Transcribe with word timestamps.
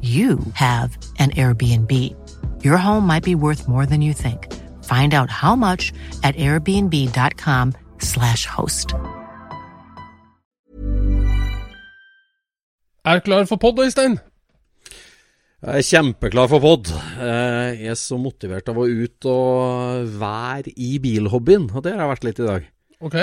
you 0.00 0.38
have 0.54 0.96
an 1.18 1.32
Airbnb. 1.32 1.90
Your 2.62 2.78
home 2.78 3.04
might 3.04 3.24
be 3.24 3.34
worth 3.34 3.66
more 3.66 3.86
than 3.86 4.00
you 4.00 4.12
think. 4.12 4.46
Find 4.84 5.12
out 5.14 5.30
how 5.30 5.56
much 5.56 5.92
at 6.22 6.36
airbnb.com/slash 6.36 8.46
host. 8.46 8.94
Er 13.04 13.20
klar 13.20 13.44
for 13.48 13.56
pod, 13.56 13.78
Øystein? 13.80 14.18
Jeg 15.62 15.78
er 15.78 15.82
kjempeklar 15.82 16.46
for 16.46 16.58
pod. 16.62 16.86
Jeg 17.18 17.86
er 17.90 17.94
så 17.98 18.16
motivert 18.20 18.68
av 18.68 18.76
å 18.78 18.86
ut 18.86 19.24
og 19.26 20.06
være 20.20 20.70
i 20.76 20.98
bilhobbyen, 21.02 21.70
og 21.74 21.84
det 21.84 21.92
har 21.94 22.00
jeg 22.04 22.10
vært 22.12 22.24
litt 22.28 22.38
i 22.38 22.46
dag. 22.46 22.62
Ok. 23.00 23.16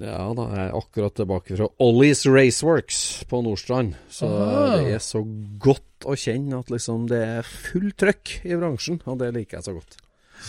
Ja 0.00 0.30
da, 0.36 0.44
jeg 0.56 0.68
er 0.70 0.76
akkurat 0.78 1.14
tilbake 1.18 1.56
fra 1.58 1.66
Ollies 1.84 2.22
Raceworks 2.26 3.00
på 3.28 3.42
Nordstrand. 3.44 3.92
Så 4.08 4.28
Aha. 4.30 4.78
det 4.80 4.94
er 4.96 5.02
så 5.04 5.20
godt 5.60 6.06
å 6.08 6.14
kjenne 6.18 6.62
at 6.62 6.70
liksom 6.72 7.04
det 7.10 7.20
er 7.40 7.42
fullt 7.48 7.98
trøkk 8.00 8.32
i 8.48 8.56
bransjen, 8.56 9.02
og 9.04 9.18
det 9.20 9.28
liker 9.36 9.58
jeg 9.58 9.66
så 9.68 9.74
godt. 9.76 9.98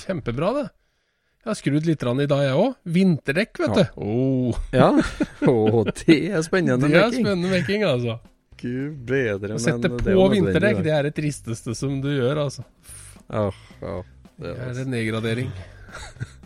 Kjempebra, 0.05 0.53
det. 0.61 0.63
Jeg 1.43 1.49
har 1.51 1.57
skrudd 1.59 1.87
litt 1.89 2.03
i 2.07 2.25
dag, 2.31 2.41
jeg 2.45 2.55
òg. 2.55 2.75
Vinterdekk, 2.87 3.59
vet 3.59 3.75
Ja. 3.75 3.83
du. 3.83 3.99
Oh, 3.99 4.61
Ja, 4.71 4.87
oh, 5.51 5.83
det 5.83 6.15
er 6.31 6.41
spennende. 6.45 6.87
mekking. 6.87 6.93
det 6.95 7.03
er 7.03 7.11
spennende 7.17 7.51
mekking, 7.51 7.83
altså. 7.83 8.15
Gud 8.63 8.95
bedre, 9.09 9.57
Å 9.57 9.59
sette 9.59 9.89
på 9.91 10.07
er 10.07 10.31
vinterdekk, 10.31 10.79
det 10.85 10.93
er 10.95 11.03
det 11.09 11.13
tristeste 11.17 11.75
som 11.75 11.99
du 11.99 12.07
gjør, 12.15 12.45
altså. 12.45 12.63
Ja, 13.27 13.49
ja, 13.83 13.97
det, 14.39 14.39
Det 14.39 14.55
er, 14.55 14.71
er 14.71 14.81
en 14.85 14.93
nedgradering. 14.95 15.51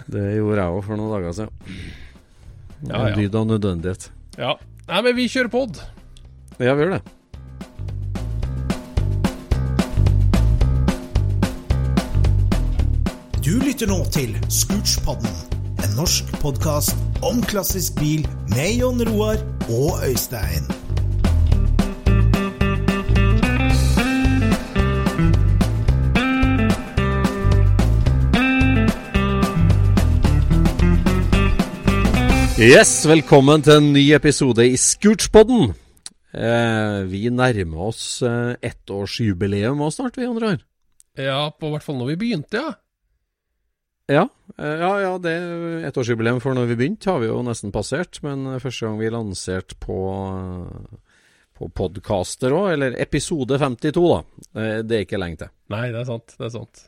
det 0.10 0.26
gjorde 0.40 0.64
jeg 0.64 0.74
òg 0.80 0.84
for 0.90 0.98
noen 0.98 1.14
dager 1.14 1.38
siden. 1.38 2.07
Ja, 2.86 3.08
En 3.08 3.08
ja. 3.10 3.16
dyd 3.16 3.36
av 3.36 3.48
nødvendighet. 3.50 4.10
Ja. 4.38 4.54
Nei, 4.88 5.02
men 5.02 5.16
vi 5.18 5.28
kjører 5.32 5.50
pod. 5.52 5.80
Ja, 6.60 6.74
vi 6.78 6.86
gjør 6.86 6.98
det. 6.98 7.02
Du 13.46 13.54
lytter 13.64 13.88
nå 13.88 14.02
til 14.12 14.34
Scootspodden, 14.52 15.30
en 15.86 15.94
norsk 15.96 16.32
podkast 16.42 16.98
om 17.26 17.40
klassisk 17.48 17.96
bil 18.02 18.26
med 18.52 18.74
Jon 18.82 19.00
Roar 19.08 19.40
og 19.70 20.02
Øystein. 20.08 20.68
Yes, 32.58 33.04
velkommen 33.06 33.62
til 33.62 33.78
en 33.78 33.92
ny 33.94 34.02
episode 34.16 34.64
i 34.66 34.74
Scootspodden. 34.82 35.76
Eh, 36.38 36.98
vi 37.10 37.28
nærmer 37.34 37.84
oss 37.92 38.24
eh, 38.26 38.56
ettårsjubileum 38.66 39.82
òg 39.86 39.94
snart, 39.94 40.18
vi 40.18 40.26
andre 40.26 40.56
her. 40.56 40.64
Ja, 41.18 41.40
på 41.54 41.70
hvert 41.74 41.86
fall 41.86 42.00
når 42.02 42.12
vi 42.14 42.18
begynte, 42.24 42.62
ja. 42.64 42.74
Ja, 44.10 44.24
eh, 44.58 44.74
ja, 44.82 44.92
ja, 45.04 45.14
det 45.22 45.36
ettårsjubileum 45.92 46.42
for 46.42 46.58
når 46.58 46.72
vi 46.72 46.80
begynte 46.82 47.12
har 47.12 47.22
vi 47.22 47.30
jo 47.30 47.40
nesten 47.46 47.74
passert. 47.76 48.22
Men 48.26 48.48
eh, 48.56 48.60
første 48.64 48.88
gang 48.90 48.98
vi 49.04 49.14
lanserte 49.14 49.78
på, 49.84 50.00
eh, 50.42 51.00
på 51.62 51.70
podcaster 51.78 52.58
òg, 52.58 52.72
eller 52.74 52.98
episode 53.06 53.62
52, 53.62 54.10
da. 54.16 54.20
Eh, 54.58 54.76
det 54.82 54.98
er 55.04 55.06
ikke 55.08 55.22
lenge 55.22 55.44
til. 55.46 55.54
Nei, 55.78 55.88
det 55.94 56.02
er 56.02 56.10
sant. 56.10 56.34
Det 56.40 56.50
er 56.50 56.56
sant. 56.58 56.88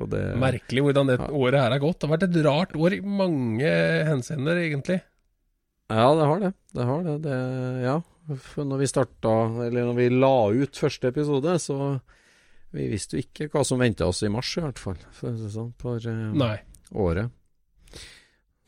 Det, 0.00 0.20
Merkelig 0.40 0.80
hvordan 0.86 1.08
det 1.10 1.16
Ja. 1.20 1.26
året 1.28 1.60
her 1.60 1.72
har 1.74 1.80
gått. 1.82 1.98
Det 2.00 2.08
har 2.08 2.16
vært 2.16 2.28
et 2.30 2.44
rart 2.46 2.70
år 2.78 2.94
i 2.96 3.00
mange 3.04 3.68
henseender, 4.08 4.56
egentlig. 4.64 5.00
Ja, 5.90 6.06
det 6.14 6.26
har 6.30 6.40
det. 6.40 6.52
Det 6.76 6.86
har 6.86 7.02
det. 7.02 7.18
det 7.26 7.38
ja. 7.82 7.98
For 8.38 8.66
når 8.68 8.84
vi 8.84 8.86
starta, 8.90 9.34
eller 9.66 9.88
når 9.88 9.96
vi 9.98 10.08
la 10.14 10.34
ut 10.54 10.78
første 10.78 11.10
episode, 11.10 11.56
så 11.58 11.98
vi 12.70 12.86
visste 12.92 13.18
jo 13.18 13.24
ikke 13.24 13.48
hva 13.50 13.64
som 13.66 13.82
venta 13.82 14.06
oss 14.06 14.22
i 14.22 14.30
mars, 14.30 14.52
i 14.54 14.62
hvert 14.62 14.78
fall. 14.78 14.98
For, 15.16 15.34
sånn, 15.50 15.72
for 15.80 15.98
eh, 16.06 16.60
året. 16.94 17.34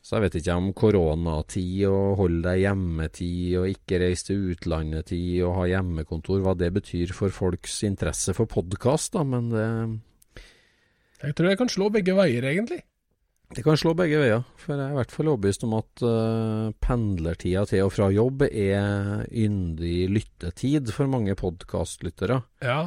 Så 0.03 0.17
jeg 0.17 0.25
vet 0.25 0.33
ikke 0.41 0.55
om 0.59 0.71
koronatid 0.75 1.85
og 1.87 2.17
holde 2.19 2.41
deg 2.43 2.65
hjemmetid 2.65 3.53
og 3.61 3.69
ikke 3.71 4.01
reise 4.01 4.27
til 4.27 4.49
utlandet-tid 4.51 5.37
og 5.47 5.61
ha 5.61 5.67
hjemmekontor, 5.77 6.41
hva 6.43 6.57
det 6.59 6.73
betyr 6.75 7.13
for 7.15 7.31
folks 7.31 7.77
interesse 7.87 8.35
for 8.35 8.51
podkast, 8.51 9.13
da, 9.15 9.23
men 9.23 9.47
det, 9.53 9.67
Jeg 11.23 11.37
tror 11.37 11.53
jeg 11.53 11.61
kan 11.61 11.71
slå 11.71 11.87
begge 11.93 12.17
veier, 12.19 12.43
egentlig. 12.51 12.81
Det 13.53 13.63
kan 13.65 13.77
slå 13.79 13.93
begge 13.97 14.19
veier. 14.21 14.43
For 14.59 14.73
jeg 14.73 14.81
er 14.81 14.93
i 14.93 14.97
hvert 14.97 15.13
fall 15.13 15.29
overbevist 15.31 15.65
om 15.67 15.75
at 15.77 16.03
uh, 16.05 16.73
pendlertida 16.83 17.65
til 17.69 17.85
og 17.85 17.93
fra 17.93 18.09
jobb 18.13 18.45
er 18.49 19.25
yndig 19.29 20.07
lyttetid 20.11 20.91
for 20.95 21.11
mange 21.11 21.35
podkastlyttere. 21.39 22.41
Ja. 22.65 22.79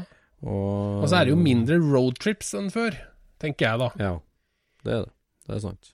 Og, 0.45 1.03
Og 1.03 1.09
så 1.09 1.21
er 1.21 1.29
det 1.29 1.37
jo 1.37 1.41
mindre 1.41 1.79
roadtrips 1.81 2.53
enn 2.59 2.73
før, 2.75 2.97
tenker 3.43 3.71
jeg 3.71 3.83
da. 3.85 3.91
Ja, 4.03 4.15
det 4.87 4.97
er 4.97 5.07
det. 5.07 5.13
Det 5.47 5.55
er 5.57 5.63
sant. 5.63 5.93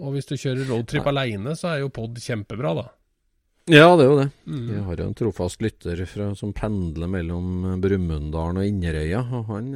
Og 0.00 0.14
hvis 0.14 0.28
du 0.30 0.34
kjører 0.38 0.68
roadtrip 0.70 1.06
aleine, 1.10 1.52
så 1.58 1.74
er 1.74 1.82
jo 1.84 1.92
pod 1.92 2.16
kjempebra, 2.22 2.72
da. 2.78 2.86
Ja, 3.70 3.92
det 3.94 4.06
er 4.06 4.08
jo 4.08 4.18
det. 4.18 4.28
Mm. 4.48 4.62
Vi 4.66 4.84
har 4.86 5.02
jo 5.02 5.08
en 5.10 5.18
trofast 5.18 5.60
lytter 5.62 6.00
fra, 6.08 6.30
som 6.38 6.54
pendler 6.56 7.10
mellom 7.10 7.76
Brumunddal 7.82 8.58
og 8.58 8.66
Inderøya, 8.66 9.20
og 9.36 9.50
han 9.52 9.68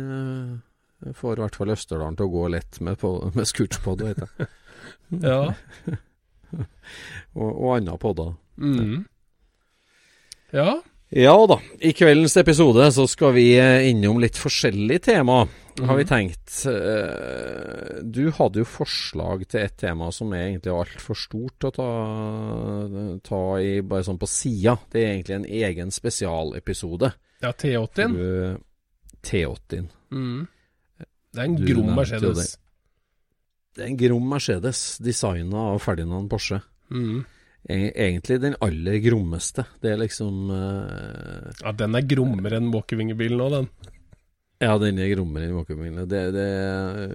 eh, 1.05 1.13
får 1.17 1.39
i 1.39 1.43
hvert 1.45 1.57
fall 1.61 1.75
Østerdalen 1.77 2.17
til 2.19 2.27
å 2.29 2.35
gå 2.35 2.47
lett 2.57 2.81
med, 2.85 2.99
på, 3.01 3.15
med 3.35 3.47
scootspod, 3.51 4.05
vet 4.09 4.25
jeg. 4.25 4.49
Ja. 5.25 5.53
Og, 7.35 7.49
og 7.51 7.71
andre 7.77 7.95
podder. 7.99 8.35
Mm. 8.61 9.05
Ja. 10.55 10.77
Ja 11.15 11.35
da, 11.51 11.57
i 11.83 11.91
kveldens 11.95 12.35
episode 12.41 12.87
så 12.95 13.05
skal 13.11 13.35
vi 13.37 13.45
eh, 13.59 13.89
innom 13.91 14.19
litt 14.23 14.39
forskjellige 14.41 15.03
tema, 15.09 15.41
har 15.83 15.99
vi 15.99 16.07
tenkt. 16.09 16.53
Eh, 16.71 18.01
Du 18.07 18.23
hadde 18.35 18.63
jo 18.63 18.69
forslag 18.69 19.45
til 19.51 19.65
et 19.65 19.77
tema 19.79 20.11
som 20.15 20.33
er 20.35 20.49
egentlig 20.53 20.75
altfor 20.75 21.19
stort 21.19 21.67
å 21.69 21.73
ta, 21.75 21.89
ta 23.27 23.43
i 23.63 23.77
bare 23.83 24.07
sånn 24.07 24.19
på 24.23 24.31
sida. 24.31 24.77
Det 24.91 25.03
er 25.03 25.13
egentlig 25.17 25.39
en 25.41 25.49
egen 25.71 25.95
spesialepisode. 25.95 27.13
ja 27.43 27.53
T80-en. 27.53 28.19
T80. 29.25 29.87
Mm. 30.15 30.45
Det 31.35 31.43
er 31.43 31.49
en 31.51 31.57
Du 31.59 31.67
grom 31.67 31.91
Mercedes. 31.99 32.55
Det 33.75 33.83
er 33.83 33.91
en 33.91 33.99
grom 33.99 34.29
Mercedes, 34.31 34.83
designa 35.03 35.71
av 35.73 35.81
Ferdinand 35.83 36.31
Porsche. 36.31 36.61
Mm. 36.95 37.25
e- 37.65 37.93
egentlig 37.97 38.41
den 38.43 38.55
aller 38.63 39.01
grommeste. 39.03 39.65
Det 39.83 39.91
er 39.95 39.99
liksom 39.99 40.51
uh, 40.53 41.51
Ja, 41.63 41.73
den 41.73 41.97
er 41.97 42.07
grommere 42.07 42.61
enn 42.61 42.71
Walkerwinger-bilen 42.75 43.41
nå, 43.41 43.49
den. 43.51 43.71
Ja, 44.63 44.77
den 44.79 44.99
er 45.03 45.09
grommere 45.11 45.49
i 45.49 45.53
måkebilen. 45.53 46.05
Det, 46.09 46.21
det, 46.33 46.45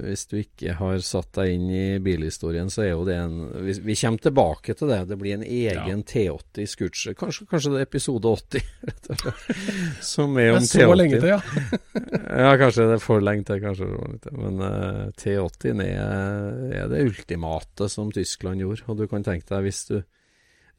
hvis 0.03 0.25
du 0.29 0.35
ikke 0.41 0.73
har 0.75 0.99
satt 1.05 1.31
deg 1.37 1.53
inn 1.55 1.69
i 1.71 1.83
bilhistorien, 2.03 2.67
så 2.69 2.83
er 2.83 2.89
jo 2.91 3.05
det 3.07 3.15
en 3.15 3.37
Vi, 3.63 3.77
vi 3.87 3.95
kommer 3.97 4.21
tilbake 4.25 4.75
til 4.77 4.91
det. 4.91 4.99
Det 5.09 5.17
blir 5.21 5.37
en 5.37 5.45
egen 5.47 6.03
T80 6.03 6.67
Scootser. 6.73 7.15
Kanskje, 7.17 7.47
kanskje 7.49 7.71
det 7.73 7.79
er 7.79 7.87
episode 7.87 8.33
80, 8.35 8.67
rett 8.89 9.09
og 9.15 9.23
slett. 9.23 9.63
Som 10.05 10.35
er 10.37 10.51
Det 10.51 10.59
er 10.59 10.67
så 10.67 10.83
T80. 10.83 10.99
lenge 10.99 11.21
til, 11.23 11.31
ja. 11.31 11.39
Ja, 12.43 12.51
kanskje 12.61 12.85
det 12.91 12.99
er 12.99 13.01
for 13.01 13.23
lenge 13.23 13.47
til, 13.47 13.63
kanskje. 13.63 13.87
Men 14.35 14.61
uh, 14.61 15.07
T80 15.17 15.83
er, 15.87 16.61
er 16.83 16.91
det 16.91 17.03
ultimate 17.07 17.87
som 17.89 18.11
Tyskland 18.13 18.61
gjorde. 18.61 18.85
Og 18.91 18.99
du 18.99 19.07
kan 19.09 19.25
tenke 19.25 19.47
deg 19.49 19.65
hvis 19.65 19.85
du 19.89 19.97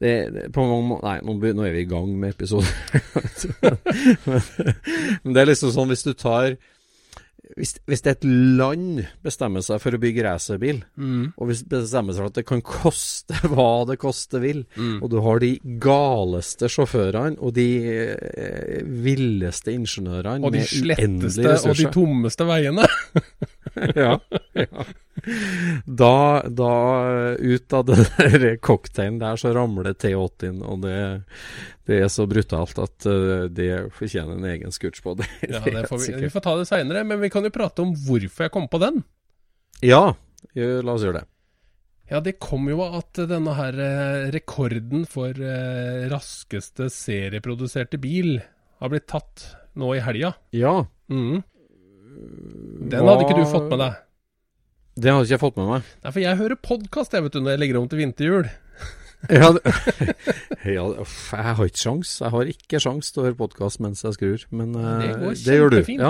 det, 0.01 0.13
det, 0.33 0.43
på 0.55 0.65
mange 0.65 0.99
Nei, 1.05 1.17
nå, 1.21 1.37
nå 1.37 1.65
er 1.67 1.75
vi 1.75 1.85
i 1.85 1.89
gang 1.89 2.11
med 2.17 2.33
episoden. 2.33 2.67
men, 4.27 4.45
men 5.21 5.35
det 5.35 5.43
er 5.43 5.51
liksom 5.51 5.73
sånn 5.75 5.91
hvis 5.93 6.07
du 6.07 6.13
tar 6.17 6.55
hvis, 7.57 7.73
hvis 7.89 8.03
et 8.07 8.23
land 8.23 9.01
bestemmer 9.25 9.63
seg 9.65 9.81
for 9.83 9.95
å 9.95 9.99
bygge 10.01 10.23
racerbil, 10.25 10.81
og 11.35 11.49
hvis 11.49 11.63
det 11.65 11.81
bestemmer 11.83 12.15
seg 12.15 12.23
for 12.23 12.31
at 12.31 12.39
det 12.39 12.45
kan 12.47 12.63
koste 12.65 13.39
hva 13.51 13.83
det 13.89 13.97
koste 14.01 14.41
vil, 14.43 14.63
og 15.01 15.09
du 15.11 15.19
har 15.25 15.41
de 15.43 15.51
galeste 15.83 16.69
sjåførene 16.71 17.39
og 17.41 17.55
de 17.57 17.67
eh, 18.15 18.81
villeste 18.85 19.73
ingeniørene 19.75 20.47
Og 20.47 20.55
de 20.55 20.63
sletteste 20.67 21.57
og 21.59 21.75
de 21.77 21.89
tommeste 21.93 22.47
veiene. 22.47 22.87
ja, 24.03 24.19
ja. 24.57 24.85
Da, 25.85 26.13
da 26.47 26.71
ut 27.37 27.73
av 27.77 27.85
den 27.85 28.05
der 28.17 28.55
cocktailen 28.63 29.19
der, 29.21 29.37
så 29.37 29.51
ramler 29.55 29.93
T80-en, 29.93 30.61
og 30.65 30.81
det, 30.85 30.95
det 31.89 31.99
er 32.05 32.09
så 32.11 32.25
brutalt 32.29 32.79
at 32.81 33.07
eh, 33.09 33.45
det 33.51 33.69
fortjener 33.97 34.39
en 34.39 34.49
egen 34.53 34.75
scooch 34.75 35.01
på 35.03 35.15
det. 35.19 35.27
Ja, 35.47 35.61
det 35.63 35.85
får 35.89 36.05
vi, 36.07 36.15
vi 36.25 36.31
får 36.33 36.45
ta 36.47 36.55
det 36.59 36.69
seinere, 36.71 37.03
men 37.07 37.21
vi 37.21 37.31
kan 37.33 37.45
jo 37.47 37.53
prate 37.53 37.85
om 37.85 37.93
hvorfor 38.07 38.47
jeg 38.47 38.55
kom 38.55 38.69
på 38.71 38.81
den. 38.81 39.03
Ja, 39.85 40.11
la 40.55 40.95
oss 40.95 41.05
gjøre 41.05 41.21
det. 41.21 41.27
Ja, 42.11 42.19
det 42.19 42.41
kom 42.43 42.65
jo 42.67 42.81
av 42.83 42.97
at 42.99 43.21
denne 43.29 43.53
her 43.55 43.77
eh, 43.79 44.25
rekorden 44.33 45.05
for 45.07 45.31
eh, 45.31 46.09
raskeste 46.11 46.89
serieproduserte 46.91 48.01
bil 48.03 48.41
har 48.81 48.91
blitt 48.91 49.07
tatt 49.07 49.45
nå 49.79 49.93
i 49.95 50.01
helga. 50.03 50.33
Ja. 50.51 50.81
Mhm. 51.11 51.39
Den 52.91 53.05
hadde 53.07 53.25
ikke 53.25 53.37
du 53.39 53.45
fått 53.49 53.69
med 53.71 53.79
deg. 53.83 53.99
Det 55.01 55.11
hadde 55.13 55.23
ikke 55.25 55.35
jeg 55.37 55.41
fått 55.41 55.59
med 55.61 55.69
meg. 55.71 55.91
Nei, 56.03 56.11
for 56.11 56.21
jeg 56.23 56.39
hører 56.41 56.59
podkast 56.59 57.13
når 57.15 57.53
jeg 57.53 57.61
legger 57.61 57.79
om 57.81 57.87
til 57.91 58.01
vinterhjul. 58.03 58.49
Ja, 59.29 59.51
ja, 60.65 60.83
jeg 60.97 61.53
har 61.53 61.67
ikke 61.69 61.77
sjans. 61.77 62.15
Jeg 62.23 62.33
har 62.33 62.47
ikke 62.49 62.79
sjans 62.81 63.11
til 63.13 63.21
å 63.21 63.25
høre 63.27 63.37
podkast 63.37 63.77
mens 63.83 64.01
jeg 64.01 64.15
skrur, 64.15 64.45
men 64.49 64.71
eh, 64.73 65.03
Det 65.03 65.11
går 65.21 65.35
det 65.45 65.57
gjør 65.59 65.69
du. 65.75 65.77
Ja. 65.93 66.09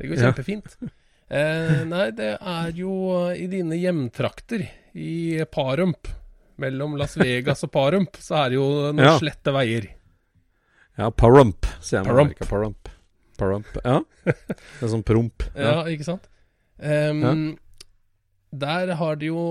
Det 0.00 0.10
går 0.10 0.22
kjempefint. 0.26 0.74
Eh, 1.32 1.78
nei, 1.88 2.10
det 2.12 2.34
er 2.36 2.72
jo 2.76 2.90
i 3.32 3.46
dine 3.48 3.78
hjemtrakter, 3.80 4.66
i 4.92 5.38
Parump, 5.48 6.10
mellom 6.60 6.98
Las 7.00 7.14
Vegas 7.16 7.62
og 7.64 7.70
Parump, 7.72 8.18
så 8.20 8.36
er 8.42 8.50
det 8.52 8.58
jo 8.58 8.66
noen 8.90 9.00
Ja. 9.00 9.14
slette 9.16 9.54
veier. 9.56 9.86
ja, 10.98 11.08
Parump, 11.08 11.64
sier 11.80 12.02
jeg. 12.02 12.04
Parump. 12.10 12.34
Amerika, 12.34 12.48
Parump. 12.50 12.90
Parump. 13.40 13.68
Ja. 13.84 14.00
Det 14.24 14.86
er 14.86 14.92
sånn 14.92 15.04
promp. 15.06 15.44
Ja, 15.56 15.82
ikke 15.90 16.06
sant? 16.06 16.28
Ehm, 16.82 17.56
Der 18.52 18.90
har 19.00 19.16
de 19.16 19.30
jo 19.30 19.42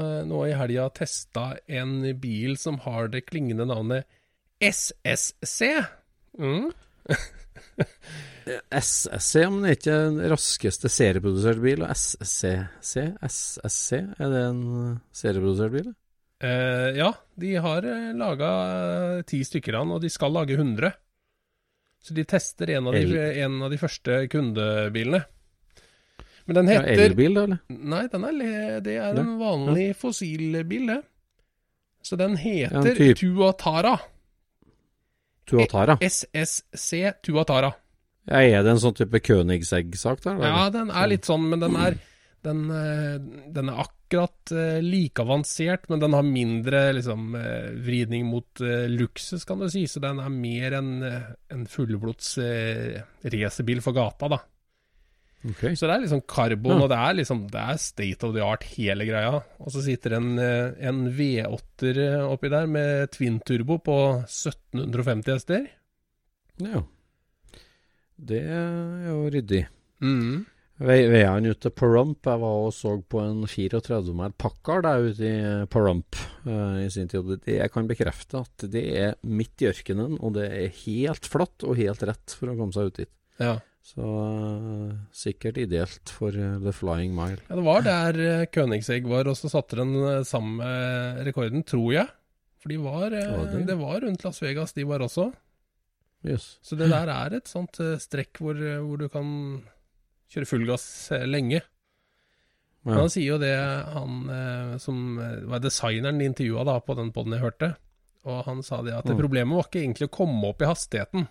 eh, 0.00 0.24
nå 0.26 0.42
i 0.48 0.54
helga 0.58 0.88
testa 0.90 1.52
en 1.70 2.00
bil 2.18 2.56
som 2.58 2.80
har 2.82 3.06
det 3.12 3.26
klingende 3.28 3.68
navnet 3.70 4.08
SSC. 4.58 5.68
Mm. 6.38 6.72
SSC, 8.70 9.44
men 9.46 9.62
det 9.62 9.70
er 9.70 9.78
ikke 9.78 9.96
den 10.08 10.18
raskeste 10.32 10.90
serieproduserte 10.90 11.62
bil. 11.62 11.84
Og 11.84 11.94
SCC, 11.94 13.04
SSC, 13.28 14.00
er 14.18 14.32
det 14.32 14.44
en 14.48 14.62
uh, 14.66 15.00
serieprodusert 15.14 15.74
bil? 15.74 15.90
Eh, 16.42 16.98
ja, 16.98 17.12
de 17.38 17.54
har 17.62 17.86
uh, 17.86 18.10
laga 18.18 18.50
ti 19.28 19.42
stykker 19.46 19.78
av 19.78 19.86
den, 19.86 19.94
og 19.96 20.02
de 20.04 20.10
skal 20.12 20.34
lage 20.34 20.58
100. 20.58 20.92
Så 22.02 22.14
de 22.14 22.24
tester 22.24 22.70
en 22.76 22.86
av 22.88 22.94
de, 22.94 23.18
en 23.42 23.62
av 23.62 23.72
de 23.72 23.78
første 23.80 24.20
kundebilene. 24.32 25.24
Men 26.48 26.60
den 26.62 26.70
heter 26.70 26.94
Ja, 26.94 27.08
Elbil, 27.10 27.34
da, 27.36 27.42
eller? 27.44 27.58
Nei, 27.68 28.04
den 28.08 28.22
er, 28.24 28.78
det 28.80 28.94
er 28.96 29.18
en 29.20 29.34
vanlig 29.40 29.90
fossilbil, 30.00 30.86
det. 30.94 31.02
Så 32.00 32.16
den 32.16 32.38
heter 32.40 32.96
ja, 32.96 33.16
Tuatara. 33.18 33.98
Tuatara. 35.48 35.98
SSC 36.00 37.02
Tuatara. 37.26 37.74
Ja, 38.28 38.40
er 38.40 38.64
det 38.64 38.72
en 38.72 38.80
sånn 38.80 38.96
type 38.96 39.20
Königsegg-sak 39.24 40.22
der? 40.24 40.40
Ja, 40.44 40.68
den 40.72 40.88
er 40.88 41.10
litt 41.12 41.28
sånn, 41.28 41.46
men 41.50 41.60
den 41.64 41.76
er 41.80 41.98
den, 42.46 42.70
eh, 42.70 43.16
den 43.52 43.68
er 43.72 43.80
akkurat 43.82 44.52
eh, 44.54 44.78
like 44.84 45.20
avansert, 45.22 45.88
men 45.90 46.00
den 46.00 46.14
har 46.16 46.22
mindre 46.26 46.82
liksom, 46.96 47.34
eh, 47.36 47.70
vridning 47.84 48.26
mot 48.30 48.62
luksus, 48.88 49.44
kan 49.48 49.58
du 49.60 49.68
si. 49.72 49.86
Så 49.90 50.00
den 50.00 50.20
er 50.22 50.30
mer 50.32 50.78
en, 50.78 50.92
eh, 51.02 51.26
en 51.50 51.66
fullblods 51.66 52.36
racerbil 53.24 53.82
for 53.84 53.92
gata, 53.96 54.28
da. 54.28 54.38
Ok. 55.46 55.60
Så 55.78 55.86
det 55.86 55.94
er 55.94 56.00
liksom 56.02 56.22
karbon, 56.26 56.78
Ja. 56.78 56.82
og 56.82 56.88
det 56.90 56.98
er 56.98 57.14
liksom 57.14 57.44
Det 57.50 57.60
er 57.62 57.76
state 57.78 58.24
of 58.26 58.34
the 58.34 58.42
art, 58.42 58.64
hele 58.74 59.04
greia. 59.06 59.42
Og 59.60 59.70
så 59.70 59.82
sitter 59.84 60.16
en, 60.16 60.32
en 60.38 61.04
V8-er 61.14 62.24
oppi 62.26 62.48
der 62.50 62.66
med 62.66 63.10
twin 63.12 63.38
turbo 63.40 63.78
på 63.78 63.98
1750 64.26 65.32
hester. 65.32 65.68
Ja. 66.58 66.82
Det 68.18 68.40
er 68.50 69.06
jo 69.12 69.28
ryddig. 69.30 69.66
Mm. 70.02 70.44
Ve- 70.78 71.08
Veiene 71.10 71.50
ut 71.50 71.58
til 71.64 71.72
Pahrump 71.74 72.28
Jeg 72.28 72.38
var 72.38 72.58
og 72.68 72.72
så 72.76 72.92
på 73.02 73.18
en 73.24 73.40
34 73.50 74.12
mil 74.14 74.34
Packard 74.38 74.84
der 74.86 75.06
ute 75.08 75.26
i 75.30 75.38
Pahrump 75.72 76.18
uh, 76.46 76.76
i 76.84 76.88
sin 76.94 77.08
tid. 77.10 77.32
Jeg 77.50 77.72
kan 77.74 77.88
bekrefte 77.90 78.44
at 78.44 78.66
det 78.70 78.84
er 79.00 79.16
midt 79.26 79.64
i 79.64 79.70
ørkenen, 79.72 80.18
og 80.22 80.36
det 80.38 80.46
er 80.54 80.76
helt 80.84 81.26
flatt 81.26 81.66
og 81.66 81.74
helt 81.80 82.04
rett 82.06 82.36
for 82.38 82.52
å 82.52 82.54
komme 82.60 82.76
seg 82.76 82.92
ut 82.92 83.00
dit. 83.02 83.10
Ja. 83.42 83.56
Så 83.88 84.04
uh, 84.04 84.92
sikkert 85.16 85.58
ideelt 85.62 86.10
for 86.12 86.30
uh, 86.36 86.58
The 86.62 86.74
Flying 86.76 87.14
Mile. 87.16 87.40
ja, 87.48 87.56
det 87.58 87.64
var 87.66 87.82
der 87.86 88.18
uh, 88.20 88.46
Königsegg 88.52 89.08
var, 89.10 89.26
og 89.30 89.38
så 89.38 89.48
satte 89.50 89.78
den 89.80 89.94
eh, 89.98 90.22
samme 90.28 90.62
eh, 90.66 91.22
rekorden, 91.26 91.64
tror 91.66 91.90
jeg. 91.94 92.06
For 92.62 92.70
de 92.74 92.78
var, 92.84 93.14
eh, 93.16 93.34
det? 93.54 93.64
det 93.70 93.76
var 93.80 94.02
rundt 94.04 94.24
Las 94.26 94.42
Vegas, 94.44 94.74
de 94.76 94.84
var 94.86 95.02
også. 95.06 95.30
Yes. 96.26 96.58
Så 96.66 96.74
det 96.76 96.88
der 96.90 97.08
er 97.14 97.36
et 97.38 97.48
sånt 97.50 97.78
eh, 97.80 97.96
strekk 98.02 98.40
hvor, 98.42 98.58
eh, 98.58 98.78
hvor 98.82 98.98
du 99.00 99.06
kan 99.08 99.28
kjøre 100.32 100.48
full 100.50 100.64
gass 100.68 100.86
eh, 101.16 101.26
lenge. 101.28 101.62
Men 102.86 103.02
han 103.02 103.10
sier 103.12 103.34
jo 103.34 103.38
det, 103.42 103.52
han 103.92 104.20
eh, 104.32 104.76
som 104.80 105.18
eh, 105.20 105.40
var 105.50 105.60
designeren 105.60 106.20
de 106.22 106.28
intervjua 106.30 106.78
på 106.86 106.94
den 106.96 107.10
poden 107.12 107.34
jeg 107.36 107.42
hørte. 107.44 107.72
Og 108.28 108.44
han 108.46 108.62
sa 108.64 108.80
det 108.84 108.94
at 108.96 109.04
det 109.08 109.14
Mm. 109.16 109.20
problemet 109.22 109.56
var 109.56 109.66
ikke 109.68 109.82
egentlig 109.82 110.08
å 110.08 110.14
komme 110.18 110.48
opp 110.52 110.62
i 110.62 110.68
hastigheten. 110.68 111.26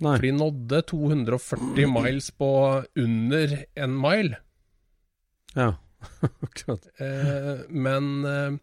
Nei. 0.00 0.14
For 0.18 0.24
de 0.26 0.32
nådde 0.36 0.82
240 0.92 1.86
miles 1.96 2.30
på 2.36 2.48
under 3.00 3.54
en 3.76 3.94
mile. 4.00 4.38
Ja. 5.56 5.70
Akkurat. 6.46 6.88
Eh, 7.00 7.64
men 7.72 8.10
eh, 8.28 8.58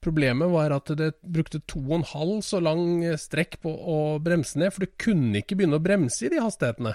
problemet 0.00 0.48
var 0.52 0.72
at 0.72 0.92
det 0.96 1.12
brukte 1.22 1.60
to 1.68 1.80
og 1.84 1.98
en 2.00 2.08
halv 2.12 2.40
så 2.46 2.60
lang 2.62 3.02
strekk 3.20 3.58
på 3.64 3.72
å 3.72 3.98
bremse 4.22 4.56
ned, 4.58 4.72
for 4.72 4.84
du 4.86 4.94
kunne 5.00 5.42
ikke 5.42 5.58
begynne 5.60 5.76
å 5.80 5.84
bremse 5.84 6.24
i 6.26 6.32
de 6.32 6.40
hastighetene. 6.40 6.94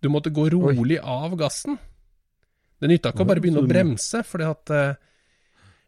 Du 0.00 0.08
måtte 0.12 0.30
gå 0.34 0.46
rolig 0.52 0.98
av 1.02 1.34
gassen. 1.40 1.78
Det 2.78 2.90
nytta 2.90 3.10
ikke 3.10 3.24
å 3.24 3.28
bare 3.28 3.42
begynne 3.42 3.64
å 3.64 3.68
bremse, 3.68 4.20
fordi 4.26 4.46
at 4.46 4.70
eh, 4.74 5.00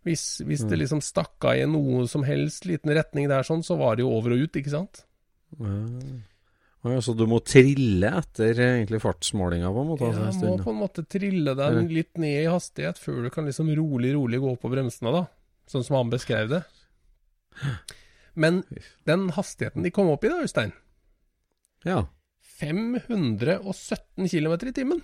hvis, 0.08 0.24
hvis 0.42 0.64
det 0.66 0.80
liksom 0.80 1.02
stakk 1.04 1.44
av 1.46 1.60
i 1.60 1.68
noe 1.70 2.08
som 2.10 2.24
helst 2.26 2.66
liten 2.66 2.90
retning 2.96 3.28
der 3.30 3.46
sånn, 3.46 3.62
så 3.62 3.76
var 3.78 3.96
det 3.96 4.02
jo 4.02 4.10
over 4.16 4.34
og 4.34 4.42
ut, 4.48 4.58
ikke 4.58 4.72
sant? 4.72 5.04
Ja. 5.60 5.76
Ja, 6.80 6.96
så 7.04 7.12
du 7.12 7.26
må 7.28 7.42
trille 7.44 8.08
etter 8.22 8.56
eh, 8.56 8.76
egentlig 8.78 9.02
fartsmålinga 9.04 9.68
på 9.68 9.82
en 9.82 9.88
måte? 9.90 10.06
altså, 10.08 10.46
Ja, 10.46 10.52
du 10.56 10.56
må 10.56 10.64
på 10.64 10.72
en 10.72 10.80
måte 10.80 11.04
trille 11.04 11.52
deg 11.58 11.90
litt 11.92 12.16
ned 12.16 12.38
i 12.46 12.48
hastighet 12.48 12.98
før 12.98 13.26
du 13.26 13.30
kan 13.34 13.44
liksom 13.44 13.68
rolig, 13.76 14.14
rolig 14.16 14.40
gå 14.40 14.54
på 14.62 14.70
bremsene, 14.72 15.12
da. 15.12 15.26
Sånn 15.68 15.84
som 15.86 15.98
han 15.98 16.12
beskrev 16.12 16.48
det. 16.50 16.62
Men 18.40 18.62
den 19.04 19.28
hastigheten 19.36 19.84
de 19.84 19.92
kom 19.92 20.08
opp 20.08 20.24
i 20.24 20.32
da, 20.32 20.40
Øystein, 20.40 20.72
ja. 21.84 22.06
517 22.60 24.28
km 24.28 24.54
i 24.68 24.76
timen. 24.76 25.00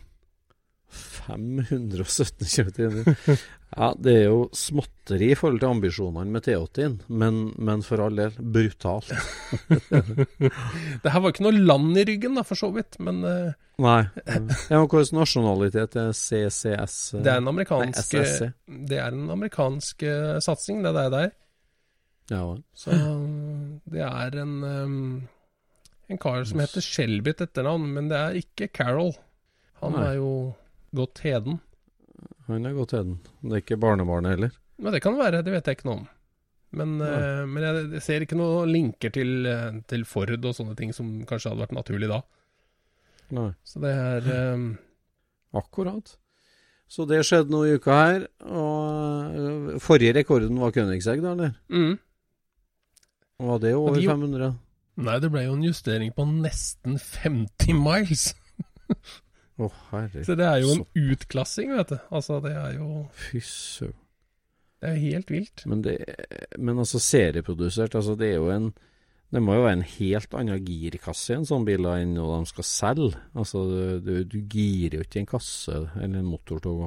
517 0.89 2.47
km 2.47 3.15
Ja, 3.77 3.89
det 3.99 4.13
er 4.15 4.29
jo 4.29 4.45
småtteri 4.55 5.33
i 5.33 5.37
forhold 5.37 5.59
til 5.61 5.73
ambisjonene 5.73 6.31
med 6.33 6.45
T80-en, 6.47 6.95
men, 7.21 7.41
men 7.59 7.83
for 7.85 8.01
all 8.05 8.21
del 8.21 8.37
brutalt. 8.39 9.11
Det 11.03 11.13
her 11.13 11.25
var 11.25 11.35
ikke 11.35 11.45
noe 11.49 11.59
land 11.59 11.99
i 11.99 12.05
ryggen, 12.07 12.39
da, 12.39 12.45
for 12.47 12.59
så 12.59 12.71
vidt, 12.77 13.01
men 13.03 13.21
uh... 13.27 13.51
Nei. 13.83 14.07
Ja, 14.23 14.39
men 14.39 14.87
Hvilken 14.87 15.19
nasjonalitet 15.19 15.99
er 16.01 16.15
CCS? 16.17 16.97
det 17.19 17.35
er 17.35 17.43
en 17.43 17.51
amerikansk 17.51 18.15
Nei, 18.17 18.49
Det 18.89 19.03
er 19.03 19.19
en 19.19 19.27
amerikansk 19.35 20.07
uh, 20.07 20.39
satsing, 20.47 20.81
det 20.87 20.95
der. 20.97 21.11
der. 21.13 21.35
Ja. 22.31 22.45
Så 22.73 22.95
det 23.91 24.07
er 24.07 24.39
en 24.41 24.55
um, 24.63 25.11
en 26.09 26.19
kar 26.23 26.45
som 26.47 26.61
heter 26.63 26.85
Shelby 26.85 27.33
til 27.35 27.47
etternavn, 27.49 27.87
men 27.97 28.09
det 28.13 28.19
er 28.19 28.37
ikke 28.41 28.69
Carol. 28.73 29.13
Han 29.83 29.93
Nei. 29.97 30.05
er 30.11 30.19
jo 30.21 30.31
godt 30.97 31.19
heden. 31.25 31.59
Han 32.47 32.67
er 32.69 32.77
godt 32.77 32.95
heden. 32.97 33.17
Det 33.43 33.53
er 33.57 33.63
ikke 33.65 33.79
barnebarnet 33.83 34.37
heller. 34.37 34.53
Men 34.79 34.93
det 34.95 35.03
kan 35.03 35.17
være, 35.19 35.43
det 35.43 35.53
vet 35.55 35.67
jeg 35.67 35.79
ikke 35.79 35.89
noe 35.89 35.99
om. 36.03 36.07
Men, 36.77 36.97
eh, 37.01 37.43
men 37.49 37.63
jeg, 37.65 37.83
jeg 37.97 38.03
ser 38.05 38.25
ikke 38.27 38.37
noen 38.39 38.69
linker 38.71 39.13
til, 39.15 39.47
eh, 39.49 39.81
til 39.89 40.05
Ford 40.09 40.31
og 40.37 40.55
sånne 40.57 40.77
ting 40.79 40.93
som 40.95 41.09
kanskje 41.29 41.51
hadde 41.53 41.63
vært 41.65 41.75
naturlig 41.77 42.09
da. 42.11 42.21
Nei. 43.35 43.49
Så 43.67 43.81
det 43.83 43.93
er 43.97 44.55
um, 44.55 44.67
Akkurat. 45.57 46.13
Så 46.87 47.07
det 47.11 47.23
skjedde 47.27 47.51
nå 47.51 47.65
i 47.67 47.73
uka 47.81 47.95
her. 47.99 48.27
Og 48.47 49.81
forrige 49.83 50.15
rekorden 50.21 50.59
var 50.63 50.75
Königsegg, 50.77 51.23
da, 51.25 51.33
eller? 51.35 51.57
mm. 51.73 51.97
Var 53.47 53.59
det 53.65 53.73
over 53.77 53.97
de- 53.99 54.07
500? 54.07 54.53
Nei, 54.97 55.19
det 55.21 55.29
ble 55.33 55.45
jo 55.45 55.57
en 55.59 55.65
justering 55.67 56.13
på 56.17 56.25
nesten 56.29 56.97
50 57.01 57.77
miles. 57.77 58.31
Å, 59.57 59.69
herre 59.91 60.25
Så 60.25 60.37
det 60.37 60.47
er 60.49 60.63
jo 60.63 60.73
en 60.73 60.83
utklassing, 61.13 61.73
vet 61.77 61.93
du. 61.93 61.97
Altså, 62.13 62.41
det 62.45 62.53
er 62.57 62.77
jo 62.79 63.07
Fy 63.17 63.41
søren. 63.45 63.97
Det 64.77 64.91
er 64.91 64.99
jo 64.99 65.15
helt 65.17 65.31
vilt. 65.33 65.63
Men, 65.69 65.81
det, 65.85 65.95
men 66.61 66.83
altså 66.83 67.01
serieprodusert, 67.01 67.97
altså 67.97 68.13
det 68.21 68.35
er 68.35 68.37
jo 68.37 68.51
en 68.53 68.67
Det 69.33 69.41
må 69.43 69.57
jo 69.57 69.63
være 69.65 69.79
en 69.79 69.87
helt 69.89 70.37
annen 70.39 70.61
girkasse 70.63 71.33
i 71.33 71.39
en 71.41 71.49
sånn 71.49 71.65
bil 71.67 71.89
enn 71.91 72.13
når 72.15 72.29
de 72.35 72.51
skal 72.53 72.67
selge. 72.69 73.23
Altså 73.35 73.65
du, 73.67 73.81
du, 74.05 74.13
du 74.29 74.37
girer 74.53 75.01
jo 75.01 75.07
ikke 75.07 75.25
en 75.25 75.33
kasse 75.33 75.81
eller 75.97 76.21
en 76.21 76.29
motortog. 76.29 76.85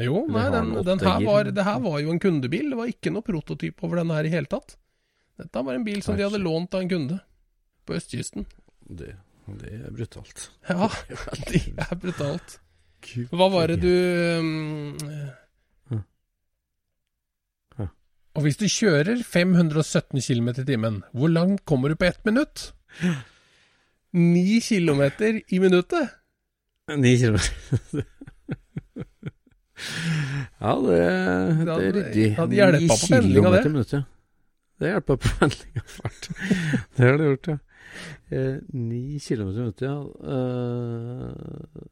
Jo, 0.00 0.22
nei, 0.30 0.44
den, 0.54 0.70
den 0.86 1.02
her 1.02 1.24
var, 1.26 1.50
det 1.52 1.64
her 1.66 1.82
var 1.84 1.98
jo 2.00 2.12
en 2.14 2.22
kundebil. 2.22 2.70
Det 2.70 2.78
var 2.78 2.92
ikke 2.92 3.12
noe 3.12 3.26
prototyp 3.26 3.82
over 3.84 4.00
den 4.00 4.14
her 4.14 4.28
i 4.28 4.32
hele 4.32 4.48
tatt. 4.52 4.76
Dette 5.40 5.64
var 5.66 5.74
en 5.74 5.84
bil 5.84 6.04
som 6.04 6.16
de 6.16 6.24
hadde 6.28 6.40
lånt 6.40 6.76
av 6.76 6.84
en 6.84 6.92
kunde 6.92 7.18
på 7.86 7.96
østkysten. 7.98 8.46
Det, 8.88 9.14
det 9.60 9.72
er 9.78 9.94
brutalt. 9.94 10.50
Ja, 10.68 10.88
det 11.50 11.62
er 11.76 11.94
brutalt. 11.94 12.58
Hva 13.32 13.48
var 13.50 13.72
det 13.72 13.80
du 13.82 13.92
um. 14.38 15.30
Og 18.32 18.46
hvis 18.46 18.56
du 18.56 18.64
kjører 18.64 19.20
517 19.28 20.22
km 20.24 20.48
i 20.54 20.64
timen, 20.64 21.02
hvor 21.12 21.28
langt 21.28 21.66
kommer 21.68 21.92
du 21.92 21.98
på 22.00 22.06
ett 22.08 22.24
minutt? 22.24 22.70
9 24.12 24.60
km 24.64 25.02
i 25.48 25.58
minuttet! 25.60 26.14
Ni 26.96 27.16
kilometer. 27.16 28.06
ja, 30.60 30.72
det, 30.82 30.96
det 31.60 31.72
er 31.72 31.92
ryddig. 31.92 32.14
det 32.14 32.34
hadde 32.36 32.80
Ni 32.80 32.88
på 32.88 32.96
pendlinga, 33.10 33.50
det. 33.52 33.62
kilometer 33.62 33.68
i 33.68 33.72
minuttet. 33.72 34.04
Det 34.80 34.90
hjelper 34.90 35.16
på 35.16 35.28
pendlinga 35.38 35.84
fælt. 35.86 36.28
det 36.96 37.04
har 37.06 37.20
det 37.20 37.28
gjort, 37.30 37.46
ja. 37.52 37.56
Eh, 38.32 38.56
Ni 38.76 39.18
kilometer 39.20 39.58
i 39.58 39.64
minuttet, 39.66 39.86
ja. 39.88 39.98
Eh, 40.36 41.84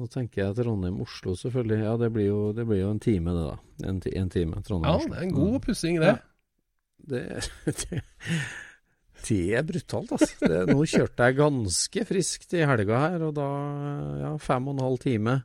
nå 0.00 0.08
tenker 0.08 0.40
jeg 0.46 0.56
Trondheim-Oslo, 0.56 1.34
selvfølgelig. 1.36 1.80
Ja, 1.84 1.94
det 2.00 2.08
blir, 2.14 2.26
jo, 2.30 2.40
det 2.56 2.64
blir 2.68 2.80
jo 2.80 2.90
en 2.94 3.00
time, 3.02 3.34
det, 3.36 3.44
da. 3.50 3.88
En, 3.90 4.02
en 4.22 4.30
time 4.32 4.62
Trondheim-Oslo. 4.64 5.12
Ja, 5.12 5.14
det 5.14 5.20
er 5.20 5.26
en 5.28 5.34
god 5.36 5.58
pussing, 5.66 6.00
det. 6.02 6.14
Det, 7.12 7.22
det, 7.82 8.02
det 9.28 9.40
er 9.58 9.66
brutalt, 9.68 10.14
altså. 10.16 10.32
Det, 10.48 10.60
nå 10.72 10.86
kjørte 10.88 11.28
jeg 11.28 11.38
ganske 11.42 12.06
friskt 12.08 12.56
i 12.56 12.64
helga 12.68 13.02
her, 13.06 13.26
og 13.28 13.34
da 13.36 13.48
Ja, 14.22 14.32
fem 14.42 14.70
og 14.70 14.78
en 14.78 14.84
halv 14.86 15.02
time 15.02 15.40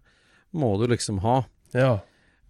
må 0.58 0.72
du 0.80 0.88
liksom 0.90 1.20
ha. 1.26 1.42
Ja. 1.76 1.98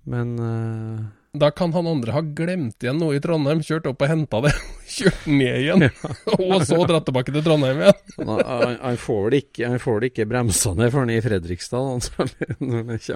Men 0.07 0.35
eh, 0.39 0.99
Da 1.33 1.49
kan 1.51 1.73
han 1.75 1.87
andre 1.87 2.13
ha 2.15 2.21
glemt 2.21 2.81
igjen 2.81 2.97
noe 3.01 3.17
i 3.17 3.19
Trondheim, 3.21 3.59
kjørt 3.65 3.85
opp 3.91 4.01
og 4.01 4.09
henta 4.09 4.39
det, 4.45 4.53
kjørt 4.95 5.25
ned 5.29 5.57
igjen, 5.59 5.83
og 6.39 6.63
så 6.65 6.79
dratt 6.89 7.05
tilbake 7.09 7.33
til 7.35 7.43
Trondheim 7.45 7.81
igjen. 7.83 7.99
han, 8.87 8.97
får 9.01 9.19
vel 9.27 9.35
ikke, 9.41 9.67
han 9.69 9.81
får 9.83 9.99
vel 9.99 10.07
ikke 10.09 10.25
bremsa 10.31 10.73
ned 10.79 10.89
før 10.93 11.03
han 11.05 11.11
er 11.13 11.19
i 11.19 11.25
Fredrikstad, 11.27 11.91
han, 11.91 12.01
han 12.17 12.31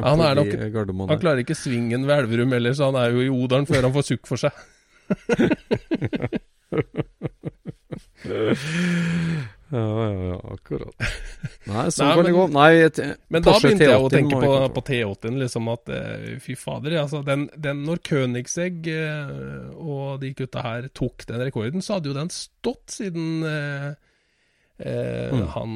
Han 0.06 0.26
er 0.28 0.36
nok- 0.42 0.52
Han 1.16 1.24
klarer 1.24 1.42
ikke 1.46 1.58
svingen 1.58 2.06
ved 2.10 2.26
Elverum 2.26 2.54
heller, 2.58 2.76
så 2.78 2.92
han 2.92 3.00
er 3.02 3.16
jo 3.16 3.26
i 3.26 3.32
Odalen 3.32 3.70
før 3.70 3.88
han 3.90 3.96
får 3.96 4.10
sukk 4.12 4.30
for 4.30 4.38
seg. 4.44 4.54
Ja, 9.72 9.82
ja, 10.04 10.24
ja, 10.34 10.38
akkurat. 10.52 11.06
Nei, 11.72 11.86
sånn 11.96 12.10
Nei, 12.10 12.16
kan 12.18 12.26
det 12.28 12.34
gå. 12.36 12.44
Nei, 12.52 12.70
et, 12.84 12.98
Men 13.32 13.46
da 13.46 13.54
Porsche 13.54 13.70
begynte 13.70 13.88
jeg 13.88 14.04
å 14.04 14.10
tenke 14.12 14.40
på, 14.44 14.52
på 14.76 14.84
T80-en, 14.90 15.38
liksom 15.40 15.70
at 15.72 15.92
eh, 15.96 16.26
fy 16.44 16.56
fader, 16.60 16.98
altså 17.00 17.22
den, 17.24 17.46
den 17.56 17.86
Når 17.88 18.02
Königsegg 18.10 18.90
eh, 18.92 19.72
og 19.80 20.20
de 20.26 20.34
gutta 20.36 20.66
her 20.66 20.90
tok 20.98 21.24
den 21.30 21.46
rekorden, 21.46 21.86
så 21.86 21.96
hadde 21.98 22.12
jo 22.12 22.18
den 22.20 22.34
stått 22.36 22.98
siden 23.00 23.46
eh, 23.48 23.90
eh, 24.82 25.32
Mm. 25.32 25.46
han 25.54 25.74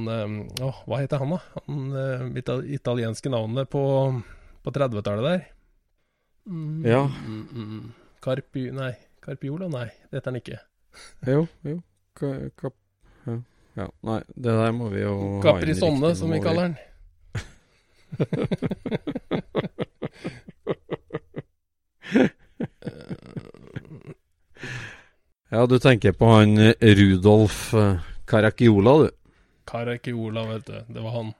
Åh, 0.65 0.77
hva 0.89 0.97
heter 0.99 1.21
han, 1.21 1.35
da? 1.37 1.61
Han 1.67 2.37
ital 2.41 2.63
italienske 2.73 3.29
navnet 3.29 3.69
på, 3.71 3.83
på 4.65 4.71
30-tallet 4.75 5.27
der. 5.29 5.43
Mm, 6.49 6.79
Ja. 6.83 7.03
Mm, 7.25 7.43
mm, 7.53 7.91
Carpi... 8.25 8.71
Nei, 8.73 8.91
Carpiola? 9.21 9.69
Nei, 9.69 9.87
det 10.09 10.19
heter 10.19 10.33
han 10.33 10.39
ikke. 10.41 10.57
Jo, 11.29 11.45
jo. 11.65 11.79
Ka, 12.17 12.31
ka, 12.57 12.71
ja. 13.29 13.37
Ja. 13.75 13.87
Nei, 14.07 14.21
det 14.35 14.53
der 14.59 14.71
må 14.75 14.85
vi 14.93 15.01
jo 15.03 15.15
Caprisonne, 15.43 16.15
som 16.15 16.31
vi 16.31 16.39
kaller 16.43 16.63
den. 16.69 16.77
Ja, 25.55 25.65
du 25.65 25.79
tenker 25.79 26.11
på 26.11 26.25
han 26.25 26.57
eh, 26.57 26.95
Rudolf 26.97 27.73
eh, 27.73 27.99
Caracchiola, 28.27 28.97
du. 29.03 29.09
Caracchiola, 29.65 30.43
vet 30.49 30.65
du. 30.65 30.81
Det 30.87 30.99
var 30.99 31.11
han. 31.11 31.33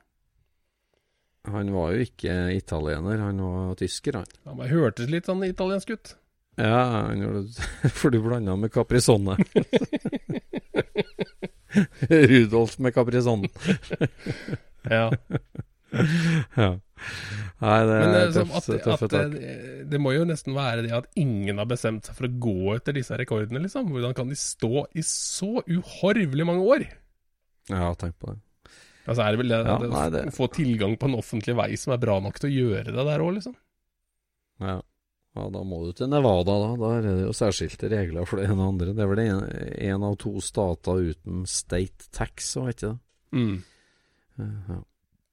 Han 1.52 1.74
var 1.74 1.92
jo 1.92 2.06
ikke 2.06 2.36
italiener, 2.56 3.20
han 3.22 3.42
var 3.42 3.76
tysker, 3.76 4.22
han. 4.22 4.30
Han 4.46 4.58
bare 4.62 4.72
hørtes 4.72 5.10
litt 5.12 5.28
sånn 5.28 5.44
italiensk 5.46 5.92
ut. 5.98 6.14
Ja, 6.56 7.12
For 8.00 8.14
du 8.14 8.22
blanda 8.24 8.56
med 8.56 8.72
Caprisonne. 8.74 9.36
Rudolf 12.32 12.78
med 12.80 12.94
kaprisonen. 12.96 13.50
Ja. 14.86 15.10
Ja. 16.60 16.68
Nei, 17.62 17.78
det 17.88 17.96
Men 18.02 18.16
er 18.18 18.32
tøft, 18.36 18.56
at, 18.58 18.66
tøffe 18.84 19.06
at, 19.08 19.12
tak. 19.14 19.32
det, 19.32 19.52
det 19.92 20.00
må 20.02 20.12
jo 20.16 20.26
nesten 20.28 20.56
være 20.58 20.84
det 20.84 20.92
at 20.98 21.06
ingen 21.22 21.62
har 21.62 21.68
bestemt 21.70 22.08
seg 22.10 22.18
for 22.18 22.28
å 22.28 22.32
gå 22.44 22.74
etter 22.76 22.98
disse 22.98 23.16
rekordene, 23.20 23.62
liksom. 23.64 23.88
Hvordan 23.94 24.16
kan 24.18 24.28
de 24.32 24.36
stå 24.40 24.84
i 24.98 25.04
så 25.08 25.62
uhorvelig 25.64 26.48
mange 26.50 26.66
år? 26.76 26.86
Ja, 27.72 27.94
tenk 28.02 28.18
på 28.20 28.34
det. 28.34 28.42
Altså 29.06 29.22
er 29.24 29.32
det 29.36 29.40
vel 29.44 29.54
det, 29.54 29.62
Ja, 29.70 29.78
det, 29.80 29.90
nei, 29.94 30.06
det- 30.18 30.26
å 30.30 30.36
få 30.36 30.50
tilgang 30.52 30.98
på 31.00 31.08
en 31.10 31.18
offentlig 31.22 31.56
vei 31.62 31.70
som 31.80 31.94
er 31.96 32.02
bra 32.04 32.20
nok 32.26 32.42
til 32.42 32.50
å 32.52 32.56
gjøre 32.60 32.92
det 32.92 33.08
der 33.10 33.24
òg, 33.26 33.32
liksom. 33.38 33.56
Ja. 34.66 34.78
Ja, 35.36 35.46
da 35.52 35.62
må 35.68 35.82
du 35.84 35.92
til 35.98 36.10
Nevada, 36.12 36.56
da. 36.64 36.72
Da 36.80 36.90
er 36.98 37.06
det 37.06 37.14
jo 37.26 37.34
særskilte 37.36 37.90
regler 37.92 38.28
for 38.30 38.40
det 38.40 38.48
ene 38.50 38.60
og 38.62 38.74
andre. 38.74 38.94
Det 38.96 39.04
er 39.04 39.10
vel 39.12 39.24
en, 39.26 39.42
en 39.92 40.06
av 40.08 40.18
to 40.22 40.34
stater 40.44 41.10
uten 41.12 41.44
state 41.50 42.08
tax, 42.16 42.54
og 42.62 42.72
ikke 42.72 42.94
det? 42.94 42.98
Mm. 43.36 43.58
Ja. 44.40 44.80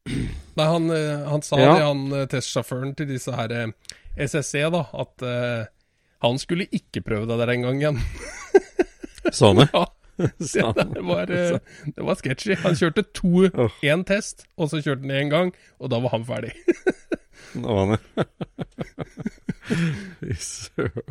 Nei, 0.59 0.66
han, 0.66 0.90
eh, 0.90 1.23
han 1.30 1.44
sa 1.47 1.61
Ja. 1.62 1.73
det, 1.76 1.87
han 1.87 2.02
eh, 2.18 2.26
testsjåføren 2.30 2.97
til 2.99 3.06
disse 3.12 3.35
her 3.38 3.54
SSE, 4.18 4.66
da, 4.75 4.82
at 4.92 5.23
uh, 5.25 5.64
han 6.26 6.38
skulle 6.42 6.66
ikke 6.75 7.00
prøve 7.06 7.25
det 7.30 7.38
der 7.40 7.52
en 7.54 7.62
gang 7.64 7.78
igjen. 7.80 8.00
Sånn, 9.38 9.62
Ja, 10.54 10.73
Det, 10.76 10.85
det 10.92 11.02
var, 11.09 11.30
eh, 11.32 11.56
det 11.97 12.04
var 12.04 12.18
sketchy. 12.21 12.54
Han 12.62 12.76
kjørte 12.78 13.02
to, 13.16 13.47
én 13.82 14.02
test, 14.06 14.44
og 14.61 14.68
så 14.71 14.82
kjørte 14.85 15.06
han 15.06 15.14
én 15.16 15.30
gang, 15.32 15.54
og 15.80 15.90
da 15.94 16.02
var 16.04 16.12
han 16.18 16.26
ferdig. 16.28 16.52
Nå 17.62 17.78
var 17.78 17.94
det. 17.97 18.26
Fy 20.20 20.34
søren. 20.38 21.02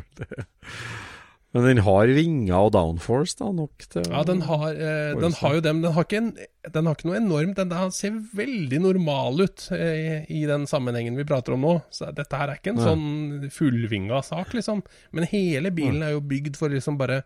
Men 1.51 1.65
den 1.67 1.81
har 1.83 2.07
vinger 2.15 2.55
og 2.55 2.69
downforce, 2.71 3.35
da, 3.41 3.49
nok 3.51 3.83
til 3.91 4.05
Ja, 4.07 4.21
den 4.23 4.39
har, 4.47 4.69
eh, 4.71 5.17
den 5.19 5.33
har 5.35 5.57
jo 5.57 5.63
dem. 5.65 5.81
Den 5.83 5.91
har 5.97 6.05
en, 6.15 6.29
den 6.77 6.87
har 6.87 6.95
ikke 6.95 7.09
noe 7.09 7.17
enormt. 7.19 7.59
Den 7.59 7.91
ser 7.91 8.15
veldig 8.39 8.79
normal 8.85 9.43
ut 9.43 9.65
eh, 9.75 10.23
i 10.31 10.45
den 10.47 10.63
sammenhengen 10.71 11.19
vi 11.19 11.25
prater 11.27 11.57
om 11.57 11.65
nå. 11.67 11.73
Så 11.91 12.07
dette 12.15 12.39
her 12.39 12.53
er 12.53 12.61
ikke 12.61 12.71
en 12.71 12.79
Nei. 12.79 12.87
sånn 12.87 13.51
fullvinga 13.51 14.21
sak, 14.23 14.55
liksom. 14.55 14.79
Men 15.11 15.27
hele 15.27 15.73
bilen 15.75 15.99
er 16.07 16.15
jo 16.15 16.23
bygd 16.23 16.55
for 16.55 16.71
liksom 16.71 16.95
bare 17.01 17.19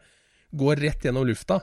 gå 0.58 0.74
rett 0.82 1.06
gjennom 1.06 1.28
lufta. 1.30 1.62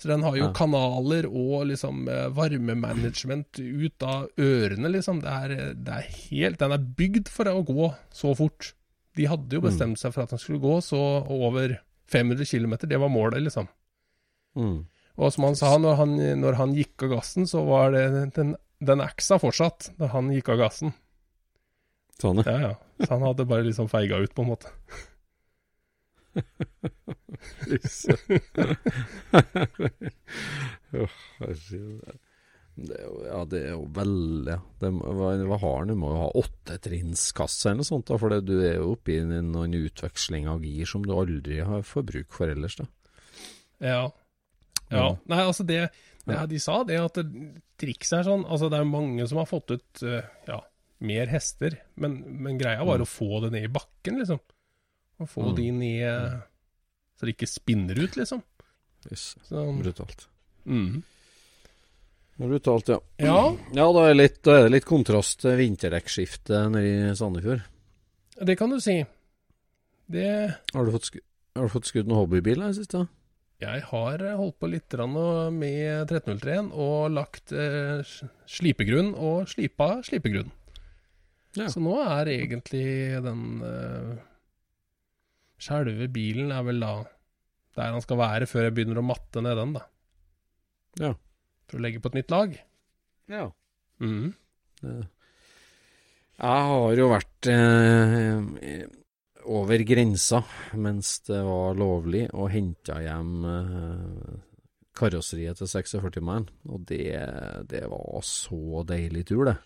Så 0.00 0.08
den 0.08 0.24
har 0.24 0.34
jo 0.40 0.48
Ja. 0.48 0.52
kanaler 0.56 1.28
og 1.28 1.66
liksom 1.68 2.06
eh, 2.08 2.28
varmemanagement 2.32 3.60
ut 3.60 4.02
av 4.02 4.30
ørene, 4.40 4.88
liksom. 4.96 5.20
Det 5.20 5.28
er, 5.44 5.74
det 5.76 5.92
er 6.00 6.08
helt 6.30 6.58
Den 6.64 6.72
er 6.72 6.88
bygd 7.02 7.28
for 7.28 7.44
å 7.52 7.60
gå 7.68 7.92
så 8.16 8.32
fort. 8.34 8.72
De 9.16 9.26
hadde 9.28 9.52
jo 9.56 9.60
Mm. 9.60 9.68
bestemt 9.68 9.98
seg 10.00 10.12
for 10.14 10.22
at 10.22 10.30
han 10.30 10.38
skulle 10.40 10.60
gå 10.62 10.78
så 10.82 10.98
over 11.28 11.78
500 12.08 12.44
km. 12.48 12.76
Det 12.88 12.98
var 13.00 13.08
målet, 13.12 13.42
liksom. 13.42 13.68
Mm. 14.56 14.86
Og 15.18 15.32
som 15.32 15.44
han 15.44 15.56
sa, 15.56 15.76
når 15.78 15.96
han, 15.96 16.16
når 16.40 16.54
han 16.56 16.74
gikk 16.74 17.02
av 17.04 17.10
gassen, 17.18 17.44
så 17.46 17.64
var 17.66 17.90
det 17.92 18.32
den, 18.34 18.56
den 18.80 19.00
aksa 19.04 19.38
fortsatt 19.38 19.90
da 19.98 20.06
han 20.08 20.30
gikk 20.32 20.48
av 20.48 20.58
gassen. 20.58 20.94
Sånn, 22.20 22.36
ja. 22.44 22.52
Ja, 22.52 22.58
ja. 22.68 22.74
Så 23.04 23.10
han 23.16 23.22
hadde 23.26 23.44
bare 23.48 23.64
liksom 23.66 23.88
feiga 23.90 24.16
ut, 24.22 24.34
på 24.34 24.42
en 24.42 24.48
måte. 24.54 24.68
Herregud. 30.92 32.18
Det 32.72 32.96
ja, 33.26 33.42
det 33.44 33.58
er 33.66 33.74
jo 33.74 33.82
veldig 33.92 34.54
det, 34.80 34.90
hva, 34.96 35.58
har? 35.60 35.84
Du 35.84 35.92
må 36.00 36.08
jo 36.14 36.20
ha 36.22 36.28
åttetrinnskasse 36.40 37.68
eller 37.68 37.82
noe 37.82 37.88
sånt, 37.88 38.06
da, 38.08 38.16
for 38.20 38.32
det, 38.32 38.38
du 38.48 38.54
er 38.64 38.78
jo 38.78 38.94
oppe 38.94 39.12
i 39.18 39.20
noen 39.26 39.76
utveksling 39.76 40.48
av 40.48 40.64
gir 40.64 40.88
som 40.88 41.04
du 41.04 41.12
aldri 41.12 41.58
har 41.60 41.84
får 41.84 42.06
bruk 42.08 42.32
for 42.32 42.48
ellers. 42.52 42.78
da. 42.80 42.86
Ja. 43.82 44.00
ja. 44.88 45.04
Nei, 45.28 45.40
altså 45.42 45.66
det, 45.68 45.82
det 46.24 46.38
De 46.48 46.60
sa 46.62 46.78
det 46.88 47.00
at 47.02 47.18
trikset 47.82 48.20
er 48.20 48.28
sånn 48.28 48.44
Altså, 48.46 48.68
det 48.70 48.78
er 48.78 48.86
mange 48.88 49.26
som 49.28 49.40
har 49.42 49.48
fått 49.50 49.72
ut 49.74 50.02
eh, 50.06 50.22
ja, 50.48 50.60
mer 51.02 51.32
hester, 51.32 51.76
men, 52.00 52.20
men 52.44 52.60
greia 52.60 52.84
var 52.86 53.02
å 53.02 53.08
få 53.08 53.42
det 53.44 53.52
ned 53.56 53.66
i 53.68 53.72
bakken, 53.74 54.20
liksom. 54.22 54.40
Å 55.20 55.28
få 55.28 55.50
Mm. 55.50 55.56
de 55.58 55.68
ned 55.76 56.40
så 57.18 57.26
det 57.28 57.36
ikke 57.36 57.46
spinner 57.50 57.98
ut, 58.00 58.16
liksom. 58.18 58.40
Yes. 59.10 59.36
Brutalt. 59.50 60.28
mm. 60.64 61.02
Brutalt, 62.40 62.88
ja. 62.88 62.98
Ja, 63.20 63.40
Ja, 63.76 63.88
da 63.92 64.06
er, 64.08 64.16
er 64.16 64.62
det 64.64 64.72
litt 64.72 64.88
kontrast 64.88 65.42
til 65.44 65.58
vinterdekkskiftet 65.60 66.72
nede 66.72 67.10
i 67.12 67.16
Sandefjord. 67.18 67.66
det 68.40 68.56
kan 68.58 68.72
du 68.72 68.80
si. 68.80 69.02
Det 70.12 70.30
Har 70.72 70.84
du 70.86 70.92
fått, 70.92 71.10
sk 71.10 71.20
har 71.52 71.68
du 71.68 71.72
fått 71.72 71.90
skutt 71.90 72.08
noen 72.08 72.22
hobbybil 72.22 72.64
i 72.64 72.72
siste? 72.72 73.04
Jeg 73.62 73.84
har 73.92 74.22
eh, 74.24 74.38
holdt 74.38 74.56
på 74.58 74.70
litt 74.72 74.96
med 75.04 76.08
1303 76.08 76.72
og 76.72 77.12
lagt 77.12 77.52
eh, 77.52 78.00
slipegrunn 78.48 79.12
og 79.14 79.46
slipa 79.52 80.00
slipegrunn. 80.02 80.50
Ja. 81.54 81.68
Så 81.68 81.82
nå 81.84 81.98
er 82.00 82.30
egentlig 82.32 83.20
den 83.20 83.60
uh, 83.60 84.14
Selve 85.60 86.06
bilen 86.08 86.48
er 86.48 86.62
vel 86.64 86.80
da 86.80 86.94
der 87.76 87.92
han 87.92 88.00
skal 88.04 88.18
være 88.20 88.48
før 88.48 88.66
jeg 88.66 88.74
begynner 88.76 89.00
å 89.00 89.04
matte 89.04 89.42
ned 89.44 89.56
den, 89.60 89.74
da. 89.76 89.82
Ja. 91.00 91.12
For 91.72 91.80
å 91.80 91.86
legge 91.86 92.02
på 92.04 92.12
et 92.12 92.20
nytt 92.20 92.32
lag. 92.32 92.56
Ja. 93.32 93.46
Mm. 94.02 94.34
Jeg 94.82 96.64
har 96.68 96.96
jo 96.98 97.06
vært 97.08 97.48
eh, 97.48 98.82
over 99.48 99.84
grensa 99.88 100.42
mens 100.76 101.20
det 101.24 101.40
var 101.46 101.78
lovlig, 101.78 102.26
og 102.36 102.50
henta 102.52 102.98
hjem 103.00 103.46
eh, 103.48 104.34
karosseriet 104.98 105.62
til 105.62 105.70
46-mannen. 105.70 106.50
Og 106.68 106.84
det, 106.90 107.08
det 107.72 107.86
var 107.88 108.20
så 108.26 108.84
deilig 108.88 109.24
tur, 109.32 109.46
det. 109.48 109.56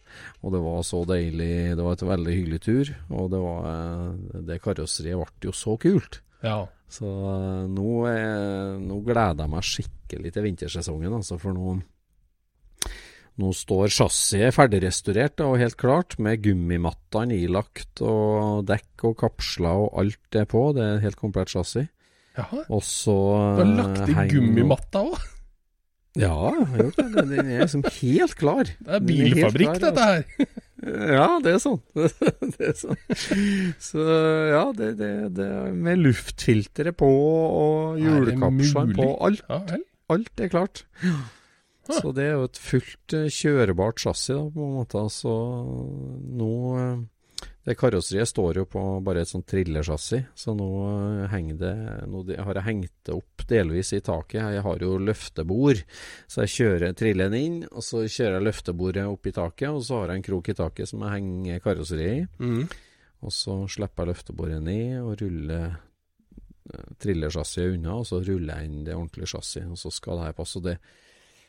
Og 0.46 0.54
det 0.54 0.62
var 0.62 0.86
så 0.86 1.02
deilig 1.08 1.50
Det 1.74 1.82
var 1.82 1.98
et 1.98 2.06
veldig 2.12 2.38
hyggelig 2.38 2.62
tur, 2.68 2.94
og 3.10 3.34
det 3.34 3.42
var 3.48 3.68
eh, 3.72 4.40
Det 4.52 4.62
karosseriet 4.62 5.18
ble 5.18 5.50
jo 5.50 5.56
så 5.56 5.74
kult. 5.82 6.22
Ja. 6.46 6.60
Så 6.86 7.10
eh, 7.10 7.66
nå, 7.72 7.90
er, 8.12 8.78
nå 8.78 9.02
gleder 9.02 9.42
jeg 9.42 9.54
meg 9.56 9.68
skikkelig 9.72 10.34
til 10.36 10.50
vintersesongen, 10.50 11.18
altså, 11.18 11.40
for 11.42 11.56
nå 11.56 11.80
nå 13.36 13.52
står 13.52 13.90
chassiset 13.92 14.54
ferdigrestaurert 14.56 15.42
og 15.44 15.58
helt 15.60 15.76
klart, 15.80 16.16
med 16.22 16.40
gummimattene 16.44 17.36
ilagt 17.36 18.00
og 18.04 18.64
dekk 18.68 19.10
og 19.10 19.16
kapsler 19.20 19.84
og 19.84 20.00
alt 20.00 20.38
er 20.40 20.48
på. 20.48 20.70
Det 20.76 20.84
er 20.84 21.02
helt 21.04 21.20
komplett 21.20 21.52
chassis. 21.52 21.90
Jaha. 22.36 22.66
Og 22.68 22.84
så 22.84 23.16
Du 23.56 23.62
har 23.62 23.72
lagt 23.72 24.02
i 24.08 24.14
eh, 24.14 24.28
gummimatta 24.32 25.04
òg? 25.08 25.24
Ja, 26.16 26.32
jeg 26.48 26.68
har 26.70 26.80
gjort 26.80 26.98
det. 27.00 27.24
Den 27.28 27.50
er 27.52 27.64
liksom 27.64 27.82
helt 27.98 28.34
klar. 28.40 28.64
Det 28.64 28.94
er 28.98 29.04
bilfabrikk, 29.04 29.74
klar, 29.76 29.90
dette 29.90 30.06
her. 30.12 30.54
Ja, 30.86 31.40
det 31.42 31.54
er 31.56 31.60
sånn. 31.60 31.78
det 31.96 32.66
er 32.68 32.74
sånn. 32.76 32.98
Så 33.82 34.02
ja, 34.52 34.60
det, 34.76 34.90
det, 35.00 35.08
det 35.34 35.46
er 35.48 35.72
med 35.72 36.02
luftfilteret 36.04 36.94
på 37.00 37.08
og 37.08 37.96
Er 37.96 38.04
hjulkapslene 38.04 38.94
på. 38.94 39.08
Alt, 39.24 39.42
alt 40.12 40.44
er 40.44 40.52
klart. 40.52 40.84
Så 41.86 42.12
det 42.14 42.24
er 42.26 42.32
jo 42.34 42.46
et 42.48 42.58
fullt 42.60 43.14
eh, 43.16 43.28
kjørebart 43.32 44.00
chassis, 44.02 44.34
da, 44.34 44.46
på 44.52 44.64
en 44.64 44.78
måte. 44.80 45.02
Så 45.12 45.34
nå 46.40 46.54
eh, 46.80 47.04
Det 47.66 47.74
karosseriet 47.78 48.30
står 48.30 48.60
jo 48.60 48.64
på 48.70 48.82
bare 49.06 49.24
et 49.24 49.30
sånt 49.30 49.46
trillechassis, 49.50 50.28
så 50.38 50.54
nå 50.54 50.68
eh, 50.86 51.28
henger 51.32 51.60
det 51.62 51.74
Nå 52.10 52.24
har 52.30 52.60
jeg 52.60 52.66
hengt 52.68 52.94
det 53.08 53.14
opp 53.16 53.46
delvis 53.50 53.92
i 53.96 54.02
taket. 54.04 54.42
Jeg 54.56 54.64
har 54.66 54.82
jo 54.82 54.98
løftebord, 54.98 55.84
så 56.26 56.44
jeg 56.44 56.54
kjører 56.56 56.98
trilleren 56.98 57.38
inn, 57.38 57.60
og 57.70 57.84
så 57.86 58.04
kjører 58.06 58.38
jeg 58.38 58.48
løftebordet 58.48 59.06
opp 59.06 59.26
i 59.26 59.36
taket, 59.36 59.70
og 59.70 59.82
så 59.86 60.02
har 60.02 60.12
jeg 60.12 60.22
en 60.22 60.28
krok 60.30 60.50
i 60.50 60.58
taket 60.58 60.90
som 60.90 61.06
jeg 61.06 61.18
henger 61.18 61.64
karosseriet 61.64 62.26
i. 62.26 62.28
Mm. 62.42 62.76
Og 63.26 63.32
så 63.32 63.62
slipper 63.72 64.04
jeg 64.04 64.12
løftebordet 64.12 64.62
ned 64.62 65.00
og 65.00 65.16
ruller 65.22 65.66
eh, 65.70 67.66
unna, 67.70 67.96
og 67.96 68.06
så 68.06 68.20
ruller 68.20 68.58
jeg 68.60 68.70
inn 68.70 68.86
det 68.86 68.94
ordentlige 68.94 69.30
chassiset, 69.34 69.70
og 69.70 69.78
så 69.80 69.90
skal 69.94 70.18
det 70.18 70.28
her 70.28 70.36
passe. 70.36 70.58
Og 70.58 70.66
det, 70.66 70.78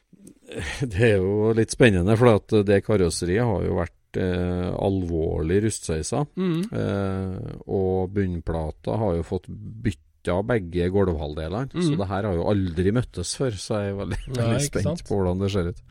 det 0.92 1.02
er 1.12 1.18
jo 1.20 1.52
litt 1.58 1.74
spennende, 1.76 2.16
for 2.20 2.36
at 2.38 2.54
det 2.68 2.82
karosseriet 2.86 3.44
har 3.46 3.66
jo 3.68 3.76
vært 3.78 4.20
eh, 4.22 4.70
alvorlig 4.80 5.60
rustsveisa. 5.68 6.24
Mm. 6.40 6.62
Eh, 6.72 7.50
og 7.68 8.14
bunnplata 8.16 8.96
har 8.98 9.18
jo 9.20 9.26
fått 9.28 9.50
bytta 9.52 10.38
begge 10.48 10.88
gulvhalvdelene, 10.92 11.70
så 11.76 11.92
Mhm. 11.92 11.98
det 12.02 12.08
her 12.10 12.24
har 12.30 12.36
jo 12.36 12.48
aldri 12.52 12.92
møttes 12.96 13.36
før. 13.40 13.52
Så 13.60 13.78
jeg 13.82 13.92
er 13.94 14.00
veldig, 14.02 14.22
veldig 14.36 14.64
spent 14.66 14.84
sant? 14.90 15.04
på 15.08 15.16
hvordan 15.20 15.40
det 15.44 15.52
ser 15.54 15.70
ut. 15.70 15.84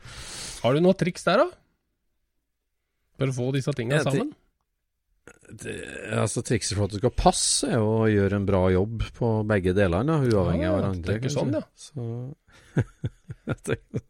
Har 0.63 0.73
du 0.73 0.81
noe 0.81 0.93
triks 0.97 1.23
der, 1.23 1.37
da? 1.37 1.47
For 3.17 3.27
å 3.31 3.33
få 3.33 3.47
disse 3.55 3.73
tinga 3.73 3.95
Ja, 3.97 4.03
sammen? 4.05 4.33
Det, 5.47 5.73
altså 6.11 6.41
Trikset 6.43 6.75
for 6.75 6.85
at 6.85 6.91
det 6.91 6.99
skal 6.99 7.13
passe, 7.15 7.69
er 7.71 7.79
å 7.79 8.03
gjøre 8.11 8.35
en 8.35 8.45
bra 8.45 8.65
jobb 8.73 9.01
på 9.15 9.29
begge 9.47 9.73
delene, 9.73 10.19
uavhengig 10.27 10.67
Ah, 10.67 10.73
av 10.73 10.81
hverandre. 10.81 11.15
tenker 11.17 11.31
sånn, 11.31 11.53
ja. 11.55 11.63
Så. 11.73 12.35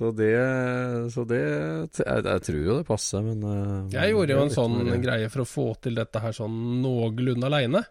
så 0.00 0.08
det 0.16 0.32
Så 1.12 1.24
det 1.28 1.40
jeg, 2.00 2.22
jeg 2.24 2.42
tror 2.46 2.60
jo 2.64 2.76
det 2.80 2.86
passer, 2.88 3.20
men 3.22 3.42
eh, 3.44 3.90
Jeg 3.98 4.14
gjorde 4.14 4.32
jo 4.32 4.42
en 4.46 4.54
sånn 4.54 4.76
mer- 4.88 5.02
greie 5.04 5.28
for 5.30 5.44
å 5.44 5.48
få 5.50 5.66
til 5.84 5.94
dette 6.00 6.20
her 6.24 6.32
sånn 6.32 6.56
noenlunde 6.80 7.44
aleine. 7.50 7.82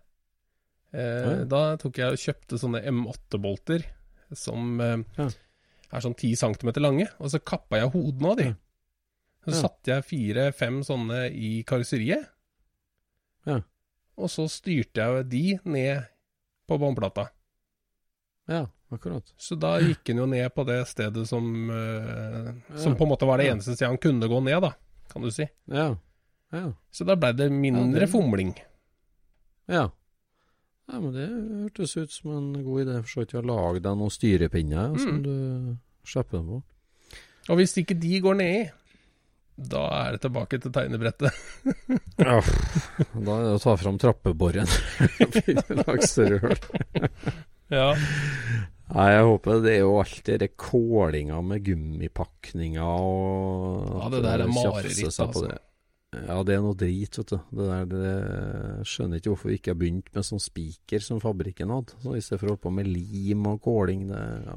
Eh, 0.92 1.22
Ja. 1.30 1.44
Da 1.46 1.62
tok 1.78 2.00
jeg 2.02 2.16
og 2.16 2.18
kjøpte 2.18 2.58
sånne 2.58 2.82
M8-bolter 2.90 3.86
som 4.34 4.82
eh, 4.82 4.98
Ja. 5.20 5.30
er 5.94 6.02
sånn 6.02 6.18
10 6.18 6.34
cm 6.36 6.74
lange, 6.82 7.08
og 7.20 7.30
så 7.30 7.40
kappa 7.40 7.78
jeg 7.78 7.92
hodene 7.94 8.32
av 8.32 8.38
de. 8.38 8.50
Så 9.46 9.54
Ja. 9.54 9.62
satte 9.62 9.94
jeg 9.94 10.04
fire-fem 10.10 10.82
sånne 10.84 11.32
i 11.32 11.64
karosseriet, 11.64 12.26
Ja. 13.46 13.62
og 14.18 14.28
så 14.30 14.50
styrte 14.50 14.96
jeg 14.98 15.30
de 15.30 15.60
ned 15.64 16.08
på 16.68 16.78
båndplata. 16.78 17.30
Ja, 18.50 18.66
akkurat. 18.92 19.34
Så 19.38 19.56
da 19.60 19.76
gikk 19.84 20.08
han 20.12 20.22
jo 20.24 20.26
ned 20.32 20.50
på 20.56 20.66
det 20.68 20.80
stedet 20.90 21.28
som 21.30 21.46
uh, 21.70 22.50
Som 22.76 22.94
Ja. 22.94 22.98
på 22.98 23.06
en 23.06 23.12
måte 23.14 23.28
var 23.30 23.38
det 23.42 23.50
eneste 23.52 23.76
stedet 23.76 23.90
han 23.92 24.02
kunne 24.02 24.28
gå 24.32 24.40
ned, 24.44 24.62
da, 24.66 24.74
kan 25.12 25.22
du 25.26 25.32
si. 25.32 25.46
Ja. 25.70 25.92
Ja. 26.52 26.66
Så 26.92 27.06
da 27.06 27.16
blei 27.20 27.34
det 27.38 27.52
mindre 27.54 28.00
Ja, 28.00 28.06
det- 28.06 28.12
fomling. 28.12 28.56
ja. 29.68 29.90
Ja, 30.90 30.98
men 31.00 31.14
det 31.14 31.28
hørtes 31.30 31.92
ut 31.98 32.12
som 32.12 32.32
en 32.34 32.64
god 32.66 32.82
idé. 32.82 32.96
For 33.04 33.10
så 33.12 33.20
vidt 33.22 33.34
å 33.38 33.46
lage 33.46 33.80
deg 33.86 33.98
noen 34.00 34.10
styrepinner 34.10 34.88
mm. 34.96 35.00
som 35.04 35.20
du 35.22 35.34
slipper 36.04 36.40
dem 36.40 36.48
på. 36.48 36.64
Og 37.54 37.60
hvis 37.60 37.78
ikke 37.78 37.94
de 38.02 38.20
går 38.26 38.40
nedi, 38.40 38.64
da 39.70 39.84
er 40.08 40.16
det 40.16 40.22
tilbake 40.24 40.58
til 40.64 40.72
tegnebrettet. 40.74 41.30
Ja, 42.20 42.40
da 43.14 43.36
er 43.38 43.44
det 43.46 43.54
å 43.54 43.62
ta 43.62 43.76
fram 43.78 44.00
større 46.10 46.40
hull. 46.42 47.08
Ja. 47.70 47.94
Nei, 48.90 49.10
jeg 49.14 49.26
håper 49.28 49.60
det 49.62 49.72
er 49.76 49.84
jo 49.84 50.00
alltid 50.02 50.40
det 50.42 50.48
kålinga 50.58 51.38
med 51.46 51.62
gummipakninger 51.68 52.82
og 52.82 54.00
Ja, 54.00 54.08
det 54.16 54.22
der 54.26 54.40
er 54.46 54.50
mareritt, 54.50 55.04
altså. 55.06 55.44
det. 55.46 55.60
Ja, 56.10 56.40
det 56.42 56.56
er 56.56 56.64
noe 56.66 56.74
drit, 56.74 57.14
vet 57.20 57.30
du. 57.30 57.38
Det 57.54 57.66
der, 57.70 57.84
det, 57.92 58.14
skjønner 58.90 59.20
ikke 59.20 59.30
hvorfor 59.30 59.52
vi 59.52 59.58
ikke 59.60 59.76
har 59.76 59.78
begynt 59.78 60.08
med 60.16 60.26
sånn 60.26 60.42
spiker 60.42 61.00
som 61.06 61.20
fabrikken 61.22 61.70
hadde. 61.74 61.94
Så 62.02 62.16
I 62.18 62.22
stedet 62.26 62.42
for 62.42 62.48
å 62.48 62.50
holde 62.56 62.66
på 62.66 62.72
med 62.80 62.88
lim 62.90 63.42
og 63.52 63.58
kåling. 63.68 64.02
Det, 64.10 64.22
ja. 64.48 64.56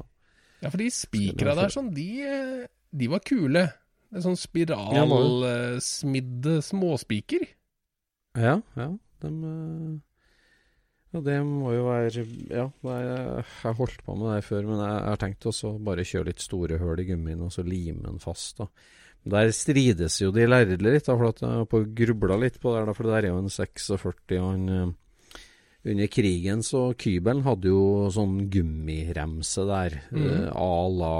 ja, 0.63 0.67
for 0.73 0.79
de 0.81 0.87
spikra 0.97 1.51
der 1.59 1.69
sånn, 1.75 1.91
de, 1.93 2.07
eh, 2.25 2.65
de 2.89 3.05
var 3.11 3.21
kule. 3.27 3.63
Det 4.09 4.17
er 4.17 4.25
sånn 4.25 4.41
spiralsmidde 4.41 6.53
småspiker. 6.65 7.43
ja, 8.41 8.55
ja. 8.79 8.89
De, 9.21 9.29
eh, 9.29 9.93
ja, 11.13 11.21
det 11.21 11.37
må 11.45 11.75
jo 11.75 11.85
være 11.85 12.25
Ja, 12.49 12.65
nei, 12.87 12.97
jeg 13.05 13.45
har 13.61 13.77
holdt 13.77 14.01
på 14.05 14.15
med 14.17 14.33
det 14.33 14.41
før, 14.47 14.65
men 14.71 14.81
jeg, 14.81 14.99
har 15.11 15.21
tenkt 15.21 15.45
å 15.45 15.73
bare 15.85 16.05
kjøre 16.07 16.31
litt 16.31 16.41
store 16.41 16.79
hull 16.81 17.03
i 17.03 17.07
gummien 17.11 17.43
og 17.45 17.53
så 17.53 17.65
lime 17.67 18.01
den 18.07 18.19
fast. 18.23 18.57
da. 18.63 18.69
Der 19.23 19.53
strides 19.55 20.17
jo 20.19 20.33
de 20.35 20.47
lærde 20.49 20.79
litt, 20.81 21.05
da, 21.05 21.15
for 21.15 21.29
at 21.29 21.39
jeg 21.43 21.61
har 21.61 21.69
på 21.69 21.83
grubla 21.95 22.37
litt 22.41 22.59
på 22.59 22.73
det, 22.75 22.83
da, 22.89 22.97
for 22.97 23.07
det 23.07 23.15
der 23.15 23.29
er 23.29 23.35
jo 23.35 23.43
en 23.43 23.53
46, 23.53 24.21
og 24.41 24.49
han 24.49 24.67
eh, 24.69 24.91
Under 25.83 26.07
krigen 26.07 26.61
så 26.63 26.93
Kybelen 26.95 27.41
hadde 27.43 27.67
jo 27.67 28.07
sånn 28.15 28.45
gummiremse 28.51 29.65
der, 29.67 29.97
mm. 30.15 30.21
eh, 30.23 30.45
à 30.55 30.75
la 30.87 31.17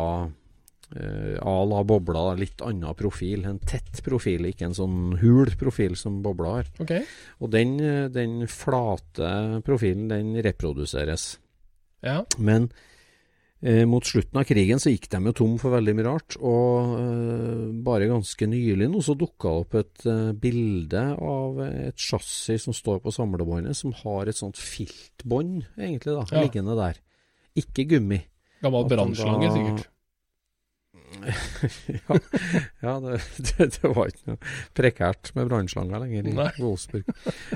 eh, 0.96 1.36
Al 1.42 1.74
har 1.76 1.86
bobla, 1.90 2.34
litt 2.40 2.62
annen 2.66 2.96
profil. 2.98 3.46
En 3.50 3.60
tett 3.60 4.02
profil, 4.06 4.48
ikke 4.50 4.70
en 4.70 4.78
sånn 4.78 5.18
hul 5.22 5.52
profil 5.60 5.98
som 6.00 6.22
bobla 6.26 6.58
har. 6.60 6.72
Okay. 6.84 7.04
Og 7.42 7.52
den, 7.54 7.80
eh, 7.80 8.08
den 8.14 8.44
flate 8.48 9.62
profilen, 9.66 10.08
den 10.12 10.36
reproduseres. 10.44 11.38
Ja. 12.04 12.26
Men 12.38 12.68
uh, 13.64 13.86
mot 13.88 14.04
slutten 14.04 14.42
av 14.42 14.44
krigen 14.44 14.82
så 14.84 14.92
gikk 14.92 15.06
de 15.14 15.22
jo 15.30 15.32
tom 15.40 15.54
for 15.62 15.72
veldig 15.72 15.94
mye 15.96 16.08
rart, 16.10 16.36
og 16.36 16.98
uh, 17.00 17.70
bare 17.86 18.10
ganske 18.12 18.48
nylig 18.52 18.90
nå 18.92 19.00
så 19.06 19.16
dukka 19.16 19.54
opp 19.62 19.78
et 19.80 20.04
bilde 20.36 21.06
av 21.16 21.62
et 21.64 21.96
chassis 21.96 22.68
som 22.68 22.76
står 22.76 23.00
på 23.06 23.14
samlebåndet, 23.16 23.78
som 23.80 23.96
har 24.04 24.28
et 24.28 24.36
sånt 24.36 24.60
filtbånd, 24.60 25.64
egentlig, 25.78 26.12
da, 26.12 26.28
Ja. 26.28 26.44
liggende 26.44 26.76
der. 26.76 27.00
Ikke 27.56 27.88
gummi. 27.88 28.20
Gammel 28.64 28.84
At 28.84 28.92
brannslange, 28.92 29.52
sikkert. 29.56 29.90
Ja, 31.28 32.18
ja 32.86 32.96
det, 33.04 33.20
det, 33.50 33.68
det 33.76 33.92
var 33.92 34.12
ikke 34.12 34.34
noe 34.34 34.52
prekært 34.78 35.32
med 35.38 35.50
brannslanger 35.52 36.04
lenger 36.04 36.30
i. 36.32 36.36
Wolfsburg. 36.60 37.10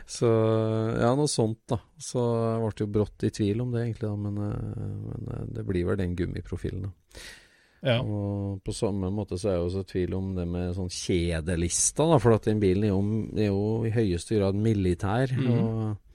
Så 0.10 0.30
ja, 1.02 1.12
noe 1.18 1.32
sånt, 1.32 1.64
da. 1.70 1.80
Så 1.98 2.22
jeg 2.22 2.62
ble 2.64 2.86
jo 2.86 2.90
brått 3.00 3.28
i 3.28 3.34
tvil 3.34 3.66
om 3.66 3.76
det, 3.76 3.84
egentlig, 3.88 4.08
da, 4.08 4.16
men, 4.28 4.40
eh, 4.46 5.04
men 5.10 5.36
eh, 5.36 5.44
det 5.58 5.68
blir 5.68 5.90
vel 5.90 6.00
den 6.02 6.16
gummiprofilen, 6.18 6.88
da. 6.88 7.22
Ja. 7.86 8.00
Og 8.02 8.58
på 8.66 8.74
samme 8.74 9.12
måte 9.14 9.38
så 9.38 9.52
er 9.52 9.60
jeg 9.60 9.68
også 9.68 9.84
i 9.84 9.90
tvil 9.92 10.16
om 10.18 10.32
det 10.36 10.48
med 10.50 10.74
sånn 10.76 10.90
kjedelista, 10.92 12.08
da, 12.10 12.18
for 12.22 12.36
at 12.36 12.50
den 12.50 12.62
bilen 12.62 12.88
er 12.88 12.94
jo, 12.94 13.02
er 13.38 13.50
jo 13.52 13.64
i 13.88 13.94
høyeste 13.94 14.40
grad 14.40 14.58
militær. 14.60 15.34
Mm. 15.38 15.52
og 15.54 16.07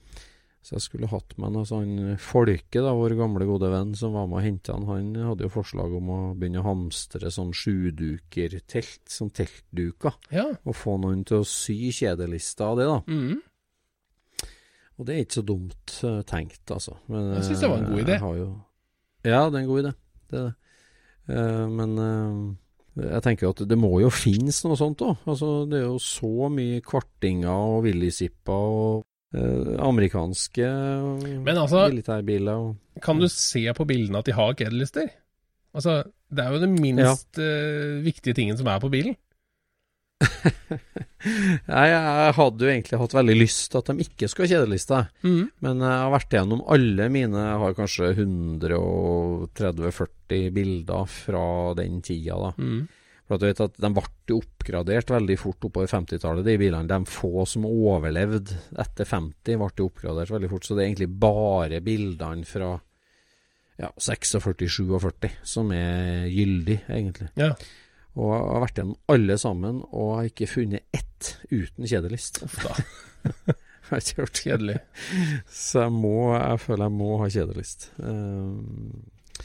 så 0.63 0.77
jeg 0.77 0.83
skulle 0.85 1.09
hatt 1.11 1.33
med 1.41 1.51
noe 1.51 1.67
sånn 1.67 2.13
Folke, 2.23 2.79
da, 2.79 2.93
vår 2.95 3.17
gamle 3.19 3.43
gode 3.49 3.67
venn 3.73 3.91
som 3.99 4.13
var 4.15 4.29
med 4.31 4.39
og 4.39 4.45
henta 4.45 4.77
han. 4.77 4.85
Han 4.87 5.09
hadde 5.27 5.43
jo 5.43 5.51
forslag 5.51 5.91
om 5.97 6.11
å 6.15 6.19
begynne 6.39 6.61
å 6.61 6.67
hamstre 6.69 7.31
sånn 7.35 7.51
sjudukertelt, 7.51 9.03
sånn 9.11 9.33
teltduker. 9.35 10.15
ja. 10.31 10.47
Og 10.63 10.77
få 10.79 10.95
noen 11.03 11.25
til 11.27 11.43
å 11.43 11.47
sy 11.47 11.91
kjedelister 11.91 12.69
av 12.69 12.79
det, 12.79 12.87
da. 12.87 13.01
Mhm. 13.11 13.41
Og 14.93 15.07
det 15.07 15.13
er 15.13 15.23
ikke 15.25 15.39
så 15.41 15.45
dumt 15.49 15.93
uh, 16.05 16.19
tenkt, 16.29 16.63
altså. 16.71 16.95
Men, 17.11 17.31
Jeg 17.39 17.47
synes 17.49 17.61
det 17.63 17.69
var 17.71 17.79
en 17.81 17.87
god 17.89 17.99
eh, 17.99 18.03
idé. 18.05 18.17
jo... 18.37 18.49
Ja, 19.23 19.39
det 19.49 19.55
er 19.57 19.61
en 19.63 19.71
god 19.71 19.81
idé. 19.83 19.93
Det 20.29 20.39
er 20.39 20.43
det. 20.43 20.57
Uh, 21.23 21.65
men 21.71 21.95
uh... 21.97 22.51
jeg 23.01 23.23
tenker 23.25 23.49
at 23.49 23.63
det 23.67 23.77
må 23.79 23.89
jo 24.03 24.11
finnes 24.13 24.61
noe 24.63 24.77
sånt 24.79 25.01
òg. 25.03 25.25
Altså, 25.25 25.55
det 25.67 25.81
er 25.81 25.89
jo 25.89 25.97
så 25.99 26.51
mye 26.53 26.83
kvartinger 26.85 27.73
og 27.73 27.83
villisipper 27.87 28.77
og 28.77 29.09
amerikanske 29.33 30.67
Men 31.43 31.57
altså- 31.57 31.87
militærbiler 31.89 32.53
og 32.53 32.75
Kan 33.01 33.17
du 33.19 33.25
se 33.31 33.65
på 33.73 33.85
bildene 33.89 34.17
at 34.21 34.25
de 34.29 34.33
har 34.37 34.53
kedelister? 34.53 35.09
Altså, 35.73 36.03
det 36.29 36.43
er 36.43 36.51
jo 36.53 36.59
den 36.61 36.75
minst 36.79 37.39
eh, 37.41 37.97
viktige 38.05 38.33
tingen 38.37 38.53
som 38.57 38.67
er 38.69 38.77
på 38.79 38.89
bilen. 38.93 39.15
Nei, 41.67 41.87
jeg 41.89 42.33
hadde 42.37 42.63
jo 42.65 42.69
egentlig 42.71 42.99
hatt 42.99 43.13
veldig 43.15 43.35
lyst 43.39 43.71
til 43.71 43.79
at 43.81 43.87
de 43.89 43.93
ikke 44.05 44.27
skulle 44.29 44.47
ha 44.47 44.51
kjedeliste. 44.53 44.99
mm. 45.23 45.43
Men 45.65 45.75
jeg 45.83 45.97
har 46.03 46.11
vært 46.13 46.33
igjennom 46.35 46.61
alle 46.75 47.05
mine 47.11 47.39
Jeg 47.43 47.59
har 47.63 47.73
kanskje 47.79 48.05
130-40 48.21 50.51
bilder 50.55 51.03
fra 51.09 51.45
den 51.79 51.93
tida, 52.05 52.35
da. 52.37 52.51
Mhm. 52.57 52.81
For 53.33 53.39
at 53.39 53.43
du 53.43 53.49
vet 53.49 53.61
at 53.65 53.77
De 53.81 53.89
ble 53.95 54.35
oppgradert 54.37 55.11
veldig 55.13 55.37
fort 55.41 55.65
oppover 55.65 55.89
50-tallet, 55.89 56.45
de 56.45 56.57
bilene. 56.61 56.89
De 56.89 57.09
få 57.09 57.45
som 57.49 57.65
overlevde 57.65 58.59
etter 58.79 59.09
50, 59.09 59.57
ble 59.57 59.85
oppgradert 59.87 60.33
veldig 60.33 60.49
fort. 60.51 60.67
Så 60.67 60.77
det 60.77 60.83
er 60.83 60.91
egentlig 60.91 61.09
bare 61.23 61.81
bildene 61.83 62.45
fra 62.45 62.75
ja, 63.81 63.89
46-47 63.97 65.31
som 65.49 65.71
er 65.73 66.27
gyldig, 66.29 66.83
egentlig. 66.85 67.31
Ja. 67.39 67.55
Og 68.13 68.29
jeg 68.29 68.45
har 68.45 68.63
vært 68.67 68.79
gjennom 68.79 69.15
alle 69.15 69.37
sammen, 69.41 69.81
og 69.89 70.15
har 70.19 70.29
ikke 70.29 70.51
funnet 70.51 70.85
ett 70.93 71.33
uten 71.49 71.89
kjedelist. 71.89 72.43
Uff 72.45 72.61
da. 72.61 72.77
Jeg 73.83 73.89
har 73.89 73.99
ikke 73.99 74.23
hørt 74.23 74.39
Kjedelig. 74.39 74.77
Så 75.51 75.81
jeg 75.83 75.91
må, 75.93 76.31
jeg 76.33 76.59
føler 76.63 76.87
jeg 76.87 76.93
må 76.95 77.09
ha 77.19 77.25
kjedelist. 77.29 77.83
Eh, 77.99 79.41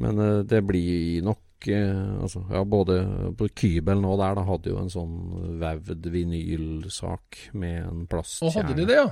men 0.00 0.22
eh, 0.22 0.36
det 0.48 0.60
blir 0.64 1.26
nok 1.26 1.42
altså, 1.68 2.44
ja, 2.48 2.62
både 2.64 3.00
på 3.36 3.50
Kybelen 3.52 4.06
og 4.08 4.16
der, 4.22 4.38
da 4.38 4.46
hadde 4.48 4.72
jo 4.72 4.78
en 4.80 4.92
sånn 4.92 5.18
vevd 5.60 6.08
vinylsak 6.14 7.42
med 7.52 7.82
en 7.84 8.06
plastkjerne. 8.10 8.48
Og 8.48 8.56
hadde 8.56 8.78
de 8.78 8.88
det, 8.88 8.96
ja? 8.96 9.10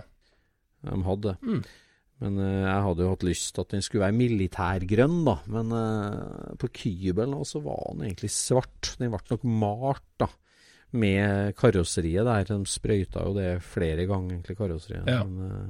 De 0.88 1.02
hadde. 1.04 1.36
Mm. 1.42 1.62
Men 2.22 2.40
uh, 2.42 2.66
jeg 2.66 2.84
hadde 2.88 3.04
jo 3.04 3.12
hatt 3.12 3.26
lyst 3.26 3.50
til 3.54 3.64
at 3.64 3.74
den 3.74 3.84
skulle 3.84 4.04
være 4.06 4.18
militærgrønn, 4.18 5.18
da. 5.28 5.36
Men 5.54 5.74
uh, 5.74 6.54
på 6.58 6.70
Kybelen 6.80 7.36
også 7.36 7.58
så 7.58 7.64
var 7.66 7.82
den 7.92 8.06
egentlig 8.08 8.32
svart. 8.34 8.94
Den 8.98 9.12
ble 9.14 9.22
nok 9.30 9.46
malt, 9.46 10.08
da. 10.22 10.30
Med 10.98 11.52
karosseriet 11.58 12.26
der. 12.26 12.48
De 12.48 12.72
sprøyta 12.72 13.26
jo 13.26 13.36
det 13.36 13.50
flere 13.66 14.08
ganger, 14.08 14.38
egentlig, 14.38 14.56
karosseriet. 14.58 15.10
Ja. 15.10 15.20
Men, 15.28 15.50
eh, 15.52 15.68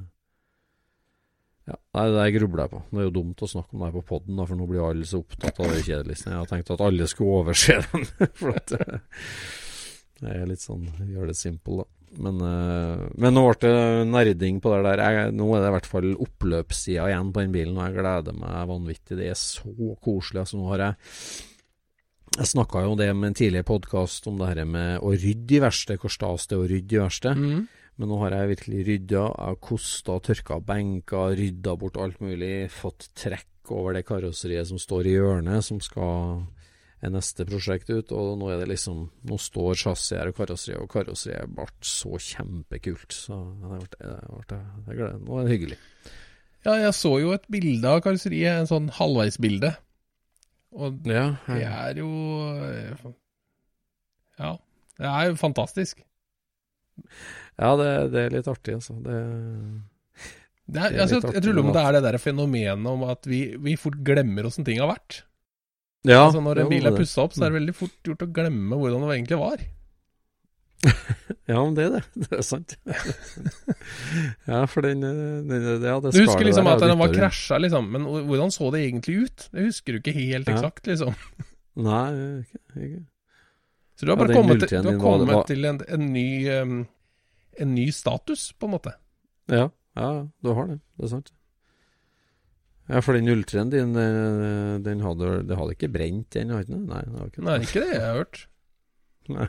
ja, 1.69 1.77
nei, 1.99 2.07
det 2.09 2.17
der 2.17 2.33
grubler 2.39 2.65
jeg 2.65 2.73
på. 2.73 2.81
Det 2.89 3.01
er 3.03 3.07
jo 3.09 3.15
dumt 3.19 3.43
å 3.45 3.51
snakke 3.51 3.75
om 3.75 3.83
det 3.83 3.91
her 3.91 3.97
på 3.99 4.07
poden, 4.09 4.41
for 4.41 4.57
nå 4.57 4.67
blir 4.71 4.85
alle 4.87 5.09
så 5.09 5.21
opptatt 5.21 5.59
av 5.61 5.75
de 5.75 5.83
kjedelistene. 5.85 6.33
Jeg 6.33 6.41
har 6.41 6.51
tenkt 6.53 6.73
at 6.73 6.85
alle 6.87 7.09
skulle 7.11 7.43
overse 7.43 7.77
den. 7.85 8.07
for 8.41 8.57
at 8.57 8.75
eh, 8.79 9.23
det 10.23 10.35
er 10.35 10.49
litt 10.49 10.65
sånn 10.65 10.87
gjør 11.05 11.29
det 11.31 11.37
simple, 11.39 11.83
da. 11.83 11.89
Men, 12.25 12.41
eh, 12.41 13.03
men 13.21 13.37
nå 13.37 13.45
ble 13.51 13.69
det 13.69 14.09
nerding 14.09 14.63
på 14.65 14.73
det 14.73 14.81
der. 14.87 15.03
Jeg, 15.05 15.37
nå 15.37 15.51
er 15.53 15.61
det 15.61 15.69
i 15.69 15.77
hvert 15.77 15.91
fall 15.93 16.09
oppløpssida 16.17 17.11
igjen 17.11 17.33
på 17.35 17.45
den 17.45 17.55
bilen, 17.59 17.77
og 17.77 17.85
jeg 17.85 17.99
gleder 17.99 18.39
meg 18.41 18.73
vanvittig. 18.73 19.19
Det 19.21 19.29
er 19.29 19.39
så 19.39 19.93
koselig. 20.01 20.47
Altså, 20.47 20.61
nå 20.61 20.73
har 20.73 20.87
jeg 20.87 21.01
Jeg 22.39 22.47
snakka 22.47 22.85
jo 22.85 22.93
om 22.93 22.99
det 23.01 23.09
med 23.17 23.33
en 23.33 23.35
tidligere 23.35 23.67
podkast 23.67 24.27
om 24.31 24.37
det 24.39 24.49
her 24.53 24.65
med 24.69 25.03
å 25.03 25.11
rydde 25.11 25.57
i 25.57 25.61
verkstedet, 25.65 26.01
hvor 26.01 26.13
stas 26.13 26.47
det 26.47 26.55
er 26.57 26.61
å 26.63 26.71
rydde 26.71 26.97
i 26.97 27.01
verkstedet. 27.03 27.45
Mhm. 27.45 27.67
Men 27.99 28.13
nå 28.13 28.19
har 28.23 28.37
jeg 28.37 28.53
virkelig 28.53 28.85
rydda. 28.87 29.23
Jeg 29.27 29.49
har 29.51 29.63
kosta 29.69 30.19
tørka 30.23 30.61
benker, 30.63 31.35
rydda 31.39 31.75
bort 31.81 31.99
alt 31.99 32.21
mulig. 32.23 32.69
Fått 32.71 33.09
trekk 33.19 33.73
over 33.75 33.97
det 33.97 34.05
karosseriet 34.09 34.71
som 34.71 34.79
står 34.81 35.11
i 35.11 35.17
hjørnet, 35.17 35.67
som 35.67 35.81
skal 35.83 36.47
er 37.03 37.13
neste 37.15 37.47
prosjekt 37.47 37.91
ut. 37.91 38.13
Og 38.15 38.39
nå 38.41 38.51
er 38.53 38.63
det 38.63 38.71
liksom 38.73 39.05
Nå 39.29 39.39
står 39.43 39.79
chassis 39.79 40.17
her 40.19 40.31
og 40.31 40.39
karosseriet, 40.39 40.83
og 40.83 40.91
karosseriet 40.93 41.53
ble 41.55 41.69
så 41.85 42.19
kjempekult. 42.29 43.15
Så 43.15 43.39
det 43.63 43.83
ble, 43.99 44.61
det 44.87 44.97
ble, 44.97 45.13
Nå 45.25 45.39
er 45.39 45.47
det 45.47 45.55
hyggelig. 45.57 45.79
Ja, 46.67 46.75
jeg 46.83 46.95
så 46.99 47.15
jo 47.23 47.33
et 47.37 47.47
bilde 47.51 47.91
av 47.91 48.03
karosseriet, 48.05 48.63
en 48.63 48.71
sånn 48.71 48.91
halvveisbilde. 48.99 49.73
Og 50.79 51.07
Ja, 51.09 51.31
det 51.49 51.65
er 51.65 52.03
jo 52.03 52.11
eh, 52.61 53.07
Ja, 54.39 54.53
det 54.99 55.09
er 55.09 55.31
jo 55.31 55.39
fantastisk. 55.41 56.03
Ja 57.59 57.71
det, 57.81 57.89
det 58.13 58.21
er 58.27 58.35
litt 58.37 58.49
artig, 58.51 58.75
altså. 58.79 58.95
Det, 59.03 59.17
Det 60.69 60.83
er, 60.83 60.93
er 60.93 61.01
altså, 61.07 61.21
jeg 61.33 61.43
tror 61.43 61.59
det 61.73 61.81
er 61.83 61.93
det 61.97 62.03
der 62.05 62.19
fenomenet 62.21 62.87
om 62.93 63.03
at 63.09 63.25
vi, 63.27 63.57
vi 63.57 63.77
fort 63.81 63.97
glemmer 64.05 64.47
åssen 64.51 64.67
ting 64.69 64.79
har 64.83 64.91
vært. 64.93 65.23
ja, 66.05 66.27
altså 66.27 66.43
Når 66.45 66.61
en 66.65 66.69
bil 66.71 66.87
er 66.87 66.97
pussa 66.97 67.25
opp, 67.25 67.33
så 67.35 67.45
er 67.47 67.51
det 67.51 67.61
veldig 67.63 67.75
fort 67.75 67.97
gjort 68.05 68.23
å 68.27 68.33
glemme 68.37 68.77
hvordan 68.79 69.07
det 69.09 69.17
egentlig 69.19 69.39
var. 69.41 69.59
Ja, 71.49 71.63
men 71.65 71.73
det 71.75 71.85
er 71.87 71.93
det. 71.97 72.01
Det 72.29 72.37
er 72.37 72.43
sant. 72.45 72.75
ja, 74.51 74.59
for 74.69 74.85
den, 74.85 75.01
den 75.01 75.65
ja, 75.81 75.95
det 76.05 76.13
Du 76.13 76.19
husker 76.21 76.45
liksom 76.45 76.69
at 76.69 76.83
den 76.85 76.99
var 77.01 77.13
krasja, 77.15 77.57
liksom, 77.65 77.89
men 77.95 78.05
hvordan 78.29 78.53
så 78.53 78.69
det 78.75 78.83
egentlig 78.85 79.15
ut? 79.25 79.47
Det 79.55 79.65
husker 79.71 79.97
du 79.97 80.03
ikke 80.03 80.13
helt 80.19 80.49
Ja. 80.51 80.59
eksakt, 80.59 80.85
liksom. 80.91 81.17
Nei, 81.89 82.05
ikke, 82.45 82.61
ikke. 82.85 83.01
Så 83.99 84.07
du 84.07 84.13
har 84.13 84.21
bare 84.21 84.35
ja, 84.35 84.39
kommet, 84.43 84.61
til, 84.69 84.83
du 84.85 84.91
har 84.91 84.99
var- 84.99 85.03
kommet 85.07 85.33
var- 85.35 85.49
til 85.49 85.65
en, 85.73 85.81
en, 85.89 86.05
ny, 86.13 86.27
em, 86.53 86.75
en 87.59 87.75
ny 87.75 87.89
status, 87.95 88.51
på 88.59 88.69
en 88.69 88.77
måte. 88.77 88.95
Ja, 89.51 89.69
ja, 89.99 90.11
du 90.45 90.53
har 90.55 90.71
det. 90.71 90.81
Det 90.99 91.09
er 91.09 91.15
sant. 91.17 91.33
Ja, 92.89 93.03
for 93.05 93.17
den 93.19 93.27
nulltreen 93.29 93.73
din, 93.73 93.93
eh, 94.01 94.77
den 94.81 95.03
hadde, 95.05 95.43
det 95.49 95.59
hadde 95.61 95.75
ikke 95.77 95.91
brent 95.93 96.31
den, 96.33 96.55
hadde 96.57 96.73
den? 96.73 96.87
Nei, 96.89 97.03
det 97.05 97.27
ikke 97.27 97.43
det. 97.43 97.49
Nei, 97.49 97.59
ikke 97.67 97.83
det 97.83 97.91
jeg 97.93 98.05
har 98.05 98.21
hørt. 98.23 98.45
Nei. 99.35 99.49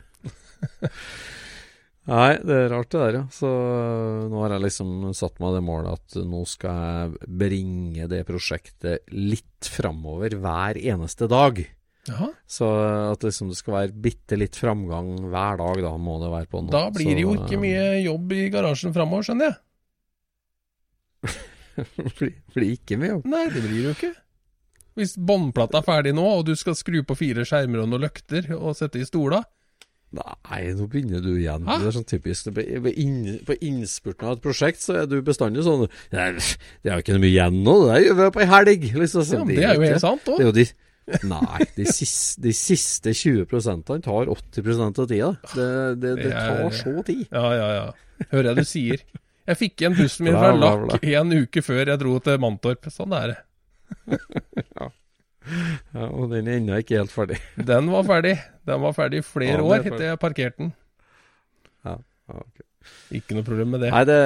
Nei, 2.10 2.30
det 2.42 2.56
er 2.56 2.70
rart 2.72 2.90
det 2.92 3.00
der, 3.00 3.16
ja. 3.20 3.24
Så 3.32 3.48
øh, 3.48 4.28
nå 4.32 4.40
har 4.42 4.56
jeg 4.56 4.64
liksom 4.66 4.92
satt 5.16 5.40
meg 5.40 5.56
det 5.56 5.64
målet 5.64 6.00
at 6.00 6.16
nå 6.26 6.40
skal 6.48 6.80
jeg 6.84 7.32
bringe 7.40 8.08
det 8.10 8.24
prosjektet 8.28 9.12
litt 9.14 9.68
framover 9.72 10.36
hver 10.40 10.80
eneste 10.80 11.28
dag. 11.30 11.62
Jaha. 12.08 12.30
Så 12.48 12.66
at 13.12 13.24
liksom 13.26 13.50
det 13.52 13.58
skal 13.58 13.74
være 13.76 13.92
bitte 14.06 14.38
litt 14.40 14.56
framgang 14.56 15.12
hver 15.28 15.60
dag, 15.60 15.82
da 15.84 15.92
må 16.00 16.16
det 16.22 16.30
være 16.32 16.48
på 16.50 16.62
nå. 16.64 16.72
Da 16.72 16.86
blir 16.94 17.12
det 17.12 17.26
jo 17.26 17.34
ikke 17.36 17.50
ikke 17.50 17.60
mye 17.66 17.84
jobb 18.06 18.32
i 18.36 18.48
garasjen 18.54 18.94
framover, 18.96 19.26
skjønner 19.28 19.50
jeg. 19.50 19.58
blir, 22.18 22.34
blir 22.56 22.74
ikke 22.78 22.98
mye 23.00 23.14
jobb. 23.14 23.30
Nei, 23.30 23.44
det 23.52 23.64
blir 23.66 23.86
jo 23.90 23.94
ikke. 23.96 24.12
Hvis 24.98 25.14
båndplata 25.16 25.80
er 25.80 25.86
ferdig 25.86 26.12
nå, 26.16 26.24
og 26.40 26.44
du 26.48 26.54
skal 26.58 26.76
skru 26.78 27.02
på 27.06 27.16
fire 27.18 27.44
skjermer 27.48 27.84
og 27.84 27.92
noen 27.92 28.08
løkter 28.08 28.50
og 28.56 28.74
sette 28.78 29.00
i 29.00 29.06
stola 29.08 29.44
Nei, 30.10 30.64
nå 30.74 30.88
begynner 30.90 31.20
du 31.22 31.28
igjen. 31.36 31.62
Hæ? 31.68 31.76
Det 31.78 31.86
er 31.86 31.94
sånn 31.94 32.06
typisk. 32.10 32.48
På, 32.50 33.54
innspurten 33.62 34.26
av 34.26 34.32
et 34.34 34.42
prosjekt 34.42 34.82
så 34.82 34.96
er 34.98 35.06
du 35.06 35.20
bestandig 35.22 35.62
sånn 35.62 35.84
Det 36.10 36.18
er 36.18 36.96
jo 36.96 36.96
ikke 36.98 37.14
noe 37.14 37.22
mye 37.22 37.30
igjen 37.30 37.60
nå, 37.62 37.74
det 37.84 37.92
der 37.92 38.06
gjør 38.08 38.18
vi 38.18 38.26
på 38.34 38.42
ei 38.42 38.48
helg. 38.50 38.86
Liksom, 39.04 39.28
Ja, 39.30 39.44
det 39.46 39.60
er 39.68 39.78
jo 39.78 39.84
helt 39.86 40.02
sant 40.02 40.26
Det 40.26 40.34
òg. 40.34 40.40
er 40.40 40.48
jo 40.48 40.56
de, 40.56 40.64
Nei, 41.30 41.66
de 41.76 41.86
siste, 41.88 42.40
de 42.44 42.52
siste 42.56 43.14
20 43.16 43.48
prosentene 43.50 44.04
tar 44.04 44.30
80% 44.32 45.02
av 45.02 45.08
tida. 45.10 45.32
Det, 45.54 45.70
det, 46.02 46.14
det 46.20 46.30
tar 46.36 46.76
så 46.76 46.94
tid. 47.06 47.26
Ja, 47.30 47.46
ja, 47.56 47.68
ja. 47.78 48.24
Hører 48.30 48.50
jeg 48.52 48.60
du 48.60 48.68
sier. 48.68 49.04
Jeg 49.50 49.58
fikk 49.58 49.82
igjen 49.82 49.96
bussen 49.98 50.28
min 50.28 50.36
fra. 50.36 50.52
Lakk 50.54 51.04
en 51.10 51.32
uke 51.40 51.62
før 51.64 51.82
jeg 51.88 52.00
dro 52.02 52.14
til 52.22 52.40
Mantorp. 52.42 52.90
Sånn 52.94 53.14
er 53.18 53.34
det. 53.34 53.38
Ja, 55.90 56.04
og 56.12 56.28
den 56.30 56.46
er 56.46 56.58
ennå 56.60 56.76
ikke 56.78 56.98
helt 57.00 57.10
ferdig. 57.10 57.38
Den 57.56 57.88
var 57.90 58.04
ferdig. 58.06 58.34
Den 58.68 58.82
var 58.84 58.92
ferdig 58.94 59.22
i 59.22 59.24
flere 59.26 59.56
Ja, 59.56 59.62
år 59.64 59.86
etter 59.88 60.04
jeg 60.04 60.18
parkerte 60.20 60.60
den. 60.60 60.68
Ja, 61.88 61.94
ja, 61.96 62.36
ok. 62.36 62.60
Ikke 63.12 63.36
noe 63.36 63.44
problem 63.44 63.74
med 63.74 63.82
det. 63.84 63.90
Nei, 63.92 64.04
det, 64.08 64.18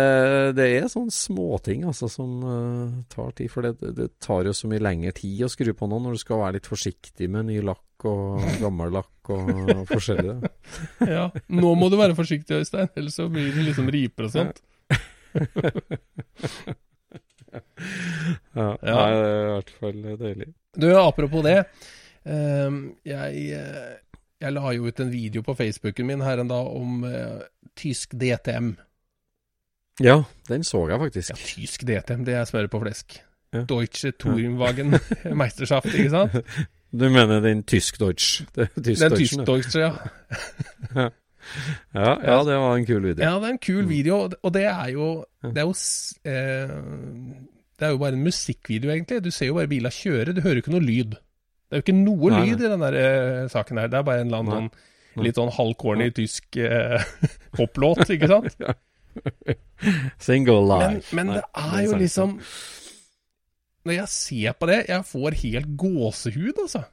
det 0.58 0.66
er 0.76 0.90
sånne 0.92 1.14
småting 1.14 1.86
altså, 1.88 2.08
som 2.12 2.36
uh, 2.44 2.92
tar 3.10 3.32
tid. 3.38 3.50
For 3.50 3.66
det, 3.66 3.94
det 3.96 4.08
tar 4.22 4.46
jo 4.46 4.54
så 4.54 4.70
mye 4.70 4.82
lengre 4.84 5.14
tid 5.16 5.42
å 5.46 5.50
skru 5.50 5.72
på 5.74 5.88
noe 5.90 6.04
når 6.04 6.16
du 6.16 6.22
skal 6.22 6.42
være 6.44 6.58
litt 6.58 6.70
forsiktig 6.70 7.30
med 7.32 7.48
ny 7.50 7.58
lakk 7.64 8.06
og 8.10 8.44
gammel 8.60 8.94
lakk 8.94 9.32
og 9.34 9.50
forskjellig. 9.92 10.36
Ja. 11.08 11.26
Nå 11.48 11.74
må 11.80 11.90
du 11.90 11.98
være 11.98 12.16
forsiktig, 12.18 12.60
Øystein, 12.62 12.92
ellers 12.94 13.18
så 13.18 13.26
blir 13.32 13.50
det 13.54 13.66
liksom 13.72 13.90
riper 13.94 14.30
og 14.30 14.34
sånt. 14.38 14.64
Ja, 18.54 18.72
Ja. 18.82 18.94
Nei, 18.98 19.10
det 19.14 19.26
er 19.26 19.44
i 19.44 19.50
hvert 19.52 19.68
fall 19.78 20.00
deilig. 20.18 20.48
Du, 20.74 20.88
apropos 20.98 21.44
det. 21.46 21.60
Um, 22.24 22.96
jeg, 23.06 23.42
eh, 23.54 23.92
jeg 24.44 24.52
la 24.57 24.72
jo 24.76 24.87
ut 24.88 25.00
en 25.00 25.11
video 25.12 25.42
på 25.46 25.54
Facebooken 25.59 26.07
min 26.07 26.22
her 26.24 26.42
en 26.42 26.50
dag 26.50 26.66
om 26.76 27.04
eh, 27.09 27.40
tysk 27.80 28.14
DTM. 28.20 28.74
Ja, 30.02 30.22
den 30.48 30.64
så 30.66 30.85
jeg 30.90 30.98
faktisk. 31.00 31.30
Ja, 31.30 31.37
tysk 31.48 31.85
DTM, 31.88 32.24
det 32.26 32.35
er 32.35 32.44
smøret 32.48 32.70
på 32.72 32.80
flesk. 32.83 33.18
Ja. 33.54 33.62
Deutsche 33.70 34.11
Touringwagen 34.18 34.96
Meisterschaft, 35.40 35.92
ikke 35.94 36.11
sant? 36.11 36.40
Du 36.94 37.09
mener 37.11 37.40
den 37.42 37.64
tysk-deutsch? 37.66 38.44
Den 38.54 39.14
tysk-deutsch, 39.18 39.74
ja. 39.74 39.88
ja. 40.94 41.09
ja. 41.94 42.12
Ja, 42.22 42.37
det 42.46 42.54
var 42.62 42.76
en 42.76 42.87
kul 42.87 43.02
video. 43.02 43.18
Ja, 43.24 43.33
det 43.42 43.48
er 43.48 43.54
en 43.57 43.59
kul 43.59 43.88
video, 43.90 44.18
og 44.30 44.52
det- 44.54 44.62
er 44.70 44.92
jo 44.92 45.24
Det 45.42 45.59
er 45.59 45.66
jo, 45.66 45.74
eh, 46.22 46.76
det 47.80 47.88
er 47.88 47.90
jo 47.90 47.98
bare 47.98 48.12
en 48.14 48.22
musikkvideo, 48.22 48.92
egentlig. 48.94 49.24
Du 49.24 49.30
ser 49.35 49.46
jo 49.50 49.54
bare 49.59 49.66
biler 49.68 49.90
kjøre, 49.90 50.33
du 50.37 50.40
hører 50.40 50.61
jo 50.61 50.62
ikke 50.62 50.70
noe 50.76 50.87
lyd. 50.87 51.16
Det 51.68 51.77
er 51.77 51.81
jo 51.81 51.85
ikke 51.87 51.96
noe 51.96 52.33
Nei, 52.33 52.42
lyd 52.44 52.61
i 52.62 52.70
den 52.70 52.85
der 52.85 52.96
eh, 52.98 53.44
saken 53.53 53.81
her. 53.81 53.90
Det 53.90 53.98
er 53.98 54.07
bare 54.07 54.22
en 54.22 54.31
eller 54.31 54.44
annen 54.44 54.66
Nei. 54.68 54.85
nei. 55.16 55.27
litt 55.29 55.40
sånn 55.40 55.53
halvcorny 55.55 56.11
tysk 56.14 56.59
uh, 56.61 57.03
poplåt, 57.57 58.05
ikke 58.14 58.31
sant? 58.31 58.59
Single 60.27 60.62
life. 60.68 61.14
Men, 61.14 61.31
men 61.31 61.37
det 61.38 61.44
er 61.61 61.85
jo 61.87 61.98
liksom 62.00 62.33
Når 63.87 63.94
jeg 63.94 64.11
ser 64.11 64.57
på 64.59 64.68
det, 64.70 64.81
jeg 64.90 65.07
får 65.07 65.38
helt 65.44 65.74
gåsehud, 65.81 66.61
altså. 66.66 66.85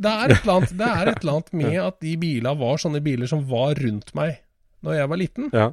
Det 0.00 0.10
er 0.10 0.32
et 0.32 0.42
eller 0.42 0.58
annet, 0.58 0.72
det 0.76 0.88
er 0.88 1.10
et 1.10 1.22
eller 1.22 1.38
annet 1.38 1.52
med 1.62 1.76
at 1.84 2.00
de 2.04 2.14
bilene 2.20 2.54
var 2.60 2.80
sånne 2.80 3.02
biler 3.04 3.30
som 3.30 3.44
var 3.48 3.76
rundt 3.80 4.14
meg 4.16 4.40
når 4.84 4.96
jeg 4.96 5.10
var 5.12 5.20
liten. 5.20 5.50
Ja. 5.52 5.66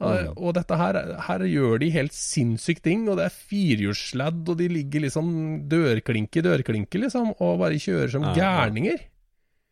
Ja, 0.00 0.30
Og 0.36 0.54
dette 0.56 0.76
her, 0.80 0.96
her 1.26 1.42
gjør 1.44 1.78
de 1.82 1.90
helt 1.92 2.14
sinnssyke 2.16 2.80
ting, 2.86 3.02
og 3.12 3.18
det 3.20 3.26
er 3.28 3.34
firehjulsladd, 3.36 4.48
og 4.48 4.56
de 4.56 4.68
ligger 4.72 5.04
liksom 5.04 5.28
dørklinke 5.68 6.40
i 6.40 6.44
dørklinke, 6.46 7.02
liksom, 7.02 7.34
og 7.38 7.58
bare 7.60 7.76
kjører 7.80 8.10
som 8.14 8.24
Ja. 8.30 8.32
gærninger. 8.38 9.02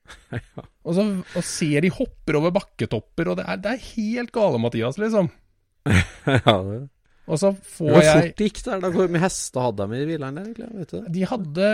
Og 0.89 0.95
så 0.97 1.03
og 1.37 1.45
ser 1.45 1.83
de 1.85 1.91
hopper 1.93 2.39
over 2.39 2.53
bakketopper, 2.57 3.29
og 3.29 3.37
det 3.41 3.45
er, 3.49 3.59
det 3.61 3.73
er 3.75 3.83
helt 3.97 4.31
gale, 4.33 4.61
Mathias, 4.61 4.97
liksom. 5.01 5.29
ja, 5.89 6.55
det. 6.65 6.79
Og 7.29 7.37
så 7.41 7.51
får 7.53 7.91
Hvor 7.93 8.01
jeg 8.07 8.23
fort 8.23 8.41
gikk 8.41 8.61
det? 8.65 8.77
Hvor 8.95 9.11
mye 9.13 9.21
hester 9.21 9.61
hadde 9.67 9.87
de 9.91 9.99
i 10.01 10.07
bilene 10.09 10.45
egentlig? 10.47 10.69
Vet 10.79 10.95
du? 10.95 11.01
De 11.13 11.25
hadde, 11.29 11.67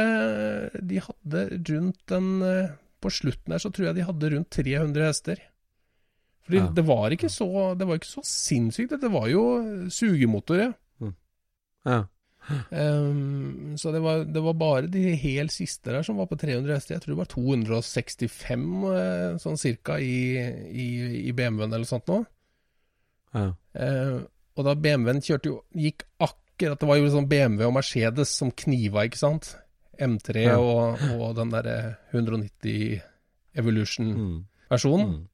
de 0.91 1.03
hadde 1.05 1.43
rundt 1.71 2.15
en 2.17 2.31
eh, 2.43 2.73
På 3.05 3.13
slutten 3.15 3.55
her 3.55 3.63
så 3.63 3.71
tror 3.71 3.87
jeg 3.93 3.99
de 4.01 4.07
hadde 4.09 4.31
rundt 4.35 4.51
300 4.51 5.07
hester. 5.07 5.45
Fordi 6.45 6.59
Ja. 6.61 6.67
det 6.77 6.85
var 6.85 7.11
ikke 7.17 7.29
så 7.33 7.49
Det 7.79 7.87
var 7.89 7.97
ikke 7.97 8.11
så 8.11 8.23
sinnssykt. 8.29 9.01
Det 9.01 9.11
var 9.13 9.29
jo 9.33 9.45
sugemotor, 9.91 10.59
ja. 10.61 10.73
Ja. 11.87 12.03
Um, 12.71 13.75
så 13.81 13.91
det 13.93 14.01
var, 14.05 14.25
det 14.29 14.41
var 14.45 14.53
bare 14.61 14.87
de 14.93 15.15
helt 15.17 15.53
siste 15.53 15.93
der 15.93 16.03
som 16.05 16.17
var 16.21 16.27
på 16.29 16.37
300 16.37 16.75
hester. 16.75 16.95
Jeg 16.95 17.03
tror 17.03 17.15
det 17.15 17.21
var 17.23 17.31
265 17.33 18.67
eh, 18.93 19.37
sånn 19.41 19.57
cirka 19.61 19.97
i, 20.01 20.37
i, 20.69 20.87
i 21.29 21.33
BMW-en 21.33 21.73
eller 21.73 21.89
sånt 21.89 22.09
nå. 22.13 22.19
ja. 23.35 23.47
Uh, 23.75 24.21
og 24.55 24.65
da 24.69 24.75
BMW-en 24.79 25.19
kjørte 25.25 25.49
jo 25.51 25.57
Gikk 25.75 26.05
akkurat 26.23 26.79
Det 26.79 26.87
var 26.87 26.97
jo 27.01 27.09
sånn 27.11 27.27
BMW 27.27 27.65
og 27.67 27.73
Mercedes 27.75 28.31
som 28.39 28.53
kniva, 28.55 29.03
ikke 29.09 29.19
sant? 29.19 29.57
M3 29.99 30.45
Ja. 30.45 30.59
og, 30.61 31.01
og 31.17 31.33
den 31.41 31.51
derre 31.51 31.97
190 32.13 33.01
Evolution-versjonen. 33.59 35.09
Mm. 35.11 35.29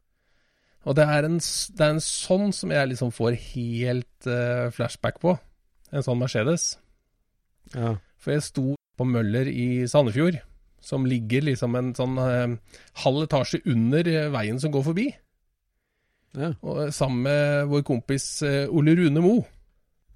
Og 0.89 0.97
det 0.97 1.05
er, 1.05 1.27
en, 1.29 1.37
det 1.37 1.85
er 1.85 1.95
en 1.95 2.03
sånn 2.05 2.55
som 2.57 2.73
jeg 2.73 2.93
liksom 2.93 3.11
får 3.13 3.37
helt 3.53 4.29
uh, 4.29 4.71
flashback 4.73 5.21
på. 5.21 5.35
En 5.93 6.05
sånn 6.07 6.21
Mercedes. 6.21 6.73
Ja. 7.75 7.99
For 8.21 8.35
jeg 8.35 8.47
sto 8.47 8.65
på 8.97 9.07
Møller 9.09 9.49
i 9.49 9.87
Sandefjord, 9.91 10.39
som 10.81 11.05
ligger 11.09 11.45
liksom 11.51 11.77
en 11.77 11.93
sånn 11.97 12.17
uh, 12.17 12.57
halv 13.05 13.27
etasje 13.27 13.61
under 13.69 14.09
eh, 14.09 14.31
veien 14.33 14.61
som 14.61 14.73
går 14.73 14.87
forbi. 14.89 15.07
Ja. 16.39 16.55
Og, 16.65 16.87
sammen 16.95 17.27
med 17.27 17.71
vår 17.73 17.85
kompis 17.89 18.31
uh, 18.47 18.65
Ole 18.73 18.97
Rune 18.97 19.25
Moe. 19.25 19.45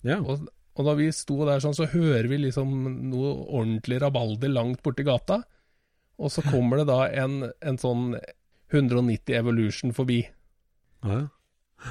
ja. 0.06 0.20
Og, 0.22 0.48
og 0.74 0.88
da 0.88 0.94
vi 0.98 1.04
sto 1.14 1.36
der 1.46 1.60
sånn, 1.62 1.76
så 1.76 1.86
hører 1.86 2.26
vi 2.26 2.40
liksom 2.48 2.72
noe 3.12 3.28
ordentlig 3.44 4.00
rabalder 4.02 4.50
langt 4.50 4.80
borti 4.82 5.04
gata. 5.06 5.36
Og 6.18 6.32
så 6.34 6.42
kommer 6.48 6.80
det 6.80 6.88
da 6.88 7.04
en, 7.22 7.44
en 7.62 7.78
sånn 7.78 8.16
190 8.72 9.36
Evolution 9.38 9.94
forbi. 9.94 10.24
Ja. 11.04 11.22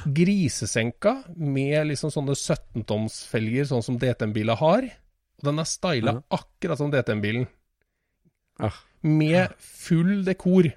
Grisesenka 0.09 1.11
med 1.37 1.87
liksom 1.91 2.09
sånne 2.13 2.33
17-tomsfelger, 2.33 3.67
sånn 3.69 3.83
som 3.85 3.97
DTM-biler 4.01 4.57
har. 4.57 4.87
Og 5.37 5.49
den 5.49 5.59
er 5.61 5.67
styla 5.69 6.13
Ja. 6.15 6.21
akkurat 6.39 6.79
som 6.79 6.89
DTM-bilen. 6.91 7.45
Ja. 8.59 8.71
Med 9.03 9.53
full 9.59 10.23
dekor. 10.25 10.71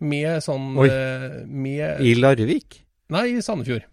Med 0.00 0.40
sånn 0.44 0.76
Oi. 0.78 0.88
eh, 0.88 1.44
Med 1.46 2.00
I 2.00 2.14
Larvik? 2.14 2.80
Nei, 3.10 3.36
i 3.36 3.42
Sandefjord. 3.42 3.84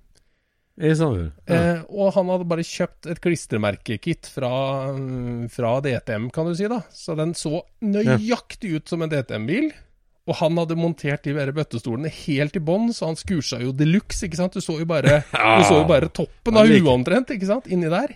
I 0.80 0.94
Sandefjord? 0.96 1.34
Eh, 1.48 1.84
og 1.90 2.14
han 2.16 2.28
hadde 2.32 2.48
bare 2.48 2.64
kjøpt 2.64 3.10
et 3.12 3.20
klistremerkekit 3.22 4.26
fra, 4.32 4.52
fra 5.52 5.74
DTM, 5.82 6.30
kan 6.32 6.46
du 6.48 6.56
si, 6.56 6.68
da. 6.72 6.82
Så 6.92 7.16
den 7.18 7.34
så 7.34 7.62
nøyaktig 7.84 8.76
ut 8.78 8.88
som 8.88 9.02
en 9.04 9.10
DTM-bil. 9.12 9.72
Og 10.30 10.36
han 10.38 10.58
hadde 10.62 10.76
montert 10.78 11.24
de 11.26 11.34
bøttestolene 11.34 12.10
helt 12.14 12.56
i 12.56 12.62
bånn, 12.62 12.92
så 12.94 13.08
han 13.10 13.18
skursa 13.18 13.58
jo 13.64 13.72
de 13.74 13.88
luxe. 13.90 14.28
Du 14.30 14.60
så 14.62 14.76
jo 14.80 14.86
bare, 14.86 15.24
så 15.68 15.80
jo 15.82 15.86
bare 15.90 16.12
toppen 16.14 16.60
av 16.62 16.70
huet 16.70 16.86
omtrent, 16.92 17.34
ikke 17.34 17.50
sant, 17.50 17.68
inni 17.74 17.90
der. 17.90 18.14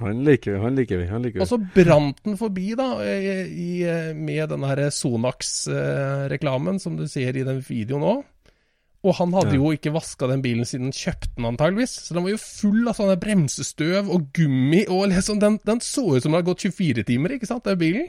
Han 0.00 0.22
liker 0.24 0.54
vi, 0.54 0.58
han 0.62 0.76
liker 0.76 1.00
vi. 1.00 1.06
Han 1.10 1.24
liker 1.24 1.38
vi. 1.40 1.44
Og 1.44 1.48
så 1.50 1.58
brant 1.60 2.20
den 2.24 2.36
forbi, 2.40 2.70
da, 2.76 2.86
i, 3.04 3.32
i, 3.48 3.70
med 4.16 4.48
den 4.52 4.64
her 4.64 4.80
Sonax-reklamen 4.92 6.78
som 6.80 6.96
du 6.96 7.06
ser 7.08 7.36
i 7.36 7.44
den 7.46 7.60
videoen 7.64 8.04
òg. 8.08 8.22
Og 9.06 9.14
han 9.14 9.32
hadde 9.32 9.54
Ja. 9.54 9.60
jo 9.60 9.70
ikke 9.76 9.92
vaska 9.94 10.26
den 10.26 10.40
bilen 10.42 10.66
siden 10.66 10.88
han 10.88 10.96
kjøpte 10.96 11.30
den, 11.36 11.44
antageligvis. 11.52 11.92
Så 12.08 12.14
den 12.16 12.24
var 12.24 12.32
jo 12.32 12.40
full 12.42 12.88
av 12.90 12.96
sånne 12.98 13.16
bremsestøv 13.22 14.08
og 14.10 14.32
gummi, 14.34 14.86
og 14.90 15.08
liksom 15.12 15.38
den, 15.40 15.60
den 15.64 15.80
så 15.80 16.02
ut 16.16 16.22
som 16.22 16.32
den 16.32 16.40
hadde 16.40 16.48
gått 16.50 16.64
24 16.66 17.04
timer, 17.06 17.36
ikke 17.36 17.46
sant, 17.46 17.64
den 17.64 17.78
bilen. 17.78 18.08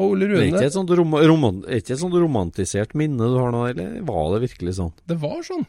Og 0.00 0.14
Ole 0.14 0.28
det 0.30 0.38
er 0.40 0.46
ikke 0.48 0.68
et 0.70 0.74
sånt, 0.74 0.90
rom 0.96 1.12
er 1.18 1.76
ikke 1.76 1.92
et 1.92 2.00
sånt 2.00 2.14
romantisert 2.16 2.94
minne 2.96 3.26
du 3.28 3.36
har 3.36 3.50
nå, 3.52 3.66
eller 3.68 3.98
var 4.08 4.30
det 4.34 4.42
virkelig 4.46 4.78
sånn? 4.78 4.92
Det 5.04 5.18
var 5.20 5.42
sånn. 5.44 5.66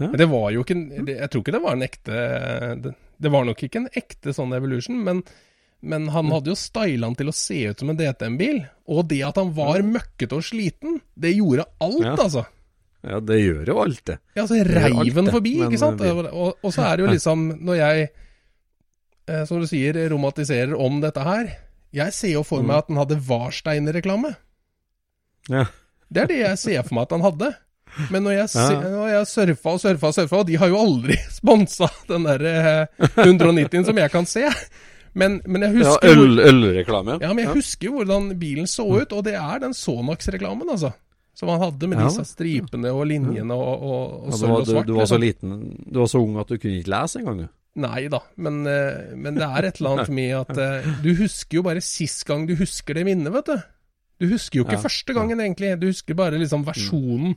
Ja. 0.00 0.08
Men 0.08 0.18
det 0.18 0.26
var 0.32 0.48
jo 0.50 0.64
ikke 0.64 0.74
det, 1.06 1.14
Jeg 1.20 1.30
tror 1.30 1.42
ikke 1.44 1.52
det 1.54 1.62
var 1.62 1.76
en 1.76 1.84
ekte 1.86 2.22
det, 2.82 2.90
det 3.22 3.30
var 3.30 3.44
nok 3.46 3.60
ikke 3.62 3.78
en 3.84 3.92
ekte 3.94 4.32
sånn 4.34 4.50
Evolution, 4.56 4.96
men, 5.06 5.20
men 5.86 6.08
han 6.10 6.32
hadde 6.34 6.50
jo 6.50 6.56
styla 6.58 7.06
den 7.06 7.14
til 7.20 7.30
å 7.30 7.36
se 7.38 7.60
ut 7.70 7.78
som 7.84 7.92
en 7.92 8.00
DTM-bil. 8.00 8.58
Og 8.90 9.06
det 9.12 9.20
at 9.28 9.38
han 9.38 9.52
var 9.54 9.78
møkkete 9.86 10.34
og 10.40 10.42
sliten, 10.48 10.98
det 11.14 11.36
gjorde 11.36 11.68
alt, 11.86 12.02
Ja. 12.02 12.16
altså. 12.18 12.42
Ja, 13.04 13.20
det 13.20 13.36
gjør 13.38 13.66
jo 13.68 13.78
alt 13.84 14.02
det. 14.08 14.18
Ja, 14.34 14.46
så 14.48 14.58
reiv 14.64 15.14
den 15.14 15.30
forbi, 15.30 15.58
men, 15.60 15.68
ikke 15.70 15.78
sant? 15.84 16.00
eh, 16.02 16.10
Og, 16.10 16.26
og, 16.32 16.54
og 16.64 16.72
så 16.74 16.86
er 16.88 16.96
det 16.96 17.04
jo 17.04 17.12
liksom, 17.12 17.42
når 17.68 17.76
jeg, 17.78 18.06
eh, 19.28 19.42
som 19.46 19.60
du 19.60 19.66
sier, 19.70 19.98
romantiserer 20.10 20.74
om 20.74 20.98
dette 21.04 21.22
her 21.22 21.52
Jeg 21.94 22.12
ser 22.16 22.32
jo 22.34 22.42
for 22.42 22.62
Mm. 22.62 22.66
meg 22.72 22.76
at 22.82 22.88
han 22.90 22.96
hadde 23.02 23.20
Varstein-reklame. 23.28 24.34
Ja. 25.48 25.66
Det 26.10 26.22
er 26.24 26.26
det 26.30 26.38
jeg 26.40 26.58
ser 26.58 26.82
for 26.86 26.94
meg 26.98 27.02
at 27.08 27.14
han 27.16 27.22
hadde. 27.26 27.52
Men 28.10 28.24
når 28.26 28.32
jeg, 28.40 28.48
ser, 28.54 28.80
når 28.90 29.08
jeg 29.12 29.26
surfa 29.30 29.74
og 29.76 29.80
surfa 29.84 30.08
og 30.10 30.14
surfa, 30.16 30.40
og 30.42 30.46
de 30.48 30.56
har 30.58 30.68
jo 30.72 30.80
aldri 30.80 31.16
sponsa 31.38 31.86
den 32.08 32.26
der 32.26 32.42
eh, 32.50 33.06
190-en 33.22 33.86
som 33.86 34.00
jeg 34.02 34.10
kan 34.10 34.26
se. 34.26 34.48
Men, 35.14 35.36
men 35.46 35.62
jeg 35.62 35.76
husker 35.76 36.08
ja, 36.10 36.14
øl, 36.18 36.40
ølreklame. 36.42 37.20
ja, 37.22 37.28
men 37.30 37.44
jeg 37.44 37.54
husker 37.54 37.92
hvordan 37.94 38.32
bilen 38.40 38.66
så 38.66 38.82
ut, 38.98 39.12
og 39.14 39.22
det 39.28 39.36
er 39.38 39.60
den 39.62 39.76
Sonax-reklamen, 39.78 40.66
altså. 40.74 40.90
Som 41.38 41.48
han 41.50 41.60
hadde 41.62 41.86
med 41.90 41.98
Ja. 42.00 42.08
disse 42.08 42.24
stripene 42.32 42.90
og 42.94 43.06
linjene 43.10 43.54
og, 43.54 43.82
og, 43.82 44.26
og 44.26 44.34
sølv 44.38 44.52
og 44.58 44.66
svart. 44.66 44.86
du 44.86 44.94
var 44.98 45.06
så 45.10 45.18
liksom. 45.18 45.50
liten 45.50 45.86
Du 45.90 45.98
var 46.00 46.06
så 46.10 46.20
ung 46.22 46.36
at 46.38 46.50
du 46.50 46.58
kunne 46.58 46.78
ikke 46.80 46.90
lese 46.94 47.18
engang. 47.22 47.48
Nei 47.76 48.04
da, 48.06 48.20
men, 48.38 48.60
eh, 48.70 49.14
men 49.18 49.34
det 49.34 49.42
er 49.48 49.66
et 49.66 49.80
eller 49.80 49.96
annet 49.96 50.10
med 50.14 50.34
at 50.44 50.58
eh, 50.62 50.84
du 51.02 51.08
husker 51.18 51.58
jo 51.58 51.62
bare 51.66 51.80
sist 51.82 52.22
gang 52.28 52.44
du 52.46 52.54
husker 52.60 52.94
det 52.94 53.02
minnet, 53.08 53.32
vet 53.34 53.48
du. 53.50 53.56
Du 54.22 54.28
husker 54.30 54.60
jo 54.60 54.64
ikke 54.64 54.76
Ja. 54.78 54.84
første 54.84 55.12
gangen, 55.16 55.40
egentlig. 55.42 55.72
Du 55.80 55.88
husker 55.90 56.14
bare 56.14 56.38
liksom 56.38 56.62
versjonen 56.64 57.34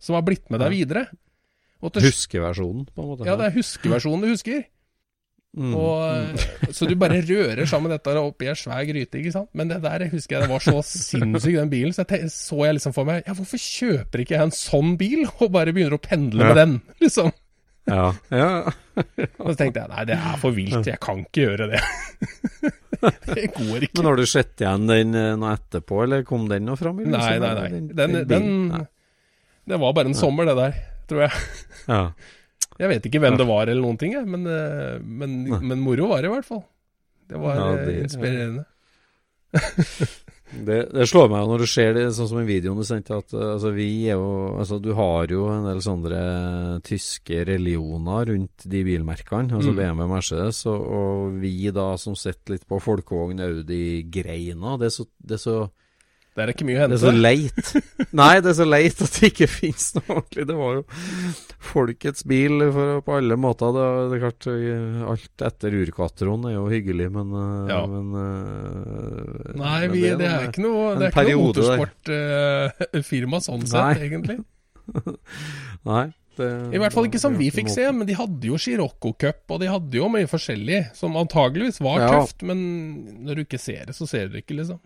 som 0.00 0.14
har 0.18 0.22
blitt 0.26 0.50
med 0.50 0.58
deg 0.60 0.70
videre. 0.74 1.06
Til, 1.80 2.02
Huskeversjonen, 2.02 2.88
på 2.92 3.00
en 3.00 3.08
måte. 3.08 3.24
ja, 3.24 3.36
det 3.40 3.46
er 3.46 3.54
huskeversjonen 3.56 4.20
du 4.26 4.28
husker. 4.34 4.64
Mm. 5.56 5.72
Og, 5.74 6.02
eh, 6.14 6.70
Så 6.74 6.86
du 6.86 6.94
bare 6.94 7.22
rører 7.26 7.66
sammen 7.66 7.90
dette 7.90 8.12
oppi 8.20 8.46
ei 8.50 8.54
svær 8.54 8.84
gryte, 8.86 9.18
ikke 9.18 9.32
sant. 9.32 9.48
Men 9.54 9.68
det 9.68 9.80
der 9.82 10.04
husker 10.12 10.36
jeg 10.36 10.42
det 10.44 10.50
var 10.50 10.60
så 10.62 10.82
sinnssykt, 10.84 11.56
den 11.56 11.70
bilen. 11.72 11.94
Så 11.94 12.04
jeg 12.10 12.28
så 12.30 12.58
jeg 12.66 12.74
liksom 12.76 12.92
for 12.94 13.04
meg 13.08 13.22
Ja, 13.26 13.32
hvorfor 13.34 13.58
kjøper 13.58 14.20
ikke 14.22 14.34
jeg 14.36 14.42
en 14.42 14.50
sånn 14.54 14.96
bil, 14.98 15.24
og 15.40 15.50
bare 15.52 15.72
begynner 15.72 15.94
å 15.96 16.02
pendle 16.02 16.42
Ja. 16.42 16.52
med 16.54 16.56
den, 16.56 16.80
liksom. 17.00 17.32
Ja, 17.90 18.06
ja. 18.42 18.48
Og 19.40 19.50
så 19.50 19.56
tenkte 19.58 19.82
jeg 19.82 19.90
nei, 19.90 20.04
det 20.10 20.16
er 20.16 20.38
for 20.40 20.54
vilt, 20.56 20.86
jeg 20.88 21.00
kan 21.02 21.22
ikke 21.24 21.44
gjøre 21.48 21.66
det. 21.72 21.80
det 23.34 23.46
går 23.56 23.86
ikke. 23.86 23.96
Men 24.00 24.08
har 24.10 24.20
du 24.20 24.26
sett 24.28 24.60
igjen 24.62 24.86
den 24.90 25.14
eh, 25.18 25.30
nå 25.40 25.48
etterpå, 25.52 26.02
eller 26.04 26.24
kom 26.28 26.48
den 26.50 26.66
nå 26.68 26.76
fram? 26.78 27.00
Nei, 27.04 27.30
nei, 27.42 27.52
nei. 27.60 27.68
Den, 27.72 27.88
den, 27.96 28.18
den, 28.30 28.50
Nei. 28.74 28.82
det 29.72 29.80
var 29.82 29.94
bare 29.96 30.12
en 30.12 30.18
sommer, 30.18 30.48
det 30.50 30.56
der, 30.60 30.76
tror 31.10 31.24
jeg. 31.26 31.46
Ja. 31.88 32.02
Jeg 32.80 32.88
vet 32.94 33.06
ikke 33.10 33.20
hvem 33.20 33.36
det 33.40 33.44
var 33.48 33.68
eller 33.68 33.82
noen 33.84 33.98
ting, 34.00 34.14
men, 34.24 34.46
eh, 34.48 34.96
men, 35.04 35.40
men 35.60 35.82
moro 35.84 36.06
var 36.14 36.22
det 36.24 36.30
i 36.30 36.34
hvert 36.36 36.48
fall. 36.48 36.62
Det 37.30 37.38
var 37.40 37.58
Ja, 37.58 37.66
eh, 37.74 37.86
det- 37.86 37.98
inspirerende. 38.08 38.64
Det, 40.50 40.78
det 40.90 41.06
slår 41.06 41.28
meg 41.30 41.44
jo 41.44 41.50
når 41.52 41.62
du 41.62 41.68
ser 41.70 41.92
det, 41.94 42.04
sånn 42.16 42.28
som 42.32 42.40
i 42.42 42.48
videoen 42.48 42.80
du 42.80 42.84
sendte, 42.86 43.20
at 43.22 43.34
eh, 43.36 43.52
altså, 43.54 43.70
vi 43.76 43.88
er 44.10 44.18
jo 44.18 44.30
Altså, 44.60 44.80
du 44.82 44.90
har 44.98 45.30
jo 45.30 45.46
en 45.52 45.68
del 45.68 45.82
sånne 45.84 46.22
tyske 46.86 47.44
religioner 47.48 48.32
rundt 48.32 48.66
de 48.68 48.82
bilmerkene, 48.86 49.54
altså 49.56 49.70
Mm. 49.70 49.78
BMW 49.78 50.08
Mercedes, 50.10 50.64
og, 50.66 50.80
og 50.80 51.38
vi 51.40 51.70
da 51.74 51.92
som 52.00 52.16
sitter 52.18 52.56
litt 52.56 52.66
på 52.68 52.80
folkevogn 52.82 53.40
Audi-greina, 53.46 54.76
det 54.80 54.90
er 54.90 54.94
så, 54.96 55.06
det 55.22 55.38
er 55.38 55.44
så 55.44 55.58
Det 56.40 56.48
er 56.48 56.52
ikke 56.56 56.66
mye 56.68 56.78
å 56.78 56.82
hente. 56.82 56.96
Det 56.96 57.00
er 57.00 57.04
så 57.04 57.12
leit. 57.14 58.10
Nei, 58.16 58.30
det 58.40 58.50
er 58.50 58.56
så 58.58 58.66
leit 58.66 59.02
at 59.04 59.16
det 59.20 59.30
ikke 59.30 59.48
finnes 59.52 59.86
noe 59.98 60.06
ordentlig. 60.16 60.46
Det 60.50 60.56
var 60.58 60.78
jo 60.78 60.84
folkets 61.70 62.24
bil 62.30 62.64
for, 62.72 63.00
på 63.06 63.16
alle 63.20 63.36
måter. 63.40 63.74
Det, 63.76 63.86
det 64.10 64.16
er 64.18 64.22
klart, 64.24 64.48
alt 65.14 65.44
etter 65.50 65.76
urkatron 65.82 66.46
er 66.50 66.54
jo 66.56 66.64
hyggelig, 66.72 67.10
men, 67.14 67.34
øh, 67.36 67.68
Ja. 67.70 67.82
men 67.90 68.06
øh, 68.16 69.58
Nei, 69.60 69.74
men 69.84 69.92
vi, 69.94 70.00
det, 70.16 70.30
er 70.30 70.48
ikke 70.48 70.64
noe, 70.64 70.94
det 70.96 71.10
er 71.10 71.12
ikke 71.12 71.12
noe 71.12 71.18
periode 71.18 71.66
der. 71.66 71.84
motorsportfirma 71.84 73.40
sånn 73.48 73.66
sett, 73.68 73.84
Nei. 73.84 74.08
egentlig. 74.08 74.40
Nei. 75.90 76.06
Det, 76.40 76.46
I 76.72 76.78
hvert 76.80 76.94
fall 76.94 77.08
ikke 77.08 77.20
som 77.20 77.34
vi 77.36 77.50
fikk 77.52 77.68
se, 77.68 77.84
men 77.92 78.06
de 78.08 78.14
hadde 78.16 78.48
jo 78.48 78.56
Scirocco 78.56 79.10
Cup, 79.18 79.42
og 79.52 79.58
de 79.60 79.68
hadde 79.68 79.98
jo 79.98 80.06
mye 80.08 80.28
forskjellig, 80.30 80.78
som 80.96 81.18
antageligvis 81.20 81.82
var 81.84 82.00
Ja. 82.00 82.10
tøft, 82.14 82.44
men 82.48 82.62
når 83.26 83.34
du 83.34 83.42
ikke 83.44 83.60
ser 83.60 83.90
det, 83.90 83.96
så 83.98 84.06
ser 84.08 84.28
du 84.30 84.38
det 84.38 84.44
ikke, 84.46 84.56
liksom. 84.62 84.78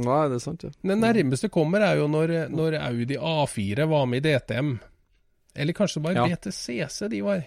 Nei, 0.00 0.28
det 0.32 0.38
er 0.38 0.44
sant, 0.44 0.62
ja. 0.64 0.70
Det 0.82 0.96
nærmeste 0.98 1.50
kommer 1.52 1.82
er 1.84 1.98
jo 2.00 2.06
når, 2.08 2.30
når 2.48 2.78
Audi 2.80 3.16
A4 3.18 3.84
var 3.90 4.06
med 4.08 4.24
i 4.24 4.30
DTM. 4.38 4.78
Eller 5.54 5.72
kanskje 5.76 6.00
bare 6.02 6.14
Ja. 6.16 6.24
BTCC 6.32 7.08
de 7.12 7.20
var. 7.26 7.42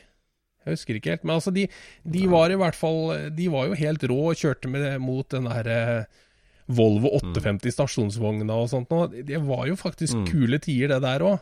Jeg 0.65 0.75
husker 0.77 0.95
ikke 0.99 1.09
helt. 1.15 1.23
Men 1.25 1.35
altså, 1.39 1.51
de, 1.53 1.67
de 2.05 2.27
var 2.29 2.49
i 2.53 2.55
hvert 2.57 2.75
fall 2.77 3.29
De 3.37 3.47
var 3.53 3.67
jo 3.69 3.73
helt 3.77 4.03
rå 4.09 4.19
og 4.31 4.37
kjørte 4.37 4.69
med 4.69 4.85
mot 5.01 5.27
den 5.29 5.45
der 5.49 5.67
eh, 5.69 6.21
Volvo 6.67 7.11
850 7.19 7.73
stasjonsvogna 7.75 8.53
og 8.61 8.69
sånt 8.71 8.89
nå. 8.93 9.03
Det 9.25 9.41
var 9.45 9.65
jo 9.69 9.75
faktisk 9.77 10.15
Mm. 10.15 10.25
kule 10.29 10.57
tider, 10.61 10.87
det 10.95 11.01
der 11.01 11.21
òg. 11.25 11.39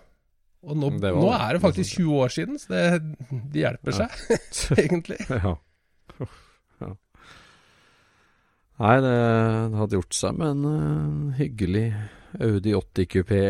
Og 0.64 0.78
nå, 0.80 0.90
var 1.02 1.12
nå 1.20 1.30
er 1.36 1.54
det 1.58 1.62
faktisk 1.62 1.98
20 2.00 2.18
år 2.24 2.32
siden, 2.32 2.56
så 2.60 2.68
det, 2.72 3.16
det 3.52 3.60
hjelper 3.66 3.92
Ja. 4.00 4.08
seg, 4.08 4.78
egentlig. 4.86 5.20
ja. 5.30 5.56
Nei, 8.82 8.96
det, 9.06 9.14
hadde 9.78 10.00
gjort 10.00 10.18
seg 10.18 10.38
med 10.40 10.56
en 10.56 10.68
øh, 10.70 11.34
hyggelig 11.38 11.88
Audi 12.42 12.74
80 12.74 13.10
kupé. 13.14 13.42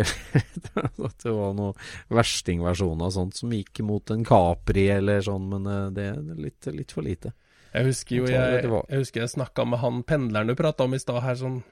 Det 1.23 1.31
var 1.31 1.53
noen 1.55 1.77
verstingversjoner 2.11 3.07
og 3.07 3.15
sånt 3.15 3.39
som 3.39 3.53
gikk 3.55 3.79
mot 3.87 4.11
en 4.11 4.25
Capri 4.27 4.89
eller 4.91 5.23
sånn, 5.23 5.45
men 5.53 5.69
øh, 5.69 5.85
det 5.95 6.09
er 6.11 6.19
litt, 6.35 6.67
litt 6.75 6.91
for 6.91 7.07
lite. 7.07 7.31
Jeg 7.73 7.87
husker 7.87 8.19
jo 8.19 8.27
Jeg 8.29 8.65
jeg, 8.67 8.99
husker 8.99 9.23
jeg 9.23 9.31
snakka 9.31 9.63
med 9.65 9.81
han 9.81 10.03
pendleren 10.05 10.51
du 10.51 10.57
prata 10.59 10.85
om 10.85 10.93
i 10.93 11.01
stad 11.01 11.23
her, 11.23 11.39
sånn 11.39 11.63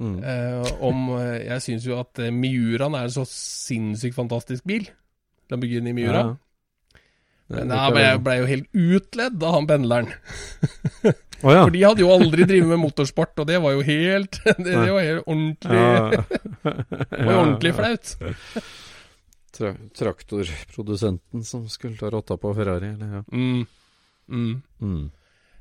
Mm. 0.00 0.22
Eh, 0.24 0.70
om 0.80 1.10
eh, 1.18 1.42
Jeg 1.44 1.60
syns 1.60 1.84
jo 1.84 1.98
at 2.00 2.16
eh, 2.24 2.32
Miuraen 2.32 2.96
er 2.96 3.04
en 3.04 3.12
så 3.12 3.26
sinnssykt 3.28 4.16
fantastisk 4.16 4.64
bil. 4.64 4.86
Lamborghini 5.52 5.92
Miura. 5.92 6.22
Ja. 6.22 6.36
Det 7.50 7.64
Men 7.64 7.72
jeg 7.74 7.94
ble, 7.96 8.04
ble 8.22 8.34
jo 8.38 8.46
helt 8.46 8.78
utledd 8.78 9.42
av 9.42 9.56
han 9.58 9.66
pendleren. 9.70 10.12
Oh, 11.40 11.54
ja. 11.54 11.62
For 11.64 11.72
de 11.72 11.80
hadde 11.80 12.02
jo 12.02 12.10
aldri 12.12 12.44
drevet 12.44 12.68
med 12.68 12.82
motorsport, 12.82 13.30
og 13.40 13.46
det 13.48 13.56
var 13.64 13.72
jo 13.72 13.80
helt 13.80 14.36
Det, 14.44 14.56
det 14.66 14.90
var 14.92 15.06
helt 15.06 15.24
ordentlig. 15.24 15.78
Det 17.16 17.24
var 17.24 17.38
ordentlig 17.38 17.72
flaut. 17.78 18.10
Tra 19.56 19.70
traktorprodusenten 19.96 21.46
som 21.48 21.64
skulle 21.72 21.96
ta 21.96 22.10
rotta 22.12 22.36
på 22.36 22.52
Ferrari, 22.58 22.92
eller 22.92 23.14
ja. 23.16 23.22
Mm. 23.32 23.64
Mm. 24.28 24.52
Mm. 24.84 25.06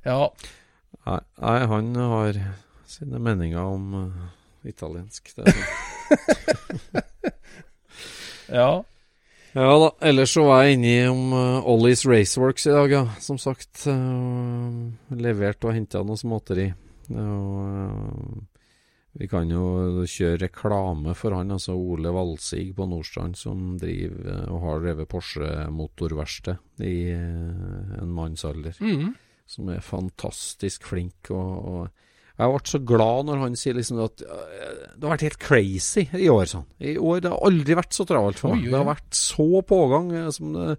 Ja. 0.03 0.19
Nei, 1.07 1.21
nei, 1.39 1.55
han 1.71 1.89
har 2.11 2.41
sine 2.89 3.23
meninger 3.23 3.63
om 3.63 3.95
uh, 3.95 4.27
italiensk. 4.67 5.31
Det 5.37 5.47
er 5.47 5.55
sånn. 5.55 7.03
Ja. 8.51 8.69
Ja 9.55 9.69
da, 9.81 9.89
ellers 10.05 10.35
så 10.35 10.43
var 10.45 10.63
jeg 10.65 10.77
inne 10.77 11.09
om 11.09 11.33
uh, 11.33 11.69
Ollie's 11.69 12.05
Raceworks 12.05 12.67
i 12.69 12.75
dag, 12.75 12.91
ja. 12.93 13.01
Som 13.23 13.39
sagt. 13.41 13.81
Uh, 13.89 14.91
levert 15.17 15.65
og 15.65 15.73
henta 15.73 16.03
noe 16.05 16.19
småtteri. 16.19 16.67
Uh, 17.09 18.37
vi 19.19 19.27
kan 19.27 19.49
jo 19.49 20.03
kjøre 20.05 20.43
reklame 20.45 21.15
for 21.17 21.33
han, 21.33 21.55
altså 21.55 21.73
Ole 21.73 22.13
Valsig 22.13 22.69
på 22.77 22.85
Nordstrand, 22.87 23.39
som 23.39 23.73
driver 23.81 24.45
og 24.53 24.61
har 24.67 24.83
drevet 24.85 25.09
Porsche-motorverksted 25.09 26.85
i 26.85 26.99
uh, 27.17 27.97
en 28.03 28.13
mannsalder. 28.13 28.77
Mm. 28.85 29.15
Som 29.49 29.73
er 29.73 29.81
fantastisk 29.81 30.85
flink. 30.91 31.33
og, 31.33 31.57
og 31.73 32.08
jeg 32.39 32.51
ble 32.53 32.71
så 32.71 32.79
glad 32.87 33.25
når 33.27 33.41
han 33.43 33.55
sier 33.59 33.75
liksom 33.75 33.99
at 34.05 34.21
øh, 34.23 34.77
det 34.95 35.03
har 35.03 35.11
vært 35.17 35.25
helt 35.27 35.39
crazy 35.43 36.05
i 36.15 36.29
år. 36.31 36.45
sånn. 36.47 36.63
I 36.79 36.95
år 36.97 37.19
det 37.25 37.33
har 37.33 37.43
aldri 37.49 37.75
vært 37.75 37.91
så 37.97 38.05
travelt 38.07 38.39
for 38.39 38.53
meg. 38.55 38.63
Oi, 38.63 38.69
oi, 38.69 38.71
Det 38.71 38.79
har 38.79 38.87
vært 38.93 39.19
så 39.19 39.47
pågang. 39.67 40.11
eh, 40.15 40.29
som 40.31 40.53
det, 40.55 40.77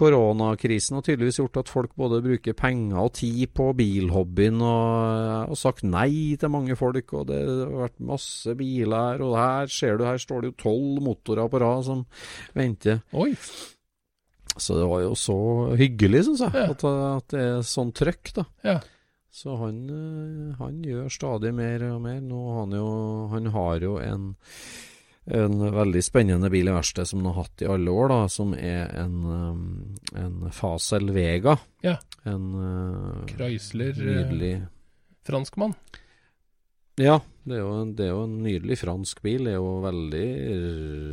Koronakrisen 0.00 0.94
har 0.96 1.02
tydeligvis 1.02 1.40
gjort 1.40 1.56
at 1.60 1.68
folk 1.68 1.90
både 1.98 2.20
bruker 2.22 2.54
penger 2.56 3.00
og 3.02 3.10
tid 3.18 3.50
på 3.58 3.66
bilhobbyen 3.76 4.60
og, 4.62 5.50
og 5.50 5.58
sagt 5.58 5.82
nei 5.82 6.36
til 6.40 6.52
mange 6.54 6.76
folk. 6.78 7.10
Og 7.18 7.26
det 7.28 7.40
har 7.42 7.74
vært 7.88 7.98
masse 8.12 8.54
biler 8.56 9.20
og 9.26 9.34
her 9.36 9.66
ser 9.74 9.98
du, 9.98 10.06
her 10.06 10.22
står 10.22 10.44
det 10.46 10.52
jo 10.52 10.58
tolv 10.62 11.02
motorer 11.08 11.50
på 11.50 11.60
rad 11.60 11.84
som 11.90 12.04
venter. 12.56 13.02
Oi. 13.18 13.32
Så 14.60 14.78
det 14.78 14.86
var 14.90 15.02
jo 15.04 15.12
så 15.18 15.36
hyggelig, 15.78 16.24
syns 16.28 16.40
jeg, 16.46 16.54
Ja. 16.54 16.70
at, 16.70 16.86
at 16.86 17.28
det 17.34 17.42
er 17.48 17.60
sånn 17.66 17.92
trøkk, 17.94 18.32
da. 18.38 18.46
Ja. 18.66 18.78
Så 19.30 19.54
han, 19.60 19.84
øh, 19.90 20.54
han 20.58 20.82
gjør 20.82 21.10
stadig 21.12 21.52
mer 21.54 21.84
og 21.92 22.00
mer. 22.02 22.20
Nå 22.20 22.40
han 22.58 22.74
jo 22.74 22.88
Han 23.30 23.46
har 23.54 23.84
jo 23.84 23.94
en, 24.02 24.34
en 25.30 25.64
veldig 25.76 26.02
spennende 26.02 26.50
bil 26.50 26.68
i 26.68 26.74
verkstedet 26.74 27.12
som 27.12 27.22
han 27.22 27.30
har 27.30 27.44
hatt 27.44 27.62
i 27.62 27.70
alle 27.70 27.94
år, 27.94 28.10
da, 28.10 28.20
som 28.28 28.54
er 28.58 28.90
en, 28.98 29.16
øhm, 29.36 29.64
en 30.18 30.50
Fasel 30.50 31.14
Vega. 31.14 31.56
Ja. 31.86 31.96
En 32.26 32.52
øh, 32.58 33.26
Chrysler 33.30 33.94
eh, 33.94 34.18
nydelig 34.18 34.54
franskmann. 35.26 35.78
Ja, 37.00 37.20
det 37.48 37.54
er, 37.56 37.62
jo 37.62 37.70
en, 37.80 37.92
det 37.96 38.04
er 38.04 38.10
jo 38.10 38.24
en 38.26 38.36
nydelig 38.44 38.76
fransk 38.82 39.22
bil. 39.24 39.46
Det 39.46 39.54
er 39.54 39.60
jo 39.60 39.70
veldig 39.86 40.26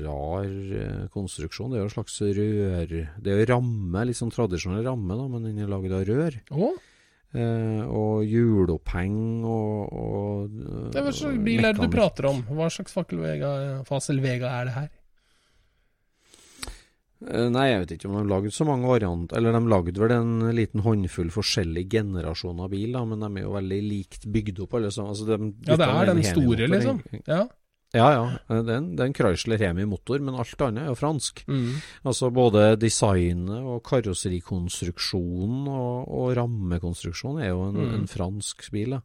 rar 0.03 0.49
eh, 0.81 1.05
konstruksjon. 1.13 1.71
Det 1.71 1.77
er 1.77 1.85
jo 1.85 1.87
en 1.87 1.93
slags 1.93 2.17
rør 2.19 2.91
Det 2.91 3.31
er 3.31 3.39
jo 3.39 3.47
ramme, 3.53 4.03
litt 4.09 4.19
sånn 4.19 4.33
tradisjonell 4.33 4.83
ramme, 4.89 5.15
da, 5.15 5.29
men 5.31 5.47
den 5.47 5.61
er 5.63 5.71
laget 5.71 5.95
av 5.95 6.03
rør. 6.09 6.39
Å, 6.51 6.73
Eh, 7.37 7.81
og 7.85 8.23
hjuloppheng 8.25 9.17
og, 9.45 9.91
og 9.93 10.53
eh, 10.57 10.85
det 10.93 11.01
er 11.01 11.05
hva 11.05 11.11
slags 11.13 11.41
bil 11.45 11.67
er 11.67 11.75
det 11.75 11.85
du 11.85 11.93
prater 11.93 12.29
om? 12.31 12.39
Hva 12.49 12.69
slags 12.73 12.95
Fasel 12.95 14.21
Vega 14.23 14.53
er 14.55 14.69
det 14.69 14.73
her? 14.77 14.87
Eh, 17.27 17.47
Nei, 17.53 17.67
jeg 17.71 17.83
vet 17.83 17.93
ikke 17.97 18.09
om 18.09 18.17
de 18.19 18.25
lagde 18.31 18.53
så 18.53 18.65
mange 18.67 18.89
varianter. 18.89 19.37
Eller 19.39 19.55
de 19.55 19.61
lagde 19.73 20.01
vel 20.01 20.15
en 20.15 20.33
liten 20.57 20.83
håndfull 20.85 21.31
forskjellige 21.33 21.91
generasjoner 21.97 22.73
bil, 22.73 22.91
da, 22.93 23.05
men 23.09 23.23
de 23.23 23.29
er 23.29 23.47
jo 23.47 23.55
veldig 23.55 23.79
likt 23.85 24.27
bygd 24.33 24.63
opp, 24.65 24.75
alle 24.79 24.91
sammen. 24.93 25.13
Altså, 25.13 25.29
de, 25.29 25.53
Ja, 25.67 25.77
det 25.77 25.89
er 25.89 26.11
den 26.13 26.23
store, 26.31 26.69
liksom. 26.73 27.01
Ja. 27.25 27.43
Ja, 27.95 28.07
ja. 28.11 28.23
Eh, 28.51 28.63
Det 28.67 28.73
er 28.73 28.77
en, 28.81 28.87
det 28.95 28.99
er 29.03 29.07
en 29.07 29.13
Chrysler 29.15 29.57
Remi-motor, 29.61 30.19
men 30.19 30.35
alt 30.35 30.59
annet 30.61 30.83
er 30.83 30.89
jo 30.91 30.97
fransk. 30.99 31.43
Mm. 31.47 31.77
Altså 32.05 32.29
både 32.35 32.75
designet 32.81 33.63
og 33.63 33.79
karosserikonstruksjonen 33.87 35.67
og, 35.71 36.07
og 36.11 36.33
rammekonstruksjonen 36.37 37.43
er 37.45 37.53
jo 37.53 37.61
en, 37.69 37.77
Mm. 37.77 37.93
en 38.01 38.07
fransk 38.11 38.67
bil. 38.73 38.97
Ja. 38.97 39.01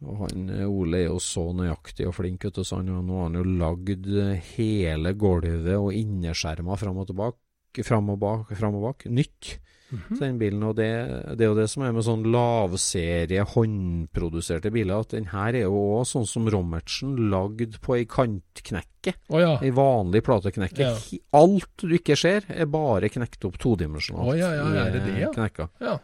Og 0.00 0.16
han 0.24 0.48
eh, 0.48 0.64
Ole 0.66 1.02
er 1.02 1.08
jo 1.10 1.18
så 1.20 1.50
nøyaktig 1.54 2.06
og 2.08 2.14
flink, 2.16 2.42
vet 2.44 2.56
du, 2.56 2.64
så 2.64 2.78
han, 2.80 2.86
nå 2.88 3.18
har 3.18 3.28
han 3.28 3.36
jo 3.36 3.44
lagd 3.60 4.06
eh, 4.08 4.40
hele 4.56 5.12
gulvet 5.14 5.74
og 5.76 5.92
innerskjermer 5.92 6.78
fram 6.80 6.96
og 7.02 7.06
tilbake 7.10 7.84
fram 7.86 8.08
og 8.10 8.18
bak, 8.18 8.54
fram 8.58 8.74
og 8.80 8.86
bak. 8.88 9.04
Nytt. 9.12 9.58
Mhm. 9.90 10.18
Den 10.20 10.38
bilen, 10.38 10.62
og 10.62 10.76
det, 10.78 10.88
det 11.36 11.44
er 11.44 11.50
jo 11.50 11.58
det 11.58 11.68
som 11.72 11.82
er 11.82 11.94
med 11.96 12.04
sånn 12.06 12.22
lavserie, 12.30 13.42
håndproduserte 13.54 14.70
biler, 14.74 15.00
at 15.02 15.14
den 15.16 15.30
her 15.32 15.54
er 15.54 15.66
jo 15.66 15.80
òg 15.98 16.04
sånn 16.08 16.28
som 16.30 16.46
Rommertsen, 16.50 17.16
lagd 17.32 17.80
på 17.82 17.96
ei 17.98 18.04
kantknekke. 18.10 19.16
Oh, 19.32 19.40
ja. 19.42 19.56
Ei 19.64 19.72
vanlig 19.74 20.22
plateknekke. 20.26 20.84
Ja. 20.84 20.94
Alt 21.40 21.82
du 21.82 21.96
ikke 21.96 22.16
ser, 22.18 22.46
er 22.48 22.70
bare 22.70 23.10
knekt 23.12 23.44
opp 23.48 23.58
todimensjonalt. 23.58 24.28
Oh, 24.30 24.36
ja, 24.38 24.52
ja, 24.54 24.68
er 24.86 24.94
det 24.94 25.04
det, 25.08 25.18
ja? 25.24 25.32
Knekka. 25.34 25.68
ja. 25.82 25.98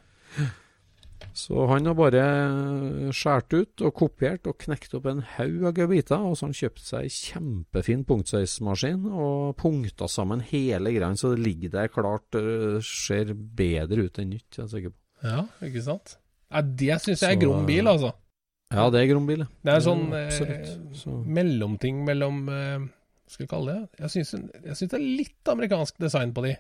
Så 1.36 1.66
han 1.68 1.84
har 1.84 1.94
bare 1.98 2.22
skåret 3.12 3.52
ut 3.52 3.82
og 3.84 3.92
kopiert 3.98 4.46
og 4.48 4.56
knekt 4.62 4.94
opp 4.96 5.04
en 5.10 5.20
haug 5.36 5.66
av 5.68 5.74
gebiter, 5.76 6.16
og 6.24 6.32
så 6.38 6.46
har 6.46 6.52
han 6.52 6.56
kjøpt 6.56 6.84
seg 6.86 7.10
kjempefin 7.12 8.04
punktsizemaskin 8.08 9.02
og 9.12 9.56
punkta 9.60 10.08
sammen 10.08 10.40
hele 10.48 10.94
greia, 10.94 11.10
så 11.20 11.34
det 11.34 11.42
ligger 11.44 11.74
der 11.74 11.90
klart, 11.92 12.38
øh, 12.40 12.78
ser 12.80 13.34
bedre 13.36 14.06
ut 14.08 14.18
enn 14.22 14.30
nytt, 14.32 14.48
jeg 14.56 14.64
er 14.64 14.70
sikker 14.72 14.94
på. 14.94 15.00
Ja, 15.28 15.42
ikke 15.68 15.82
sant? 15.84 16.16
Ja, 16.52 16.62
det 16.62 16.96
syns 17.04 17.20
jeg 17.26 17.36
er 17.36 17.42
grom 17.44 17.66
bil, 17.68 17.84
altså. 17.90 18.14
Ja, 18.72 18.88
det 18.90 19.02
er 19.04 19.10
grom 19.12 19.26
bil. 19.28 19.44
Det 19.62 19.72
er 19.76 19.80
sånn 19.84 20.08
Ja, 20.10 20.24
eh. 20.26 20.64
Så- 20.96 21.20
mellomting 21.24 22.00
mellom 22.04 22.48
eh, 22.48 22.78
Hva 23.26 23.30
skal 23.30 23.44
vi 23.46 23.50
kalle 23.50 23.72
det? 23.74 24.00
Jeg 24.00 24.10
syns, 24.10 24.88
det 24.88 24.94
er 24.94 25.02
litt 25.04 25.48
amerikansk 25.50 25.96
design 25.98 26.32
på 26.32 26.42
de. 26.46 26.56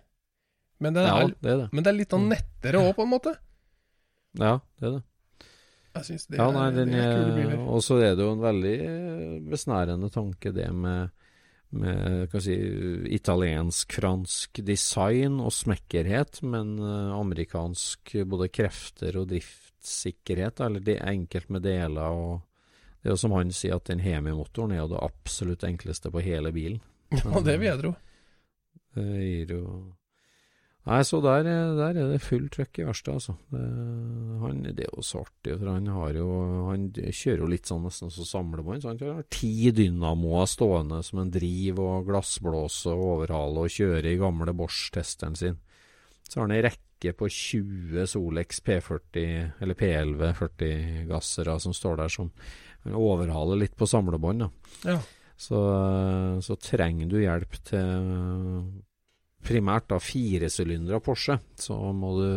Men 0.80 0.92
det 0.94 1.04
Ja, 1.06 1.16
er, 1.22 1.28
det 1.40 1.50
er 1.52 1.56
det. 1.64 1.68
men 1.72 1.82
det 1.84 1.90
er 1.92 1.96
litt 1.96 2.10
sånn 2.10 2.28
nettere 2.28 2.80
òg, 2.82 2.94
på 2.96 3.02
en 3.06 3.10
måte. 3.12 3.36
Ja, 4.38 4.58
det 4.80 4.88
er 4.88 4.96
det. 4.98 5.02
Jeg 5.96 6.04
syns 6.10 6.26
det, 6.28 6.36
Ja, 6.36 6.46
er- 6.50 6.52
nei, 6.52 6.70
den 6.76 6.90
det 6.92 7.00
er 7.00 7.12
kule 7.14 7.28
er, 7.32 7.36
biler. 7.40 7.60
og 7.72 7.80
så 7.82 7.96
er 8.04 8.16
det 8.18 8.24
jo 8.26 8.32
en 8.34 8.42
veldig 8.44 8.74
eh, 8.84 9.36
besnærende 9.48 10.10
tanke 10.12 10.52
det 10.52 10.66
med, 10.76 11.10
med 11.72 12.34
si, 12.44 12.56
italiensk-fransk 13.16 14.60
design 14.66 15.40
og 15.40 15.52
smekkerhet, 15.56 16.42
men 16.44 16.76
eh, 16.78 17.14
amerikansk 17.16 18.12
både 18.28 18.48
krefter 18.52 19.16
og 19.22 19.28
driftssikkerhet, 19.32 20.60
eller 20.66 20.80
det 20.84 20.98
er 21.00 21.12
enkelt 21.14 21.48
med 21.50 21.62
deler. 21.64 22.02
og 22.12 22.42
Det 23.00 23.08
er 23.10 23.14
jo 23.16 23.22
som 23.24 23.32
han 23.32 23.52
sier, 23.56 23.76
at 23.80 23.88
den 23.88 24.00
Hemi-motoren 24.04 24.72
er 24.76 24.82
jo 24.84 24.90
det 24.92 25.00
absolutt 25.02 25.64
enkleste 25.64 26.10
på 26.12 26.20
hele 26.24 26.52
bilen. 26.52 26.80
Ja, 27.24 27.40
det 27.40 27.56
vil 27.60 27.68
jeg 27.70 27.80
tro. 27.84 27.94
Det 28.96 29.04
gir 29.22 29.50
jo 29.54 29.64
Nei, 30.86 31.00
så 31.02 31.18
der, 31.18 31.42
er- 31.50 31.72
der 31.74 31.96
er 31.98 32.10
det 32.12 32.20
full 32.22 32.44
trøkk 32.54 32.78
i 32.78 32.84
verkstedet, 32.86 33.16
altså. 33.18 33.32
Det, 33.50 33.62
han, 34.44 34.60
det 34.68 34.84
er 34.86 34.92
jo 34.94 35.02
så 35.02 35.24
artig, 35.24 35.56
for 35.58 35.70
han 35.72 35.88
har 35.90 36.12
jo 36.14 36.26
Han 36.68 36.84
kjører 36.94 37.42
jo 37.42 37.48
litt 37.50 37.66
sånn 37.66 37.82
nesten 37.88 38.12
som 38.14 38.28
samlebånd. 38.28 38.84
Så 38.84 38.92
han 38.92 39.00
har 39.16 39.24
ti 39.34 39.72
dynamoer 39.74 40.46
stående 40.46 41.00
som 41.02 41.24
en 41.24 41.32
driv 41.34 41.80
og 41.82 42.06
glassblåse 42.06 42.94
og 42.94 43.02
overhale 43.16 43.66
og 43.66 43.74
kjører 43.74 44.12
i 44.12 44.20
gamle 44.22 44.54
Bosch-testeren 44.54 45.34
sin. 45.38 45.58
Så 46.28 46.38
har 46.38 46.46
han 46.46 46.54
ei 46.56 46.62
rekke 46.68 47.12
på 47.18 47.26
20 47.34 48.06
Solex 48.14 48.62
P40, 48.66 49.26
eller 49.62 49.74
P11 49.78 50.32
40-gassere 50.38 51.58
som 51.66 51.74
står 51.74 51.98
der 52.04 52.14
som 52.14 52.30
han 52.86 52.94
overhaler 52.94 53.58
litt 53.58 53.74
på 53.78 53.86
samlebånd, 53.90 54.46
da. 54.46 54.50
Ja. 54.94 55.00
Så, 55.36 55.58
så 56.46 56.54
trenger 56.62 57.10
du 57.10 57.18
hjelp 57.20 57.58
til 57.68 57.98
primært 59.46 59.88
da 59.92 60.00
firesylindere 60.02 61.00
Porsche, 61.04 61.38
så 61.60 61.76
må 61.94 62.16
du 62.18 62.30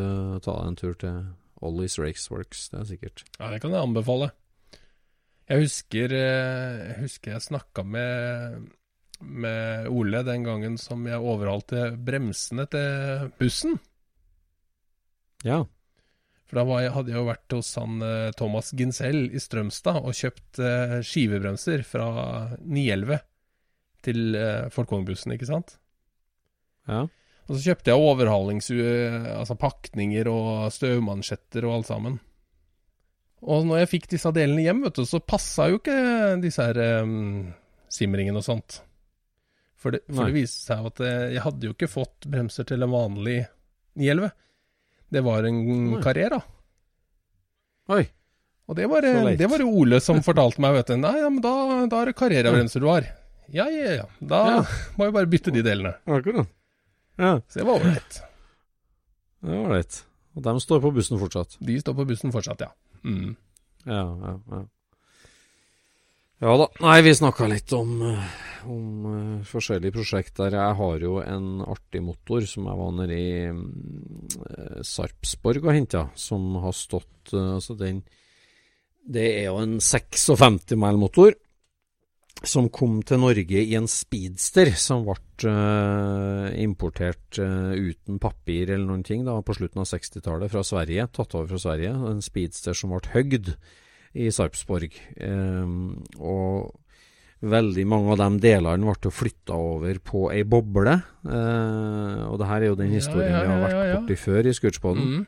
ta 0.46 0.60
deg 0.60 0.68
en 0.70 0.80
tur 0.80 0.98
til 1.02 1.22
Ollies 1.66 1.98
Raceworks, 2.00 2.70
det 2.72 2.80
er 2.80 2.92
sikkert. 2.94 3.24
ja, 3.40 3.50
det 3.52 3.60
kan 3.64 3.74
jeg 3.76 3.84
anbefale. 3.84 4.30
Jeg 5.50 5.66
husker 5.66 6.14
eh, 6.14 6.76
jeg, 6.92 6.98
husker 7.08 7.34
jeg 7.34 7.46
snakka 7.48 7.84
med, 7.84 8.70
med 9.20 9.90
Ole 9.90 10.22
den 10.28 10.46
gangen 10.46 10.78
som 10.78 11.08
jeg 11.10 11.18
overhalte 11.18 11.90
bremsene 11.98 12.68
til 12.70 13.32
bussen. 13.42 13.80
Ja. 15.42 15.64
For 16.46 16.62
da 16.62 16.68
var 16.70 16.84
jeg, 16.84 16.94
hadde 16.94 17.14
jeg 17.14 17.18
jo 17.18 17.26
vært 17.32 17.58
hos 17.58 17.74
han 17.82 18.06
eh, 18.06 18.30
Thomas 18.38 18.70
Ginsell 18.78 19.26
i 19.34 19.42
Strømstad 19.42 20.04
og 20.04 20.14
kjøpt 20.18 20.62
eh, 20.62 20.96
skivebremser 21.06 21.84
fra 21.88 22.10
911 22.62 23.26
til 24.06 24.38
Folkongbussen, 24.72 25.34
ikke 25.36 25.50
sant? 25.50 25.79
Ja. 26.90 27.06
Og 27.50 27.56
så 27.58 27.64
kjøpte 27.72 27.90
jeg 27.90 27.98
overhalings... 28.06 28.68
eh, 28.78 29.24
altså 29.40 29.56
pakninger 29.58 30.28
og 30.30 30.68
støvmansjetter 30.76 31.66
og 31.66 31.80
alt 31.80 31.88
sammen. 31.90 32.20
Og 33.42 33.64
når 33.66 33.80
jeg 33.82 33.90
fikk 33.96 34.06
disse 34.12 34.30
delene 34.36 34.62
hjem, 34.68 34.84
vet 34.86 35.00
du, 35.00 35.06
så 35.08 35.18
passa 35.24 35.70
jo 35.72 35.80
ikke 35.80 35.96
disse 36.44 36.62
her 36.62 36.78
um, 37.08 37.48
simringene 37.90 38.38
og 38.42 38.46
sånt. 38.46 38.82
For, 39.80 39.96
det, 39.96 40.04
for 40.12 40.28
det 40.28 40.36
viste 40.36 40.68
seg 40.74 40.90
at 40.92 41.02
eh, 41.08 41.26
jeg 41.38 41.46
hadde 41.48 41.70
jo 41.70 41.74
ikke 41.74 41.90
fått 41.90 42.28
bremser 42.30 42.68
til 42.70 42.84
en 42.86 42.92
vanlig 42.94 43.40
911. 43.98 44.30
Det 45.10 45.26
var 45.26 45.48
en 45.50 45.60
Nei. 45.96 46.02
Carrera. 46.06 46.42
Oi. 47.96 48.04
Og 48.70 48.78
det 48.78 48.86
var, 48.92 49.02
Så 49.02 49.32
det 49.40 49.48
var 49.50 49.64
Ole 49.66 49.98
som 50.06 50.20
fortalte 50.22 50.62
meg, 50.62 50.76
vet 50.78 50.92
du. 50.92 51.00
Nei, 51.02 51.16
ja, 51.24 51.30
men 51.34 51.42
da, 51.42 51.56
da 51.90 52.04
er 52.04 52.12
det 52.12 52.18
Carrera-bremser 52.20 52.84
du 52.84 52.92
har. 52.92 53.08
Ja, 53.50 53.66
ja, 53.74 53.96
ja. 54.04 54.06
Da 54.22 54.44
Ja. 54.52 54.60
må 55.00 55.08
vi 55.08 55.16
bare 55.16 55.32
bytte 55.32 55.50
de 55.56 55.64
delene. 55.66 55.96
Akkurat. 56.06 56.46
Ja, 57.20 57.36
Så 57.52 57.60
det 57.60 57.68
var 57.68 57.82
ålreit. 57.82 58.20
det 59.44 59.52
var 59.52 59.64
ålreit. 59.66 60.04
Og 60.38 60.44
de 60.46 60.60
står 60.64 60.82
på 60.84 60.92
bussen 60.96 61.20
fortsatt. 61.20 61.58
De 61.60 61.80
står 61.82 61.98
på 61.98 62.08
bussen 62.08 62.32
fortsatt, 62.32 62.64
ja. 62.64 62.72
Mm. 63.04 63.36
Ja, 63.86 64.04
ja, 64.04 64.36
ja. 64.52 64.66
Ja 66.40 66.54
da. 66.56 66.70
Nei, 66.80 67.02
vi 67.04 67.12
snakka 67.16 67.50
litt 67.52 67.74
om, 67.76 67.98
eh, 68.08 68.28
om 68.72 68.84
uh, 69.04 69.48
forskjellige 69.48 69.98
prosjekter. 69.98 70.56
Jeg 70.56 70.78
har 70.80 71.04
jo 71.04 71.18
en 71.20 71.60
artig 71.68 72.00
motor 72.06 72.48
som 72.48 72.70
jeg 72.70 72.80
var 72.80 72.94
nede 72.96 73.18
i 73.20 73.34
uh, 73.52 74.80
Sarpsborg 74.88 75.68
og 75.68 75.76
henta, 75.76 76.06
som 76.16 76.54
har 76.64 76.76
stått 76.78 77.34
uh, 77.34 77.58
Altså, 77.58 77.76
den 77.76 78.06
Det 79.04 79.26
er 79.42 79.50
jo 79.50 79.58
en 79.60 79.80
56 79.84 80.78
mile-motor. 80.80 81.36
Som 82.48 82.70
kom 82.72 83.02
til 83.04 83.20
Norge 83.20 83.60
i 83.60 83.76
en 83.76 83.90
speedster 83.92 84.72
som 84.80 85.04
ble 85.04 85.18
uh, 85.52 86.48
importert 86.56 87.40
uh, 87.42 87.76
uten 87.76 88.20
papir 88.22 88.70
eller 88.70 88.86
noen 88.88 89.04
ting 89.04 89.26
da, 89.28 89.36
på 89.44 89.58
slutten 89.58 89.84
av 89.84 89.90
60-tallet 89.90 90.52
fra 90.54 90.64
Sverige. 90.64 91.10
Tatt 91.12 91.36
over 91.36 91.50
fra 91.52 91.60
Sverige. 91.66 91.92
En 92.14 92.24
speedster 92.24 92.78
som 92.78 92.96
ble 92.96 93.04
høgd 93.12 93.52
i 94.16 94.30
Sarpsborg. 94.34 94.96
Um, 95.20 96.00
og 96.16 96.72
veldig 97.40 97.86
mange 97.88 98.14
av 98.14 98.20
de 98.20 98.42
delene 98.44 98.88
ble 98.88 99.12
flytta 99.14 99.56
over 99.56 100.00
på 100.04 100.28
ei 100.34 100.44
boble. 100.48 100.96
Uh, 101.24 102.28
og 102.30 102.40
det 102.40 102.50
her 102.50 102.64
er 102.64 102.72
jo 102.72 102.80
den 102.80 102.94
Ja, 102.94 103.02
historien 103.02 103.36
ja, 103.36 103.44
vi 103.44 103.52
har 103.52 103.62
vært 103.66 103.78
ja, 103.78 103.84
ja. 103.92 104.00
borti 104.00 104.20
før 104.20 104.50
i 104.50 104.56
Skurtspodden. 104.56 105.12
Mm. 105.12 105.28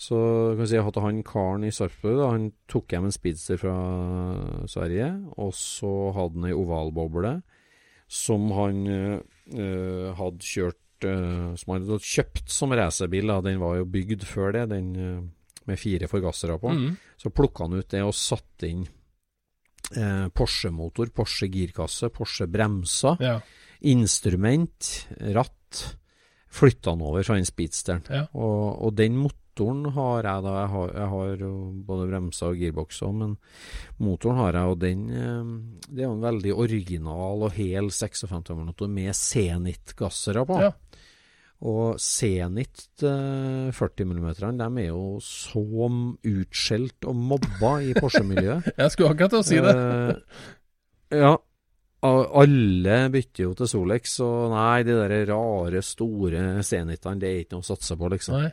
Så 0.00 0.16
kan 0.56 0.62
jeg 0.64 0.70
si 0.70 0.78
at 0.80 0.98
han 1.04 1.18
karen 1.28 1.64
i 1.68 1.72
Sarpsborg 1.76 2.16
da, 2.16 2.28
han 2.32 2.46
tok 2.72 2.94
hjem 2.94 3.08
en 3.10 3.12
speedster 3.12 3.58
fra 3.60 3.74
Sverige, 4.70 5.10
og 5.36 5.50
så 5.52 5.90
hadde 6.16 6.40
han 6.40 6.46
ei 6.48 6.56
ovalboble 6.56 7.34
som 8.10 8.46
han 8.56 8.78
eh, 8.90 10.06
hadde 10.18 10.42
kjørt 10.42 11.04
eh, 11.06 11.52
Som 11.60 11.74
han 11.74 11.84
hadde 11.84 12.00
kjøpt 12.02 12.50
som 12.50 12.72
racerbil. 12.74 13.30
Den 13.44 13.60
var 13.60 13.76
jo 13.78 13.84
bygd 13.92 14.24
før 14.26 14.56
det, 14.56 14.64
den 14.72 14.88
eh, 14.96 15.20
med 15.68 15.78
fire 15.78 16.08
forgassere 16.10 16.56
på. 16.58 16.72
Mm. 16.74 16.96
Så 17.20 17.30
plukka 17.30 17.68
han 17.68 17.76
ut 17.78 17.92
det 17.92 18.00
og 18.02 18.16
satte 18.16 18.66
inn 18.70 18.86
Porsche-motor, 19.90 21.08
Porsche 21.10 21.48
girkasse, 21.50 22.10
Porsche 22.14 22.46
bremser, 22.46 23.16
Ja. 23.20 23.40
instrument, 23.82 25.06
ratt. 25.34 25.96
Flytta 26.50 26.90
han 26.94 27.02
over 27.02 27.22
fra 27.26 27.34
den 27.38 27.46
speedsteren. 27.46 28.02
Ja. 28.10 28.24
Og, 28.34 28.82
og 28.86 28.94
den 28.98 29.16
motoren 29.18 29.36
har 29.96 30.28
jeg 30.28 30.44
da. 30.46 30.54
Jeg 30.60 30.70
har, 30.74 30.92
jeg 30.96 31.08
har 31.14 31.44
både 31.88 32.08
bremser 32.10 32.52
og 32.52 32.62
girbokser, 32.62 33.12
men 33.12 33.36
motoren 34.00 34.40
har 34.40 34.58
jeg, 34.58 34.72
og 34.72 34.80
den 34.80 35.04
eh, 35.10 35.52
Det 35.88 36.04
er 36.04 36.08
jo 36.08 36.16
en 36.16 36.24
veldig 36.28 36.54
original 36.66 37.46
og 37.48 37.52
hel 37.56 37.90
56-motor 37.92 38.90
med 38.90 39.12
Zenit-gassere 39.16 40.46
på. 40.48 40.60
Ja. 40.64 40.72
Og 41.60 42.00
Zenit 42.00 43.04
eh, 43.04 43.68
40 43.76 44.08
mm, 44.08 44.24
de 44.40 44.70
er 44.80 44.88
jo 44.88 45.18
så 45.24 45.60
utskjelt 45.60 47.04
og 47.10 47.20
mobba 47.20 47.74
i 47.84 47.92
Porsche-miljøet. 47.98 48.72
Jeg 48.80 48.94
skulle 48.94 49.12
akkurat 49.12 49.34
til 49.34 49.42
å 49.42 49.48
si 49.50 49.60
det. 49.60 49.76
Eh, 49.76 51.20
ja. 51.20 51.36
Alle 52.00 52.94
bytter 53.12 53.42
jo 53.44 53.50
til 53.58 53.68
Solex, 53.68 54.14
og 54.24 54.54
nei, 54.54 54.78
de 54.88 54.94
der 54.96 55.26
rare, 55.28 55.82
store 55.84 56.62
Zenitene, 56.64 57.20
det 57.20 57.28
er 57.28 57.42
ikke 57.42 57.58
noe 57.58 57.66
å 57.66 57.68
satse 57.68 57.96
på, 58.00 58.08
liksom. 58.14 58.38
Nei. 58.40 58.48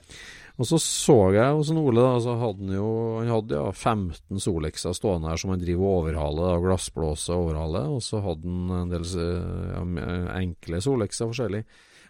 Og 0.57 0.65
så 0.65 0.79
så 0.81 1.15
jeg 1.35 1.53
hos 1.53 1.69
Ole, 1.69 2.01
da, 2.01 2.15
så 2.23 2.33
hadde 2.41 2.63
han 2.65 2.73
jo 2.79 2.87
Han 3.19 3.27
hadde 3.29 3.59
ja 3.59 3.67
15 3.71 4.39
Solexer 4.41 4.95
stående 4.97 5.29
her 5.29 5.37
som 5.37 5.51
han 5.53 5.61
driver 5.61 5.85
og 5.85 5.99
overhaler, 6.01 6.47
da, 6.49 6.55
glassblåser 6.65 7.35
og 7.35 7.43
overhaler, 7.51 7.91
og 7.93 8.01
så 8.01 8.23
hadde 8.25 8.49
han 8.49 8.71
en 8.81 8.89
del 8.95 9.05
eh, 9.21 9.69
ja, 9.75 9.83
enkle 10.41 10.81
Solexer 10.81 11.29
forskjellig. 11.29 11.61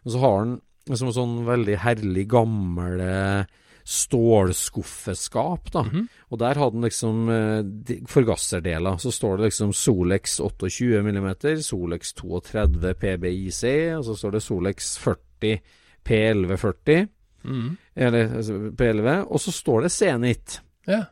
Og 0.05 0.13
så 0.15 0.21
har 0.23 0.37
han 0.39 0.55
liksom 0.87 1.11
sånn 1.11 1.33
veldig 1.49 1.75
herlig 1.83 2.23
gammel 2.31 3.01
eh, 3.03 3.43
stålskuffeskap, 3.87 5.71
da. 5.73 5.83
Mhm. 5.83 6.07
Og 6.31 6.39
der 6.39 6.55
hadde 6.59 6.75
han 6.77 6.83
liksom 6.87 7.29
eh, 7.29 7.61
de- 7.63 8.01
forgasserdeler. 8.07 8.97
Så 8.99 9.11
står 9.11 9.37
det 9.37 9.45
liksom 9.51 9.73
Solex 9.73 10.39
28 10.39 11.01
mm, 11.03 11.35
Solex 11.63 12.13
32 12.13 12.93
PBIC, 12.93 13.63
og 13.97 14.05
så 14.07 14.15
står 14.15 14.31
det 14.31 14.43
Solex 14.43 14.97
40 14.97 15.59
P1140, 16.05 17.07
Mm. 17.47 17.77
Eller 17.97 18.33
altså, 18.39 18.57
P11, 18.77 19.13
og 19.25 19.41
så 19.41 19.53
står 19.55 19.85
det 19.87 19.93
Zenit. 19.93 20.59
Ja. 20.87 21.03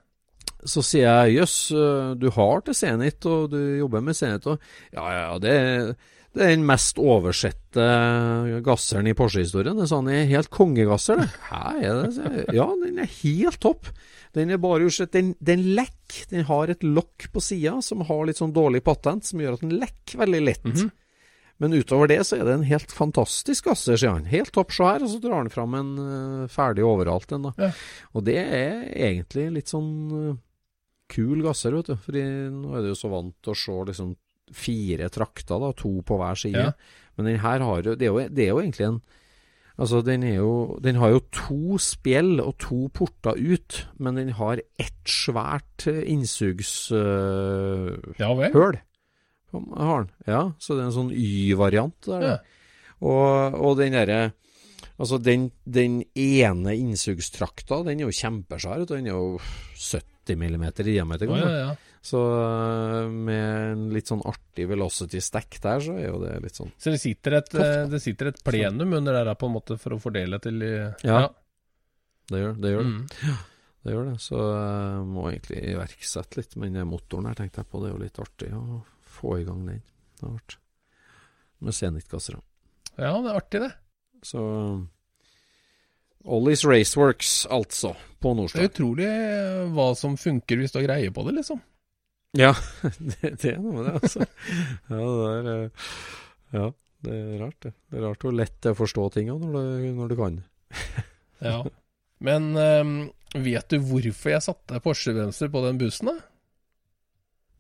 Så 0.66 0.82
sier 0.86 1.06
jeg 1.10 1.40
jøss, 1.42 1.60
øh, 1.76 2.16
du 2.18 2.30
har 2.34 2.66
til 2.66 2.78
Zenit, 2.78 3.26
og 3.30 3.52
du 3.54 3.60
jobber 3.82 4.04
med 4.06 4.18
Zenit, 4.18 4.46
og 4.50 4.62
ja, 4.94 5.06
ja, 5.14 5.30
det, 5.42 5.56
det 6.36 6.44
er 6.46 6.56
den 6.56 6.66
mest 6.68 7.00
oversette 7.02 7.86
gasseren 8.66 9.10
i 9.10 9.16
Porsche-historien. 9.18 9.78
Det 9.78 9.86
er 9.86 9.94
sånn, 9.94 10.10
er 10.14 10.30
helt 10.30 10.52
kongegasser, 10.54 11.22
det. 11.22 11.30
Hæ, 11.52 11.64
er 11.82 12.04
det? 12.04 12.46
Ja, 12.58 12.70
den 12.82 13.02
er 13.02 13.16
helt 13.22 13.62
topp. 13.64 13.90
Den 14.36 14.52
er 14.52 14.60
bare 14.60 14.84
gjort 14.84 15.14
Den, 15.16 15.32
den 15.40 15.62
lekker. 15.78 16.26
Den 16.30 16.44
har 16.50 16.72
et 16.72 16.84
lokk 16.84 17.30
på 17.32 17.42
sida 17.44 17.78
som 17.86 18.04
har 18.08 18.26
litt 18.28 18.42
sånn 18.42 18.54
dårlig 18.56 18.84
patent, 18.84 19.26
som 19.26 19.40
gjør 19.42 19.56
at 19.58 19.64
den 19.64 19.78
lekker 19.80 20.22
veldig 20.26 20.42
lett. 20.44 20.68
Mhm. 20.68 20.92
Men 21.64 21.76
utover 21.78 22.10
det 22.12 22.20
så 22.28 22.40
er 22.40 22.48
det 22.48 22.56
en 22.58 22.68
helt 22.68 22.92
fantastisk 22.92 23.70
gasser, 23.70 23.96
sier 24.00 24.12
han. 24.18 24.28
Helt 24.28 24.52
topp, 24.56 24.74
svær. 24.76 25.04
Og 25.06 25.12
så 25.14 25.22
drar 25.24 25.40
han 25.40 25.54
fram 25.54 25.78
en 25.80 25.92
uh, 26.00 26.52
ferdig 26.52 26.84
overalt 26.84 27.32
en, 27.36 27.48
da. 27.48 27.54
Ja. 27.68 27.72
Og 28.12 28.26
det 28.28 28.42
er 28.44 28.84
egentlig 28.92 29.48
litt 29.56 29.72
sånn 29.72 29.92
uh, 30.12 30.36
kul 31.12 31.44
gasser, 31.46 31.78
vet 31.78 31.94
du. 31.94 31.96
For 32.04 32.20
nå 32.20 32.76
er 32.76 32.84
du 32.84 32.92
jo 32.92 33.00
så 33.00 33.12
vant 33.14 33.36
til 33.40 33.56
å 33.56 33.60
se 33.60 33.78
liksom 33.92 34.16
fire 34.56 35.08
trakter, 35.10 35.62
da, 35.64 35.72
to 35.80 35.94
på 36.06 36.20
hver 36.20 36.38
side. 36.38 36.66
Ja. 36.68 37.06
Men 37.16 37.32
den 37.32 37.40
her 37.46 37.64
har 37.64 37.86
jo 37.88 37.96
det, 37.96 38.10
jo 38.12 38.20
det 38.28 38.44
er 38.50 38.52
jo 38.54 38.64
egentlig 38.64 38.92
en 38.92 39.06
Altså, 39.76 40.00
den, 40.08 40.24
er 40.24 40.38
jo, 40.40 40.80
den 40.80 40.96
har 40.96 41.10
jo 41.12 41.20
to 41.36 41.76
spjell 41.84 42.40
og 42.40 42.54
to 42.64 42.86
porter 42.96 43.36
ut, 43.36 43.82
men 44.00 44.16
den 44.16 44.30
har 44.38 44.62
ett 44.80 45.04
svært 45.04 45.84
innsugshøl. 45.92 46.96
Uh, 46.96 48.16
ja. 48.16 48.30
Har 49.76 50.06
den. 50.06 50.12
Ja, 50.30 50.42
så 50.60 50.76
det 50.76 50.84
er 50.84 50.90
en 50.90 50.98
sånn 50.98 51.14
Y-variant 51.16 52.10
der. 52.10 52.26
Ja. 52.30 52.36
Og, 53.06 53.60
og 53.60 53.78
den 53.82 53.98
derre 53.98 54.24
Altså, 54.96 55.18
den, 55.20 55.50
den 55.68 55.98
ene 56.16 56.72
innsugstrakta, 56.80 57.82
den 57.84 58.00
er 58.00 58.08
jo 58.08 58.16
kjempesvær. 58.16 58.86
Den 58.88 59.10
er 59.10 59.18
jo 59.18 59.42
70 59.76 60.38
millimeter 60.40 60.88
i 60.88 60.94
diameter. 60.96 61.28
Å, 61.28 61.40
ja, 61.42 61.50
ja. 61.66 61.96
Så 62.06 62.22
øh, 62.22 63.10
med 63.10 63.74
en 63.74 63.86
litt 63.92 64.12
sånn 64.12 64.22
artig 64.30 64.68
velocity 64.70 65.20
stack 65.24 65.58
der, 65.64 65.82
så 65.82 65.98
er 65.98 66.06
jo 66.06 66.20
det 66.22 66.36
litt 66.44 66.60
sånn 66.60 66.70
Så 66.78 66.94
det 66.94 67.00
sitter 67.02 67.40
et, 67.40 67.50
eh, 67.58 67.88
det 67.90 68.00
sitter 68.04 68.30
et 68.30 68.44
plenum 68.46 68.94
under 69.00 69.18
der 69.18 69.32
på 69.42 69.50
en 69.50 69.56
måte 69.56 69.80
for 69.82 69.96
å 69.96 70.00
fordele 70.02 70.38
til 70.44 70.62
eh, 70.68 71.08
Ja. 71.08 71.26
Det 72.30 72.42
gjør 72.42 72.56
det. 72.62 72.74
Gjør 72.76 72.86
det. 72.86 72.92
Mm. 72.94 73.40
det, 73.82 73.96
gjør 73.96 74.08
det. 74.12 74.16
Så 74.22 74.38
jeg 74.38 75.02
må 75.16 75.26
egentlig 75.32 75.64
iverksette 75.74 76.40
litt 76.40 76.56
Men 76.62 76.78
motoren 76.90 77.28
her, 77.30 77.38
tenkte 77.38 77.62
jeg 77.62 77.70
på. 77.74 77.82
Det 77.82 77.90
er 77.90 77.96
jo 77.96 78.04
litt 78.06 78.22
artig 78.22 78.54
å 78.54 78.80
få 79.16 79.40
i 79.40 79.46
gang 79.48 79.64
den. 79.68 79.82
Det 80.16 80.28
har 80.28 80.36
vært 80.36 80.58
med 81.66 81.76
Zenit-gassere. 81.76 82.42
ja, 82.98 83.14
det 83.22 83.32
er 83.32 83.40
artig, 83.40 83.62
det. 83.64 83.72
Så 84.26 84.42
Ollies 86.26 86.66
Raceworks, 86.66 87.46
altså, 87.54 87.94
på 88.20 88.34
Det 88.34 88.58
er 88.58 88.70
utrolig 88.72 89.06
eh, 89.06 89.66
hva 89.76 89.92
som 89.98 90.18
funker 90.18 90.58
hvis 90.58 90.74
du 90.74 90.80
har 90.80 90.88
greie 90.88 91.12
på 91.14 91.26
det, 91.28 91.36
liksom. 91.38 91.62
Ja, 92.36 92.54
det, 93.12 93.36
det 93.42 93.54
er 93.54 93.62
noe 93.62 93.78
med 93.78 93.86
det, 93.88 93.94
altså. 94.02 94.26
Ja, 94.90 95.04
det 95.06 95.28
er 95.30 95.52
eh, 95.54 95.90
Ja, 96.56 96.70
det 97.06 97.20
er 97.20 97.36
rart, 97.44 97.60
det. 97.62 97.74
Det 97.92 98.00
er 98.00 98.08
rart 98.08 98.26
hvor 98.26 98.34
lett 98.36 98.56
det 98.64 98.72
er 98.72 98.78
å 98.78 98.82
forstå 98.82 99.10
tinga 99.14 99.38
når, 99.38 99.68
når 100.00 100.12
du 100.12 100.16
kan. 100.20 100.40
Ja. 101.44 101.60
Men 102.24 102.56
um, 102.56 102.94
vet 103.36 103.70
du 103.70 103.78
hvorfor 103.84 104.32
jeg 104.32 104.46
satte 104.46 104.80
Porsche-bremser 104.82 105.52
på 105.54 105.62
den 105.68 105.78
bussen, 105.82 106.10
da? 106.10 106.16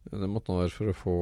Det 0.05 0.29
måtte 0.29 0.53
nå 0.53 0.59
være 0.61 0.73
for 0.73 0.91
å 0.91 0.97
få 0.97 1.15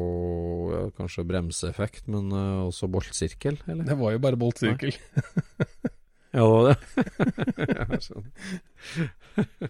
ja, 0.74 0.82
kanskje 0.98 1.26
bremseeffekt, 1.30 2.10
men 2.12 2.34
uh, 2.36 2.68
også 2.68 2.90
boltsirkel, 2.92 3.62
eller? 3.68 3.86
Det 3.88 3.98
var 4.00 4.16
jo 4.16 4.24
bare 4.24 4.40
boltsirkel. 4.40 4.96
Ja, 6.34 6.42
det 6.42 6.50
var 6.50 6.64
det. 6.68 6.76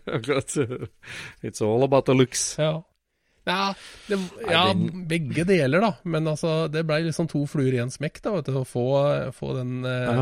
Akkurat. 0.16 0.58
It's 1.44 1.62
all 1.62 1.84
about 1.84 2.06
the 2.06 2.16
looks. 2.16 2.56
Ja. 2.58 2.82
Ja, 3.44 3.74
det, 4.08 4.18
ja 4.48 4.72
begge 5.10 5.44
deler, 5.44 5.84
da. 5.84 5.92
Men 6.08 6.28
altså, 6.32 6.70
det 6.72 6.86
blei 6.88 7.02
liksom 7.04 7.28
to 7.32 7.44
fluer 7.50 7.76
i 7.76 7.82
en 7.84 7.92
smekk, 7.92 8.22
da. 8.24 8.38
Vet 8.38 8.48
du, 8.48 8.62
å 8.62 8.68
få, 8.68 8.86
få 9.36 9.52
den 9.58 9.84
eh, 9.88 10.22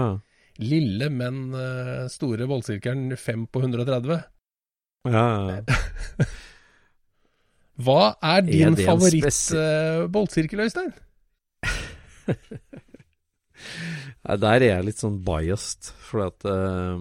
lille, 0.61 1.11
men 1.13 1.43
eh, 1.53 2.07
store 2.11 2.49
boltsirkelen 2.49 3.13
5 3.17 3.45
på 3.53 3.61
130. 3.61 4.23
Ja, 5.11 5.27
ja. 5.53 5.61
Hva 7.85 8.15
er 8.21 8.41
din 8.47 8.75
det 8.77 8.85
favoritt-boltsirkel, 8.87 10.59
Øystein? 10.67 10.91
Der 14.41 14.57
er 14.61 14.63
jeg 14.65 14.85
litt 14.87 15.01
sånn 15.01 15.19
biased, 15.25 15.91
for 16.01 16.27
at 16.27 16.45
uh, 16.49 16.97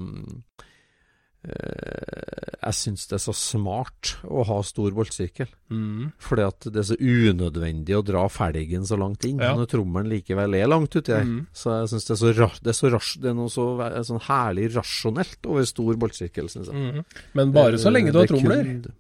uh, 1.47 2.57
Jeg 2.67 2.77
syns 2.77 3.07
det 3.11 3.17
er 3.19 3.23
så 3.25 3.35
smart 3.37 4.15
å 4.29 4.43
ha 4.49 4.59
stor 4.67 4.93
boltsirkel. 4.97 5.49
Mm. 5.73 6.11
Fordi 6.21 6.45
at 6.49 6.69
det 6.73 6.83
er 6.83 6.89
så 6.91 6.99
unødvendig 7.01 7.97
å 7.97 8.03
dra 8.07 8.27
felgen 8.33 8.85
så 8.89 8.99
langt 9.01 9.25
inn, 9.29 9.41
Ja. 9.41 9.55
når 9.57 9.71
trommelen 9.73 10.11
likevel 10.13 10.59
er 10.59 10.69
langt 10.71 10.93
uti 10.97 11.07
der. 11.13 11.25
Mm. 11.29 11.47
Så 11.57 11.77
jeg 11.79 11.93
syns 11.95 12.09
det 12.11 12.19
så, 12.21 12.33
det 12.35 12.75
det 13.23 13.31
er 13.33 13.39
noe 13.39 13.53
så 13.53 13.69
sånn 14.11 14.25
herlig 14.29 14.67
rasjonelt 14.77 15.49
over 15.49 15.65
stor 15.69 16.01
boltsirkel, 16.03 16.51
syns 16.53 16.69
jeg. 16.73 16.77
Mm. 16.77 17.23
Men 17.41 17.57
bare 17.57 17.81
så 17.81 17.93
lenge 17.93 18.13
du 18.13 18.19
har 18.21 18.27
Det 18.27 18.37
er 18.37 18.37
tromler. 18.37 18.65
kun- 18.65 18.95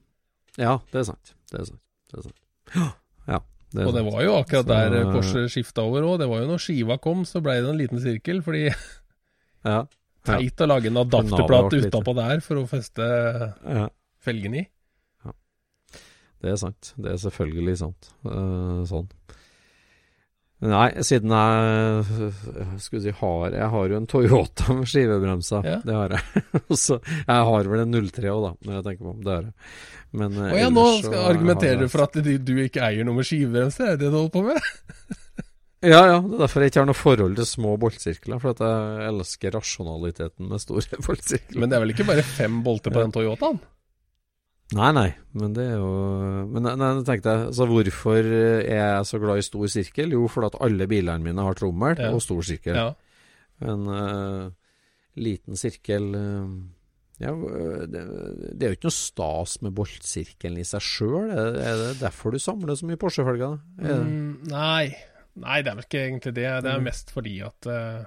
Ja, 0.58 0.78
det 0.92 0.98
er 1.00 1.04
sant. 1.12 1.34
Det 1.50 1.60
er 1.60 1.68
sant. 1.68 1.82
Det 2.10 2.18
er 2.18 2.26
sant. 2.28 2.42
Ja, 3.26 3.38
det 3.74 3.86
Og 3.86 3.94
det 3.94 4.02
var 4.06 4.22
jo 4.24 4.34
akkurat 4.38 4.66
der 4.66 4.96
Så- 4.96 5.12
Porsche 5.14 5.44
skifta 5.52 5.82
over 5.86 6.02
òg. 6.06 6.18
Det 6.22 6.28
var 6.30 6.42
jo 6.42 6.50
når 6.50 6.62
skiva 6.62 6.98
kom, 7.02 7.24
så 7.24 7.42
blei 7.42 7.60
det 7.60 7.70
en 7.70 7.78
liten 7.78 8.00
sirkel. 8.02 8.42
Fordi 8.42 8.68
Ja. 9.64 9.84
teit 10.24 10.60
å 10.60 10.66
lage 10.68 10.86
en 10.90 11.00
adapterplate 11.02 11.82
utapå 11.86 12.14
der 12.16 12.40
for 12.40 12.56
å 12.62 12.66
feste 12.68 13.06
ja. 13.64 13.88
felgen 14.20 14.54
i. 14.62 14.66
Det 16.40 16.54
er 16.54 16.56
sant. 16.56 16.94
Det 16.96 17.10
er 17.12 17.18
selvfølgelig 17.20 17.76
sant. 17.82 18.12
Uh, 18.24 18.80
sånn. 18.88 19.10
Nei, 20.60 20.88
siden 21.08 21.32
jeg 21.32 22.80
skulle 22.84 23.00
si 23.00 23.12
har 23.16 23.54
Jeg 23.56 23.68
har 23.72 23.92
jo 23.92 23.96
en 23.96 24.08
Toyota 24.10 24.74
med 24.76 24.90
skivebremser. 24.90 25.64
Ja. 25.64 25.78
Det 25.84 25.94
har 25.96 26.12
jeg. 26.12 26.42
Så 26.82 26.98
Jeg 27.06 27.46
har 27.48 27.70
vel 27.72 27.84
en 27.86 27.96
03 27.96 28.28
òg, 28.28 28.42
da, 28.44 28.50
når 28.66 28.76
jeg 28.76 28.86
tenker 28.90 29.06
meg 29.06 29.14
om. 29.14 29.22
Det 29.24 29.32
har 29.32 29.46
jeg. 29.48 29.54
Men 30.20 30.36
eh, 30.36 30.50
Og 30.50 30.60
ja, 30.60 30.68
nå 30.74 30.84
skal 30.98 31.24
argumenterer 31.30 31.80
du 31.80 31.88
for 31.88 32.04
at 32.04 32.20
du, 32.20 32.30
du 32.44 32.52
ikke 32.66 32.84
eier 32.84 33.08
noe 33.08 33.16
med 33.16 33.28
skivebremser? 33.30 33.94
Er 33.94 33.96
det 33.96 34.04
det 34.04 34.12
du 34.12 34.18
holder 34.20 34.36
på 34.36 34.44
med? 34.50 34.60
Ja, 35.80 36.02
ja. 36.04 36.16
Det 36.20 36.34
er 36.36 36.40
derfor 36.42 36.60
jeg 36.60 36.74
ikke 36.74 36.82
har 36.82 36.88
noe 36.90 36.98
forhold 36.98 37.38
til 37.38 37.46
små 37.48 37.70
boltsirkler. 37.80 38.40
For 38.42 38.52
at 38.52 38.58
jeg 38.60 39.04
elsker 39.14 39.54
rasjonaliteten 39.56 40.50
med 40.50 40.60
store 40.60 40.98
boltsirkler. 41.06 41.56
Men 41.56 41.72
det 41.72 41.78
er 41.78 41.84
vel 41.86 41.94
ikke 41.94 42.04
bare 42.10 42.24
fem 42.36 42.58
bolter 42.66 42.92
på 42.92 43.00
den 43.00 43.14
Toyotaen? 43.16 43.62
Nei, 44.76 44.90
nei, 44.94 45.08
men 45.34 45.54
det 45.56 45.64
er 45.66 45.78
jo 45.80 45.88
Men 46.46 46.62
nei, 46.62 46.74
nei, 46.78 46.90
tenkte 47.06 47.32
jeg, 47.34 47.54
så 47.58 47.66
hvorfor 47.66 48.20
er 48.22 48.60
jeg 48.70 49.06
så 49.08 49.18
glad 49.18 49.40
i 49.40 49.46
stor 49.46 49.66
sirkel? 49.72 50.12
Jo, 50.14 50.28
fordi 50.30 50.46
at 50.52 50.58
alle 50.62 50.86
bilene 50.90 51.24
mine 51.24 51.42
har 51.42 51.58
trommel 51.58 51.98
Ja. 51.98 52.12
og 52.14 52.22
stor 52.22 52.42
sirkel. 52.46 52.76
Ja. 52.78 52.92
En 53.66 53.82
uh, 53.90 54.50
liten 55.18 55.58
sirkel 55.58 56.06
uh, 56.14 56.46
Ja, 57.20 57.34
det, 57.34 58.04
det 58.56 58.62
er 58.62 58.70
jo 58.72 58.78
ikke 58.78 58.88
noe 58.88 58.96
stas 58.96 59.58
med 59.60 59.74
boltsirkelen 59.76 60.62
i 60.62 60.64
seg 60.64 60.80
sjøl. 60.86 61.26
Er, 61.34 61.58
er 61.60 61.82
det 61.82 61.90
derfor 62.00 62.32
du 62.32 62.38
samler 62.40 62.78
så 62.78 62.86
mye 62.88 62.96
Porsche-felger? 63.02 63.58
Er 63.82 64.00
Mm, 64.06 64.46
nei. 64.48 64.94
Nei, 65.40 65.58
det 65.62 65.70
er 65.70 65.76
vel 65.78 65.84
ikke 65.86 66.00
egentlig 66.06 66.32
det. 66.38 66.46
Det 66.64 66.70
er 66.72 66.78
Mm. 66.80 66.86
mest 66.88 67.10
fordi 67.14 67.34
at 67.44 67.66
uh, 67.68 68.06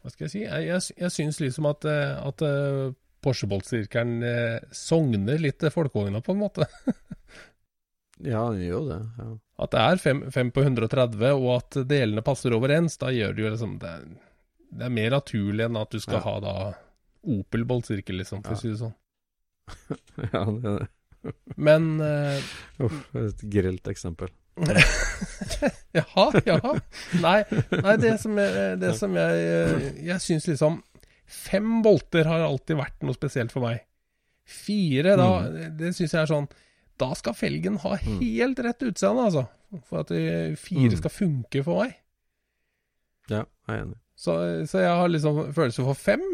Hva 0.00 0.10
skal 0.14 0.24
jeg 0.24 0.30
si? 0.32 0.40
Jeg, 0.46 0.66
jeg, 0.70 0.80
jeg 0.96 1.12
syns 1.12 1.40
liksom 1.42 1.66
at, 1.68 1.84
eh, 1.84 2.16
at 2.30 2.40
eh, 2.46 2.94
Porsche-boltsirkelen 3.24 4.22
uh, 4.24 4.58
sogner 4.74 5.38
litt 5.42 5.64
folkevogna, 5.74 6.20
på 6.24 6.32
en 6.36 6.42
måte. 6.46 6.68
Ja, 8.20 8.42
den 8.52 8.60
gjør 8.60 8.74
jo 8.74 8.80
det. 8.84 8.96
Ja. 9.16 9.26
At 9.64 9.70
det 9.72 9.80
er 9.80 10.00
fem, 10.02 10.18
fem 10.28 10.50
på 10.52 10.60
130, 10.60 11.22
og 11.38 11.46
at 11.54 11.78
delene 11.88 12.20
passer 12.20 12.52
overens, 12.52 12.98
da 13.00 13.08
gjør 13.16 13.32
det 13.32 13.40
jo 13.46 13.52
liksom 13.54 13.78
Det, 13.80 13.92
det 14.76 14.84
er 14.84 14.92
mer 14.92 15.14
naturlig 15.14 15.64
enn 15.64 15.78
at 15.80 15.94
du 15.94 15.96
skal 16.04 16.18
Ja. 16.18 16.24
ha 16.26 16.34
da 16.44 16.54
Opel 17.32 17.64
boltsirkel, 17.68 18.18
liksom, 18.20 18.42
for 18.44 18.52
Ja. 18.52 18.58
å 18.58 18.60
si 18.60 18.68
det 18.68 18.80
sånn. 18.82 18.92
ja, 20.34 20.44
det 20.52 20.68
er 20.74 20.78
det. 20.82 21.34
Men 21.56 21.88
eh, 22.04 22.52
Uff, 22.84 23.00
et 23.24 23.40
grelt 23.56 23.88
eksempel. 23.88 24.28
Jaha, 25.96 26.24
jaha. 26.44 26.72
Nei, 27.24 27.40
nei 27.80 27.96
det 28.04 28.14
som 28.20 28.36
jeg, 28.36 28.78
det 28.80 28.90
som 28.98 29.14
jeg 29.16 29.44
eh, 29.48 29.90
Jeg 30.12 30.20
syns 30.24 30.48
liksom 30.50 30.80
Fem 31.30 31.78
bolter 31.84 32.26
har 32.26 32.42
alltid 32.42 32.76
vært 32.80 33.04
noe 33.06 33.14
spesielt 33.14 33.52
for 33.54 33.62
meg. 33.62 33.84
Fire, 34.50 35.12
da 35.16 35.26
Det 35.78 35.92
syns 35.94 36.10
jeg 36.16 36.22
er 36.24 36.26
sånn 36.26 36.48
Da 36.98 37.12
skal 37.14 37.36
felgen 37.38 37.76
ha 37.84 37.92
helt 38.02 38.58
rett 38.66 38.82
utseende, 38.82 39.28
altså. 39.28 39.44
For 39.86 40.00
at 40.02 40.10
eh, 40.10 40.56
fire 40.58 40.90
Mm. 40.90 40.96
skal 40.98 41.10
funke 41.14 41.62
for 41.64 41.84
meg. 41.84 41.94
Ja, 43.30 43.44
jeg 43.68 43.76
er 43.76 43.84
enig. 43.84 43.96
Så, 44.18 44.34
så 44.68 44.82
jeg 44.82 44.90
har 44.98 45.08
liksom 45.08 45.38
følelse 45.54 45.84
for 45.86 45.94
fem. 45.94 46.24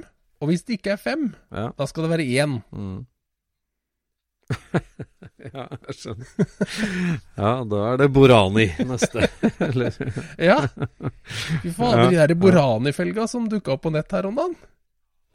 Og 0.40 0.49
hvis 0.49 0.64
det 0.66 0.78
ikke 0.80 0.94
er 0.97 0.97
fem, 1.03 1.28
Ja. 1.53 1.68
da 1.76 1.84
skal 1.86 2.05
det 2.09 2.11
være 2.16 2.26
én. 2.26 2.57
Mm. 2.72 3.05
Ja, 5.47 5.66
jeg 5.86 5.94
skjønner. 5.94 6.26
Ja, 7.36 7.51
da 7.70 7.80
er 7.92 7.99
det 8.01 8.09
Borani 8.14 8.66
neste. 8.88 9.28
Eller 9.68 9.94
Ja. 10.42 10.57
Fy 11.62 11.70
fader, 11.76 12.09
de 12.11 12.16
der 12.18 12.34
Borani-felga 12.40 13.26
som 13.30 13.47
dukka 13.51 13.76
opp 13.76 13.84
på 13.86 13.92
nett 13.94 14.11
her 14.16 14.26
om 14.26 14.34
dagen. 14.38 14.57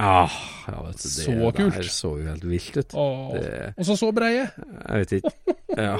Ja, 0.02 0.24
ja 0.68 0.80
vet 0.88 0.98
du, 0.98 1.06
det 1.06 1.28
Så 1.28 1.36
kult. 1.54 1.76
der 1.78 1.90
så 1.94 2.12
jo 2.18 2.26
helt 2.26 2.48
vilt 2.50 2.78
ut. 2.82 2.96
Ah, 2.98 3.32
Det, 3.38 3.74
Og 3.78 3.86
så 3.92 3.98
så 4.02 4.10
breie. 4.18 4.48
jeg 4.50 5.06
vet 5.06 5.16
ikke 5.20 5.56
Ja. 5.78 5.96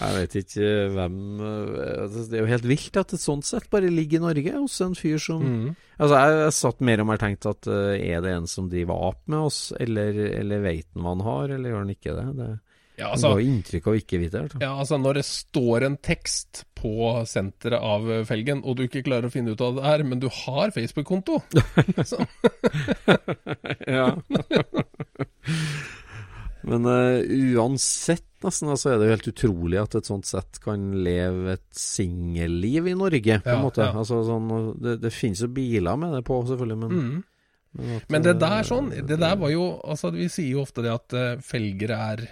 Jeg 0.00 0.14
vet 0.14 0.34
ikke 0.38 0.66
hvem 0.94 1.14
eh, 1.42 2.02
altså, 2.04 2.20
Det 2.30 2.36
er 2.38 2.44
jo 2.44 2.50
helt 2.52 2.66
vilt 2.70 2.96
at 3.00 3.12
et 3.16 3.20
sånt 3.20 3.44
sett 3.48 3.66
bare 3.72 3.90
ligger 3.90 4.20
i 4.20 4.22
Norge 4.22 4.52
hos 4.54 4.76
en 4.86 4.94
fyr 4.94 5.18
som 5.18 5.42
Mm. 5.42 5.76
Altså, 5.98 6.14
jeg, 6.16 6.36
jeg 6.44 6.52
satt 6.56 6.80
mer 6.80 7.00
og 7.02 7.06
mer 7.10 7.18
tenkt 7.18 7.46
at 7.50 7.66
eh, 7.66 7.98
er 8.14 8.22
det 8.22 8.30
en 8.36 8.46
som 8.46 8.68
driver 8.70 9.08
ap 9.10 9.18
med 9.26 9.38
oss, 9.50 9.72
eller, 9.82 10.14
eller 10.40 10.62
veit 10.62 10.86
han 10.94 11.02
hva 11.02 11.14
han 11.16 11.24
har, 11.26 11.48
eller 11.56 11.70
gjør 11.74 11.82
han 11.84 11.90
ikke 11.96 12.14
det? 12.16 12.26
Det 12.38 12.50
Ja, 13.00 13.10
altså, 13.14 13.30
det 13.32 13.38
var 13.40 13.46
inntrykk 13.48 13.86
av 13.90 13.98
ikke 14.00 14.20
vite 14.20 14.42
det. 14.44 14.60
ja, 14.62 14.70
altså 14.76 14.98
når 15.00 15.20
det 15.20 15.26
står 15.28 15.86
en 15.88 15.96
tekst 16.04 16.64
på 16.80 17.10
senteret 17.28 17.80
av 17.80 18.08
felgen, 18.28 18.62
og 18.64 18.76
du 18.78 18.84
ikke 18.86 19.04
klarer 19.06 19.28
å 19.28 19.32
finne 19.32 19.52
ut 19.56 19.64
av 19.64 19.78
det 19.80 19.86
er, 19.94 20.04
men 20.08 20.20
du 20.22 20.28
har 20.32 20.72
Facebook-konto 20.76 21.40
ja. 23.96 24.10
Men 26.62 26.86
uh, 26.86 27.20
uansett, 27.56 28.26
nesten, 28.44 28.70
så 28.76 28.92
er 28.92 28.98
det 29.00 29.08
jo 29.08 29.14
helt 29.14 29.30
utrolig 29.32 29.78
at 29.80 29.96
et 29.96 30.08
sånt 30.08 30.28
sett 30.28 30.60
kan 30.64 30.90
leve 31.04 31.54
et 31.56 31.66
singelliv 31.76 32.90
i 32.92 32.96
Norge, 32.98 33.38
på 33.40 33.48
Ja, 33.48 33.56
en 33.56 33.64
måte. 33.64 33.86
ja. 33.86 33.94
Altså, 33.96 34.20
sånn, 34.28 34.50
det, 34.80 34.98
det 35.02 35.12
finnes 35.14 35.40
jo 35.44 35.50
biler 35.56 35.96
med 36.00 36.18
det 36.18 36.22
på, 36.28 36.36
selvfølgelig, 36.50 36.78
men, 36.82 36.90
mm. 36.92 37.22
men, 37.80 37.94
at, 37.96 38.12
Men 38.12 38.26
det 38.28 38.34
eh, 38.36 38.42
der 38.44 38.68
sånn, 38.68 38.92
det 39.08 39.18
der 39.20 39.40
var 39.40 39.54
jo 39.54 39.64
Altså, 39.80 40.12
vi 40.16 40.28
sier 40.32 40.58
jo 40.58 40.66
ofte 40.66 40.84
det 40.84 40.92
at 40.92 41.08
felgere 41.14 41.40
felger 41.48 41.96
er 41.96 42.24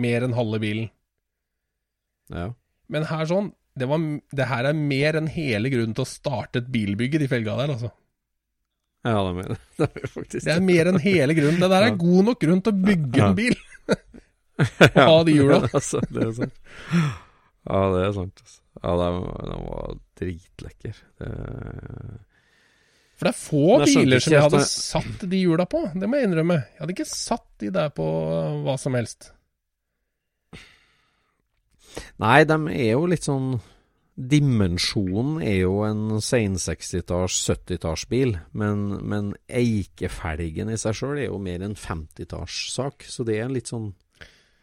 mer 0.00 0.24
enn 0.26 0.36
halve 0.36 0.60
bilen. 0.62 0.88
Ja. 2.32 2.50
Men 2.92 3.06
her 3.08 3.24
sånn, 3.28 3.50
det, 3.78 3.86
var, 3.90 4.02
det 4.36 4.46
her 4.50 4.68
er 4.70 4.76
mer 4.76 5.18
enn 5.20 5.28
hele 5.32 5.70
grunnen 5.72 5.94
til 5.96 6.04
å 6.06 6.10
starte 6.10 6.62
et 6.62 6.70
bilbygge, 6.74 7.20
de 7.22 7.28
felga 7.30 7.54
der, 7.60 7.72
altså. 7.76 7.90
ja, 9.06 9.14
det 9.16 9.30
er, 9.30 9.36
mer- 9.38 9.58
det 9.80 9.88
er 10.02 10.12
faktisk 10.12 10.44
Det 10.48 10.54
er 10.56 10.64
mer 10.68 10.90
enn 10.92 11.00
hele 11.04 11.36
grunnen. 11.38 11.60
Det 11.62 11.70
der 11.72 11.86
er 11.88 11.92
Ja. 11.92 11.98
god 12.04 12.24
nok 12.32 12.40
grunn 12.44 12.62
til 12.64 12.74
å 12.74 12.82
bygge 12.88 13.20
Ja. 13.22 13.28
en 13.30 13.38
bil. 13.38 13.58
Å 14.58 15.04
ha 15.06 15.18
de 15.28 15.34
hjula. 15.36 15.60
altså, 15.78 16.00
det 16.10 16.24
er 16.26 16.32
sant. 16.40 16.56
Ja, 17.68 17.82
det 17.94 18.00
er 18.08 18.16
sant. 18.16 18.40
Altså. 18.42 18.58
Ja, 18.78 18.94
den, 18.98 19.22
var 19.68 19.94
dritlekker. 20.18 20.98
Det, 21.18 21.28
For 23.18 23.26
det 23.28 23.32
er 23.32 23.38
få 23.38 23.62
biler 23.84 24.22
som 24.22 24.34
jeg 24.36 24.44
hadde 24.44 24.60
satt 24.70 25.24
de 25.30 25.40
hjula 25.42 25.64
på, 25.70 25.80
det 25.98 26.06
må 26.10 26.18
jeg 26.20 26.28
innrømme. 26.28 26.58
Jeg 26.74 26.82
hadde 26.84 26.94
ikke 26.94 27.08
satt 27.10 27.46
de 27.62 27.70
der 27.74 27.90
på 27.94 28.06
hva 28.66 28.76
som 28.78 28.94
helst. 28.98 29.32
Nei, 32.22 32.44
de 32.48 32.58
er 32.74 32.94
jo 32.94 33.08
litt 33.10 33.28
sånn 33.28 33.58
Dimensjonen 34.18 35.36
er 35.46 35.60
jo 35.60 35.76
en 35.86 36.16
sen 36.24 36.56
60-talls, 36.58 37.36
70-tallsbil, 37.52 38.32
men, 38.58 38.80
men 39.06 39.28
eikefelgen 39.46 40.72
i 40.74 40.78
seg 40.80 40.96
sjøl 40.98 41.20
er 41.20 41.28
jo 41.28 41.38
mer 41.38 41.62
en 41.62 41.76
50-tallssak. 41.78 43.06
Så 43.06 43.22
det 43.28 43.36
er 43.36 43.46
en 43.46 43.54
litt 43.54 43.70
sånn 43.70 43.92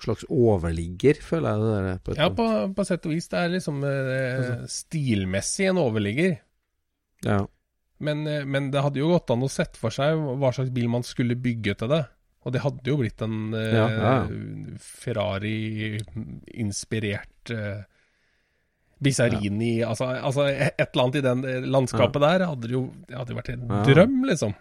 slags 0.03 0.25
overligger, 0.27 1.21
føler 1.23 1.55
jeg 1.55 1.63
det 1.63 1.77
der. 1.85 2.01
På 2.03 2.11
et 2.11 2.19
Ja, 2.19 2.27
på, 2.35 2.47
på 2.75 2.87
sett 2.87 3.07
og 3.07 3.15
vis. 3.15 3.29
Det 3.31 3.39
er 3.39 3.53
liksom 3.53 3.79
eh, 3.87 4.65
stilmessig 4.75 5.69
en 5.71 5.83
overligger. 5.85 6.35
ja. 7.23 7.45
Men, 8.03 8.25
eh, 8.27 8.43
men 8.43 8.71
det 8.73 8.81
hadde 8.83 8.99
jo 8.99 9.13
gått 9.13 9.31
an 9.31 9.45
å 9.45 9.51
sette 9.51 9.79
for 9.79 9.93
seg 9.95 10.19
hva 10.19 10.51
slags 10.51 10.73
bil 10.75 10.89
man 10.91 11.05
skulle 11.07 11.37
bygge 11.39 11.77
til 11.79 11.93
det. 11.93 12.01
Og 12.45 12.53
det 12.53 12.61
hadde 12.61 12.85
jo 12.91 12.97
blitt 13.01 13.21
en 13.25 13.53
eh, 13.57 13.73
Ja, 13.73 13.87
ja. 13.89 14.29
Ferrari-inspirert 14.77 17.49
eh, 17.51 17.81
Bizarini 19.01 19.81
altså, 19.83 20.05
altså 20.23 20.45
et 20.47 20.79
eller 20.85 21.03
annet 21.03 21.15
i 21.19 21.23
den 21.25 21.41
eh, 21.49 21.65
landskapet 21.67 22.21
der 22.23 22.45
hadde 22.47 22.69
jo 22.71 22.85
det 23.09 23.17
hadde 23.19 23.35
vært 23.37 23.49
en 23.55 23.65
Ja. 23.69 23.81
drøm, 23.89 24.15
liksom. 24.29 24.53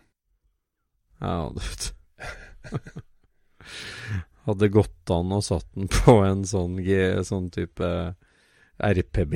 Ja, 1.20 1.36
det 1.54 1.62
du. 1.80 1.86
Hadde 4.44 4.68
gått 4.68 5.08
an 5.14 5.30
å 5.32 5.38
satt 5.40 5.64
den 5.72 5.88
på 5.88 6.18
en 6.26 6.42
sånn, 6.44 6.74
G, 6.84 6.98
sånn 7.24 7.46
type 7.54 7.86
RPB 8.76 9.32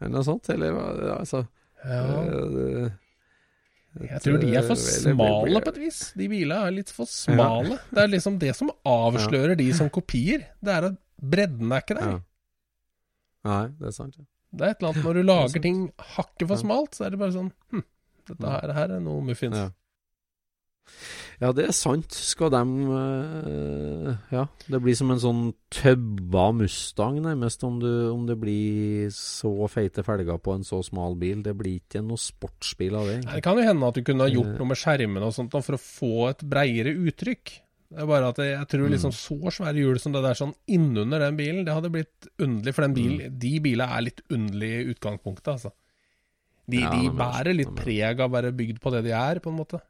eller 0.00 0.12
noe 0.14 0.24
sånt, 0.24 0.48
eller 0.54 0.72
altså, 1.18 1.42
Ja, 1.84 2.24
eh, 2.24 2.88
jeg 3.98 4.22
tror 4.22 4.36
de 4.38 4.50
er 4.54 4.66
for 4.68 4.78
smale 4.78 5.60
på 5.64 5.72
et 5.72 5.78
vis. 5.82 6.00
De 6.18 6.28
bilene 6.30 6.58
er 6.68 6.74
litt 6.74 6.92
for 6.94 7.10
smale. 7.10 7.80
Det 7.90 8.04
er 8.04 8.12
liksom 8.12 8.36
det 8.40 8.52
som 8.56 8.70
avslører 8.86 9.56
de 9.58 9.66
som 9.76 9.90
kopier. 9.92 10.46
Det 10.62 10.74
er 10.76 10.86
at 10.92 10.98
bredden 11.20 11.74
er 11.74 11.82
ikke 11.82 11.96
der. 11.98 12.12
Ja. 12.14 12.20
Nei, 13.50 13.64
det 13.80 13.90
er 13.90 13.96
sant. 13.96 14.14
Ja. 14.20 14.26
Det 14.50 14.66
er 14.66 14.74
et 14.74 14.80
eller 14.80 14.92
annet 14.92 15.06
når 15.06 15.16
du 15.16 15.20
er 15.20 15.28
lager 15.28 15.62
ting 15.62 15.82
hakket 16.16 16.46
for 16.50 16.58
smalt, 16.60 16.96
så 16.96 17.06
er 17.06 17.14
det 17.14 17.20
bare 17.20 17.34
sånn 17.34 17.50
hm, 17.70 17.84
dette 18.30 18.54
her, 18.54 18.72
her 18.74 18.94
er 18.96 19.02
noe 19.04 19.22
muffins. 19.26 19.58
Ja. 21.40 21.46
ja, 21.46 21.52
det 21.56 21.64
er 21.68 21.72
sant. 21.72 22.12
Skal 22.12 22.50
de 22.52 22.60
uh, 22.60 24.16
Ja, 24.32 24.44
det 24.68 24.80
blir 24.84 24.94
som 24.98 25.10
en 25.14 25.20
sånn 25.22 25.42
tøbba 25.72 26.50
Mustang, 26.56 27.20
nærmest, 27.24 27.64
om, 27.64 27.78
du, 27.80 27.88
om 28.12 28.26
det 28.28 28.36
blir 28.40 29.08
så 29.14 29.52
feite 29.72 30.04
felger 30.06 30.38
på 30.42 30.54
en 30.58 30.62
så 30.66 30.82
smal 30.84 31.16
bil. 31.20 31.42
Det 31.46 31.56
blir 31.56 31.80
ikke 31.80 32.02
noe 32.04 32.20
sportsbil 32.20 32.94
av 32.98 33.08
det. 33.08 33.16
Egentlig. 33.20 33.34
Det 33.40 33.42
kan 33.48 33.56
jo 33.58 33.66
hende 33.70 33.88
at 33.90 33.94
du 33.98 34.02
kunne 34.06 34.26
ha 34.28 34.30
gjort 34.32 34.52
Eh. 34.54 34.58
noe 34.60 34.70
med 34.74 34.80
skjermene 34.80 35.26
og 35.26 35.34
sånt 35.34 35.50
for 35.56 35.76
å 35.76 35.80
få 35.80 36.12
et 36.30 36.44
breiere 36.44 36.94
uttrykk. 36.94 37.56
Det 37.90 37.98
er 37.98 38.06
bare 38.06 38.28
at 38.30 38.36
jeg, 38.38 38.52
jeg 38.54 38.68
tror 38.70 38.86
Mm. 38.86 38.92
liksom 38.94 39.10
så 39.12 39.50
svære 39.50 39.74
hjul 39.82 39.98
som 39.98 40.12
det 40.12 40.22
der 40.22 40.34
sånn 40.38 40.54
innunder 40.68 41.18
den 41.18 41.36
bilen, 41.36 41.64
det 41.66 41.74
hadde 41.74 41.90
blitt 41.90 42.28
underlig. 42.38 42.74
For 42.74 42.82
den 42.86 42.94
bil, 42.94 43.16
Mm. 43.18 43.38
de 43.40 43.60
bilene 43.60 43.90
er 43.96 44.02
litt 44.02 44.22
underlige 44.30 44.84
i 44.84 44.94
utgangspunktet, 44.94 45.48
altså. 45.56 45.72
De, 46.70 46.78
Ja, 46.78 46.90
de 46.92 47.06
er 47.08 47.10
bærer 47.18 47.56
litt 47.56 47.74
preg 47.74 48.20
av 48.20 48.30
å 48.30 48.34
være 48.36 48.52
bygd 48.54 48.78
på 48.80 48.92
det 48.92 49.02
de 49.04 49.10
er, 49.10 49.40
på 49.40 49.50
en 49.50 49.56
måte. 49.58 49.80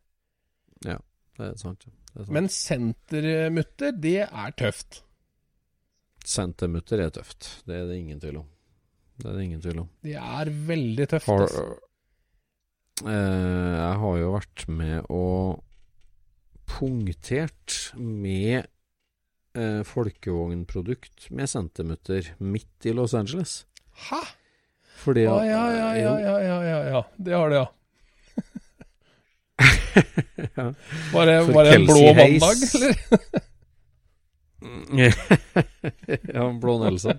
Det 1.39 1.47
er 1.47 1.59
sant. 1.61 1.85
Det 1.87 1.93
er 2.17 2.25
sant. 2.25 2.33
Men 2.37 2.49
sentermutter, 2.53 3.93
det 3.97 4.17
er 4.27 4.57
tøft. 4.59 5.03
Sentermutter 6.27 7.01
er 7.07 7.13
tøft. 7.15 7.53
Det 7.69 7.79
er 7.79 7.87
det 7.89 8.01
ingen 8.01 8.21
tvil 8.21 8.43
om. 8.43 8.49
Det 9.21 9.29
er 9.31 9.37
det 9.39 9.45
ingen 9.47 9.63
tvil 9.65 9.79
om. 9.85 9.89
Det 10.05 10.17
er 10.17 10.51
veldig 10.69 11.07
tøft. 11.15 11.29
Har, 11.31 11.47
altså. 11.47 11.65
eh, 13.05 13.73
jeg 13.79 13.97
har 14.03 14.21
jo 14.21 14.35
vært 14.37 14.67
med 14.69 15.11
og 15.13 15.63
punktert 16.71 17.79
med 17.99 18.69
eh, 19.59 19.81
folkevognprodukt 19.87 21.31
med 21.35 21.51
sentermutter 21.51 22.35
midt 22.39 22.87
i 22.87 22.95
Los 22.97 23.17
Angeles. 23.19 23.65
Hæ? 24.09 24.21
Fordi 25.01 25.25
Ja, 25.25 25.39
ja, 25.45 25.65
ja, 25.73 25.91
ja, 25.97 26.15
ja, 26.21 26.39
ja, 26.45 26.59
ja, 26.63 26.81
ja. 26.95 27.03
Det 27.17 27.33
har 27.35 27.49
det, 27.51 27.57
ja. 27.63 27.67
Ja. 30.57 30.67
Var 31.13 31.27
det, 31.27 31.35
var 31.53 31.65
det 31.65 31.75
en 31.75 31.87
blå 31.87 32.05
mandag, 32.17 32.63
eller? 32.75 32.97
ja, 36.35 36.53
Blå 36.61 36.77
Nelson. 36.85 37.19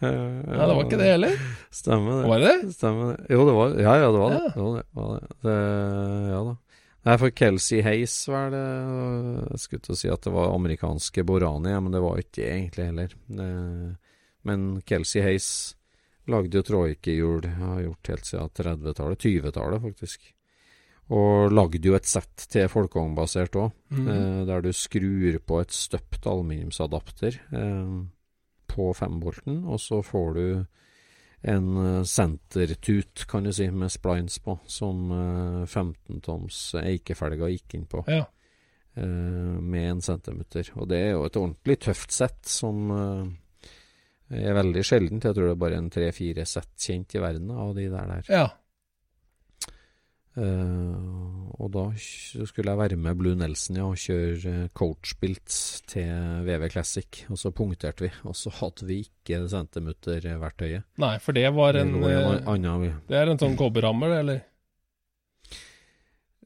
Nei, 0.00 0.12
Ja, 0.56 0.66
det 0.66 0.74
var 0.74 0.82
ikke 0.84 1.00
det 1.00 1.10
heller. 1.10 1.36
Stemmer 1.74 2.22
det. 2.22 2.28
Var 2.30 2.42
det 2.42 2.52
det? 2.62 2.72
Stemmer 2.76 3.12
det. 3.12 3.26
Jo, 3.34 3.44
det 3.48 3.54
var 3.58 3.76
Ja, 3.76 3.94
ja, 4.00 4.10
det 4.10 4.22
var 4.22 4.34
det. 4.34 4.40
Ja. 4.40 4.52
det, 4.54 4.60
var 4.62 4.76
det, 4.76 4.84
var 4.96 5.08
det. 5.14 5.28
det 5.44 5.56
ja 6.30 6.42
da. 6.48 6.56
Nei, 7.00 7.16
for 7.16 7.32
Kelsey 7.32 7.80
Hayes 7.80 8.14
var 8.28 8.50
det 8.52 8.60
Jeg 8.60 9.60
skulle 9.62 9.84
til 9.86 9.94
å 9.94 10.00
si 10.02 10.08
at 10.12 10.24
det 10.26 10.32
var 10.34 10.52
amerikanske 10.52 11.24
Borani, 11.24 11.72
men 11.72 11.94
det 11.94 12.02
var 12.04 12.20
ikke 12.20 12.42
det 12.42 12.48
egentlig 12.50 12.88
heller. 12.90 13.14
Men 14.48 14.66
Kelsey 14.88 15.24
Hayes 15.24 15.50
lagde 16.30 16.60
jo 16.60 16.66
troikehjul, 16.66 17.48
har 17.56 17.80
gjort 17.86 18.12
helt 18.12 18.28
siden 18.28 18.52
30-tallet, 18.60 19.24
20-tallet 19.24 19.82
faktisk. 19.88 20.28
Og 21.10 21.50
lagde 21.50 21.80
jo 21.82 21.96
et 21.96 22.06
sett 22.06 22.44
til 22.52 22.68
folkevognbasert 22.70 23.56
òg, 23.58 23.72
Mm. 23.90 24.06
eh, 24.08 24.44
der 24.46 24.60
du 24.62 24.70
skrur 24.72 25.38
på 25.42 25.60
et 25.60 25.72
støpt 25.74 26.26
aluminiumsadapter 26.30 27.40
eh, 27.52 28.04
på 28.70 28.92
fembolten, 28.94 29.64
og 29.66 29.80
så 29.82 29.98
får 30.06 30.34
du 30.34 30.66
en 31.42 31.66
eh, 31.98 32.02
sentertut, 32.04 33.24
kan 33.26 33.42
du 33.42 33.50
si, 33.52 33.66
med 33.70 33.90
splines 33.90 34.38
på, 34.38 34.58
som 34.70 35.10
eh, 35.10 35.66
15-toms 35.66 36.74
eikefelger 36.84 37.50
gikk 37.56 37.74
inn 37.74 37.86
på, 37.90 38.04
Ja. 38.06 38.26
eh, 38.94 39.02
med 39.02 39.90
en 39.96 40.00
centimeter. 40.00 40.70
Og 40.76 40.86
det 40.88 40.98
er 41.08 41.10
jo 41.16 41.24
et 41.24 41.36
ordentlig 41.36 41.80
tøft 41.80 42.12
sett 42.12 42.44
som 42.46 42.90
eh, 44.30 44.46
er 44.46 44.54
veldig 44.54 44.84
sjeldent. 44.86 45.24
Jeg 45.24 45.34
tror 45.34 45.48
det 45.48 45.56
er 45.56 45.64
bare 45.66 45.76
en 45.82 45.90
tre-fire 45.90 46.46
sett 46.46 46.70
kjent 46.78 47.16
i 47.16 47.18
verden 47.18 47.50
av 47.50 47.74
de 47.74 47.88
der 47.90 48.06
der. 48.06 48.22
ja. 48.30 48.48
Eh, 50.38 51.54
og 51.60 51.72
da 51.74 51.82
skulle 51.98 52.70
jeg 52.70 52.78
være 52.78 52.96
med 52.96 53.16
Blue 53.18 53.34
Nelson 53.34 53.76
ja, 53.80 53.84
og 53.90 53.98
kjøre 53.98 54.52
uh, 54.64 54.68
coachbilt 54.78 55.50
til 55.90 56.44
VV 56.46 56.68
Classic. 56.70 57.24
Og 57.28 57.36
så 57.40 57.50
punkterte 57.50 58.06
vi, 58.06 58.12
og 58.24 58.36
så 58.38 58.52
hadde 58.60 58.86
vi 58.86 59.00
ikke 59.08 59.42
centimeterverktøyet. 59.50 60.86
Nei, 61.02 61.16
for 61.18 61.32
det 61.36 61.48
var 61.56 61.74
en 61.82 61.96
Det, 62.00 62.12
eh, 62.14 62.30
en 62.30 62.46
annen- 62.46 63.00
Det 63.08 63.16
er 63.18 63.28
en 63.30 63.38
sånn 63.42 63.56
kobberhammer, 63.58 64.18
eller? 64.20 64.40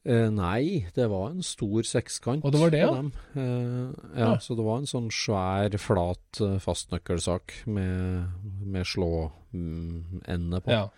Uh, 0.07 0.29
nei, 0.29 0.85
det 0.93 1.07
var 1.09 1.31
en 1.31 1.41
stor 1.41 1.81
sekskant. 1.81 2.43
Og 2.45 2.51
det 2.53 2.59
var 2.61 2.69
det, 2.69 2.81
ja? 2.83 2.91
Eh, 3.35 3.93
ja, 4.19 4.27
Ja. 4.33 4.35
så 4.37 4.55
det 4.55 4.63
var 4.65 4.77
en 4.77 4.85
sånn 4.85 5.09
svær, 5.09 5.73
flat 5.81 6.41
eh, 6.41 6.59
fastnøkkelsak 6.61 7.65
med, 7.65 8.27
med 8.61 8.85
slå-ende 8.85 10.61
på, 10.61 10.69
Ja. 10.69 10.89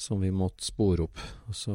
Som 0.00 0.20
vi 0.20 0.30
måtte 0.32 0.64
spore 0.64 1.04
opp. 1.04 1.18
Så, 1.52 1.74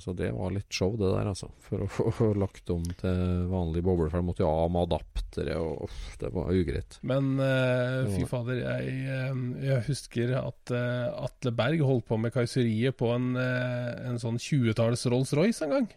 så 0.00 0.12
det 0.16 0.30
var 0.32 0.54
litt 0.54 0.72
show, 0.72 0.94
det 0.96 1.10
der, 1.10 1.28
altså. 1.28 1.50
For 1.66 1.84
å 1.84 1.88
få 2.16 2.30
lagt 2.40 2.70
om 2.72 2.86
til 2.96 3.18
vanlig 3.50 3.82
boble. 3.84 4.08
For 4.08 4.22
jeg 4.22 4.26
måtte 4.30 4.44
jo 4.44 4.48
av 4.48 4.70
med 4.72 4.86
adaptere, 4.86 5.58
og 5.60 5.92
det 6.22 6.30
var 6.32 6.48
ugreit. 6.56 6.96
Men 7.10 7.34
uh, 7.36 8.08
fy 8.14 8.24
fader, 8.30 8.62
jeg, 8.62 8.94
eh, 9.12 9.44
jeg 9.66 9.84
husker 9.90 10.32
at 10.40 10.72
uh, 10.72 11.26
Atle 11.26 11.52
Berg 11.60 11.84
holdt 11.84 12.08
på 12.08 12.16
med 12.22 12.32
kaiseriet 12.32 12.96
på 12.96 13.12
en, 13.12 13.34
uh, 13.36 13.92
en 14.08 14.16
sånn 14.22 14.40
20-talls 14.40 15.04
Rolls-Royce 15.12 15.68
en 15.68 15.76
gang. 15.76 15.92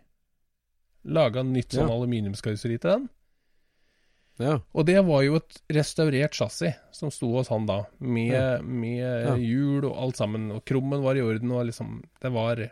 Laga 1.08 1.46
nytt 1.48 1.72
sånn 1.78 1.88
Ja. 1.88 1.96
aluminiumskarosseri 1.96 2.82
til 2.84 2.98
den. 2.98 3.10
Ja. 4.42 4.58
Og 4.74 4.86
det 4.88 4.98
var 5.06 5.22
jo 5.24 5.36
et 5.40 5.62
restaurert 5.72 6.34
chassis 6.38 6.76
som 6.92 7.12
sto 7.14 7.32
hos 7.38 7.50
han 7.54 7.66
da, 7.70 7.84
med, 8.00 8.34
Ja. 8.34 8.62
med 8.62 9.00
Ja. 9.28 9.36
hjul 9.38 9.86
og 9.86 9.98
alt 9.98 10.18
sammen. 10.18 10.52
Og 10.52 10.64
krummen 10.66 11.02
var 11.04 11.16
i 11.16 11.22
orden, 11.22 11.52
og 11.52 11.66
liksom 11.70 12.04
Det 12.22 12.32
var, 12.32 12.56
det 12.56 12.72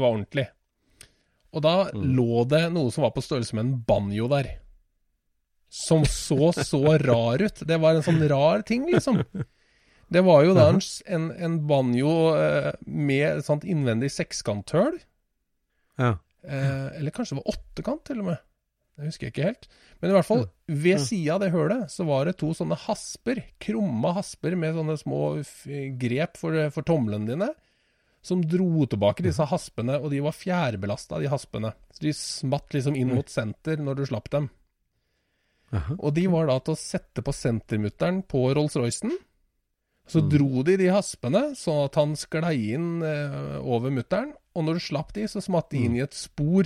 var 0.00 0.10
ordentlig. 0.14 0.48
Og 1.52 1.62
da 1.62 1.84
Mm. 1.92 2.16
lå 2.16 2.48
det 2.48 2.72
noe 2.72 2.90
som 2.90 3.02
var 3.02 3.12
på 3.12 3.22
størrelse 3.22 3.54
med 3.54 3.64
en 3.66 3.78
banjo 3.86 4.26
der. 4.28 4.58
Som 5.70 6.04
så 6.04 6.52
så 6.52 6.98
rar 6.98 7.42
ut. 7.42 7.54
Det 7.66 7.78
var 7.80 7.94
en 7.94 8.02
sånn 8.02 8.28
rar 8.28 8.62
ting, 8.62 8.86
liksom. 8.92 9.24
Det 10.10 10.22
var 10.22 10.44
jo 10.44 10.54
da 10.54 10.68
en, 11.06 11.30
en, 11.32 11.66
banjo 11.66 12.34
eh, 12.36 12.72
med 12.86 13.38
et 13.38 13.44
sånt 13.44 13.64
innvendig 13.64 14.10
sekskanthull. 14.10 14.98
ja. 15.98 16.18
Eh, 16.46 16.98
eller 16.98 17.10
kanskje 17.10 17.34
det 17.36 17.42
var 17.44 17.54
åttekant, 17.54 18.04
til 18.04 18.18
og 18.20 18.26
med. 18.26 18.38
Det 18.96 19.08
husker 19.08 19.26
jeg 19.26 19.32
ikke 19.34 19.46
helt. 19.48 19.68
Men 20.00 20.10
i 20.10 20.14
hvert 20.14 20.26
fall, 20.28 20.44
ved 20.70 21.00
sida 21.02 21.34
av 21.34 21.40
det 21.42 21.50
hølet, 21.50 21.90
så 21.90 22.04
var 22.06 22.24
det 22.28 22.36
to 22.38 22.52
sånne 22.54 22.76
hasper. 22.78 23.40
Krumma 23.58 24.12
hasper 24.14 24.54
med 24.56 24.74
sånne 24.76 24.94
små 25.00 25.20
grep 25.98 26.36
for, 26.38 26.58
for 26.70 26.86
tomlene 26.86 27.26
dine. 27.32 27.48
Som 28.24 28.40
dro 28.48 28.86
tilbake 28.88 29.20
disse 29.26 29.44
haspene, 29.50 29.98
og 30.00 30.10
de 30.14 30.20
var 30.24 30.32
fjærbelasta, 30.32 31.18
de 31.20 31.28
haspene. 31.28 31.74
Så 31.92 32.06
de 32.06 32.12
smatt 32.16 32.70
liksom 32.72 32.94
inn 32.96 33.10
mot 33.16 33.28
senter 33.28 33.76
når 33.82 33.98
du 33.98 34.06
slapp 34.06 34.30
dem. 34.32 34.46
Og 35.98 36.14
de 36.14 36.28
var 36.30 36.46
da 36.46 36.60
til 36.62 36.76
å 36.76 36.78
sette 36.78 37.22
på 37.26 37.34
sentermutteren 37.34 38.22
på 38.30 38.46
Rolls-Roycen. 38.54 39.10
Så 40.06 40.20
Mm. 40.22 40.28
dro 40.30 40.62
de 40.62 40.76
de 40.76 40.86
haspene, 40.92 41.42
sånn 41.56 41.84
at 41.86 41.94
han 41.96 42.14
sklei 42.14 42.72
inn 42.74 43.02
eh, 43.02 43.58
over 43.58 43.90
mutteren. 43.90 44.34
Og 44.54 44.64
når 44.64 44.74
du 44.74 44.80
slapp 44.80 45.12
de, 45.14 45.24
så 45.26 45.40
smatt 45.42 45.70
de 45.70 45.78
Mm. 45.80 45.84
inn 45.84 45.96
i 45.96 46.02
et 46.04 46.12
spor 46.14 46.62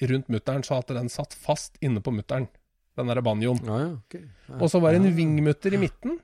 rundt 0.00 0.30
mutteren, 0.32 0.64
så 0.66 0.78
at 0.78 0.90
den 0.94 1.10
satt 1.12 1.34
fast 1.34 1.78
inne 1.84 2.02
på 2.04 2.14
mutteren. 2.14 2.48
Den 2.98 3.10
derre 3.10 3.22
banjoen. 3.22 3.60
Ja, 3.66 3.78
ja, 3.82 3.92
okay. 3.98 4.26
Ja. 4.48 4.58
Og 4.58 4.72
så 4.72 4.80
var 4.82 4.94
det 4.94 5.02
en 5.04 5.14
vingmutter 5.16 5.74
i 5.74 5.80
midten, 5.82 6.18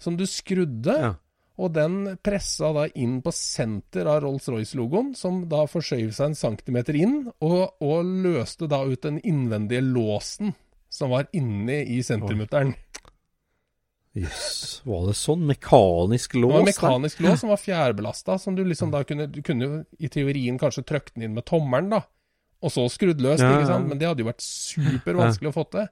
som 0.00 0.16
du 0.18 0.26
skrudde. 0.28 1.16
Og 1.58 1.72
den 1.74 2.14
pressa 2.22 2.70
da 2.76 2.84
inn 2.94 3.16
på 3.24 3.32
senter 3.34 4.06
av 4.06 4.20
Rolls-Royce-logoen, 4.22 5.10
som 5.18 5.40
da 5.50 5.64
forskjøv 5.66 6.12
seg 6.14 6.30
en 6.30 6.38
centimeter 6.38 6.98
inn, 7.00 7.16
og, 7.42 7.80
og 7.82 8.12
løste 8.28 8.68
da 8.70 8.84
ut 8.86 9.02
den 9.02 9.18
innvendige 9.26 9.82
låsen 9.82 10.54
som 10.88 11.10
var 11.10 11.26
inne 11.36 11.82
i 11.82 11.98
sentermutteren. 12.06 12.76
Jøss. 14.18 14.80
Var 14.88 15.02
det 15.06 15.14
sånn? 15.18 15.42
Mekanisk 15.46 16.38
lås? 16.38 16.50
Det 16.50 16.54
var 16.54 16.62
en 16.62 16.68
da? 16.68 16.72
mekanisk 16.72 17.20
lås 17.22 17.42
som 17.42 17.52
var 17.52 17.60
fjærbelasta, 17.62 18.38
som 18.40 18.56
du 18.56 18.64
liksom 18.66 18.90
da 18.94 19.04
kunne 19.06 19.28
Du 19.30 19.42
kunne 19.46 19.66
jo 19.66 19.82
i 19.98 20.10
teorien 20.10 20.58
kanskje 20.58 20.86
trykke 20.88 21.14
den 21.14 21.28
inn 21.28 21.36
med 21.36 21.46
tommelen, 21.46 21.92
da, 21.92 22.02
og 22.58 22.72
så 22.74 22.84
skrudd 22.90 23.20
løst, 23.22 23.44
Ja, 23.44 23.54
ikke 23.54 23.70
sant, 23.70 23.88
men 23.90 24.00
det 24.00 24.08
hadde 24.08 24.24
jo 24.24 24.28
vært 24.28 24.44
supervanskelig 24.44 25.50
å 25.50 25.54
få 25.54 25.64
til. 25.72 25.86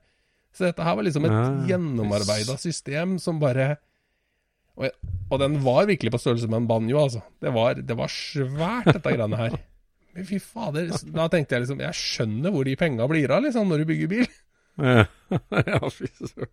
Så 0.56 0.66
dette 0.66 0.86
her 0.86 0.96
var 0.98 1.06
liksom 1.06 1.28
et 1.28 1.34
Ja, 1.36 1.44
gjennomarbeida 1.74 2.56
system 2.58 3.18
som 3.22 3.38
bare 3.42 3.76
og, 4.76 4.92
og 5.32 5.40
den 5.40 5.56
var 5.64 5.86
virkelig 5.88 6.12
på 6.12 6.20
størrelse 6.20 6.48
med 6.52 6.62
en 6.62 6.68
banjo, 6.68 6.98
altså. 7.00 7.22
Det 7.40 7.52
var, 7.54 7.78
det 7.80 7.96
var 7.96 8.12
svært, 8.12 8.90
dette 8.90 9.14
greiene 9.14 9.38
her. 9.40 9.56
Men 10.16 10.28
fy 10.28 10.40
fader, 10.40 10.90
da 11.12 11.26
tenkte 11.32 11.56
jeg 11.56 11.64
liksom 11.64 11.80
Jeg 11.84 11.96
skjønner 11.96 12.52
hvor 12.52 12.64
de 12.68 12.76
penga 12.80 13.08
blir 13.08 13.32
av, 13.32 13.44
liksom, 13.44 13.68
når 13.72 13.82
du 13.82 13.88
bygger 13.92 14.12
bil. 14.12 14.28
Ja, 14.76 15.06
ja 15.72 15.80
fy 15.92 16.10
søren. 16.20 16.52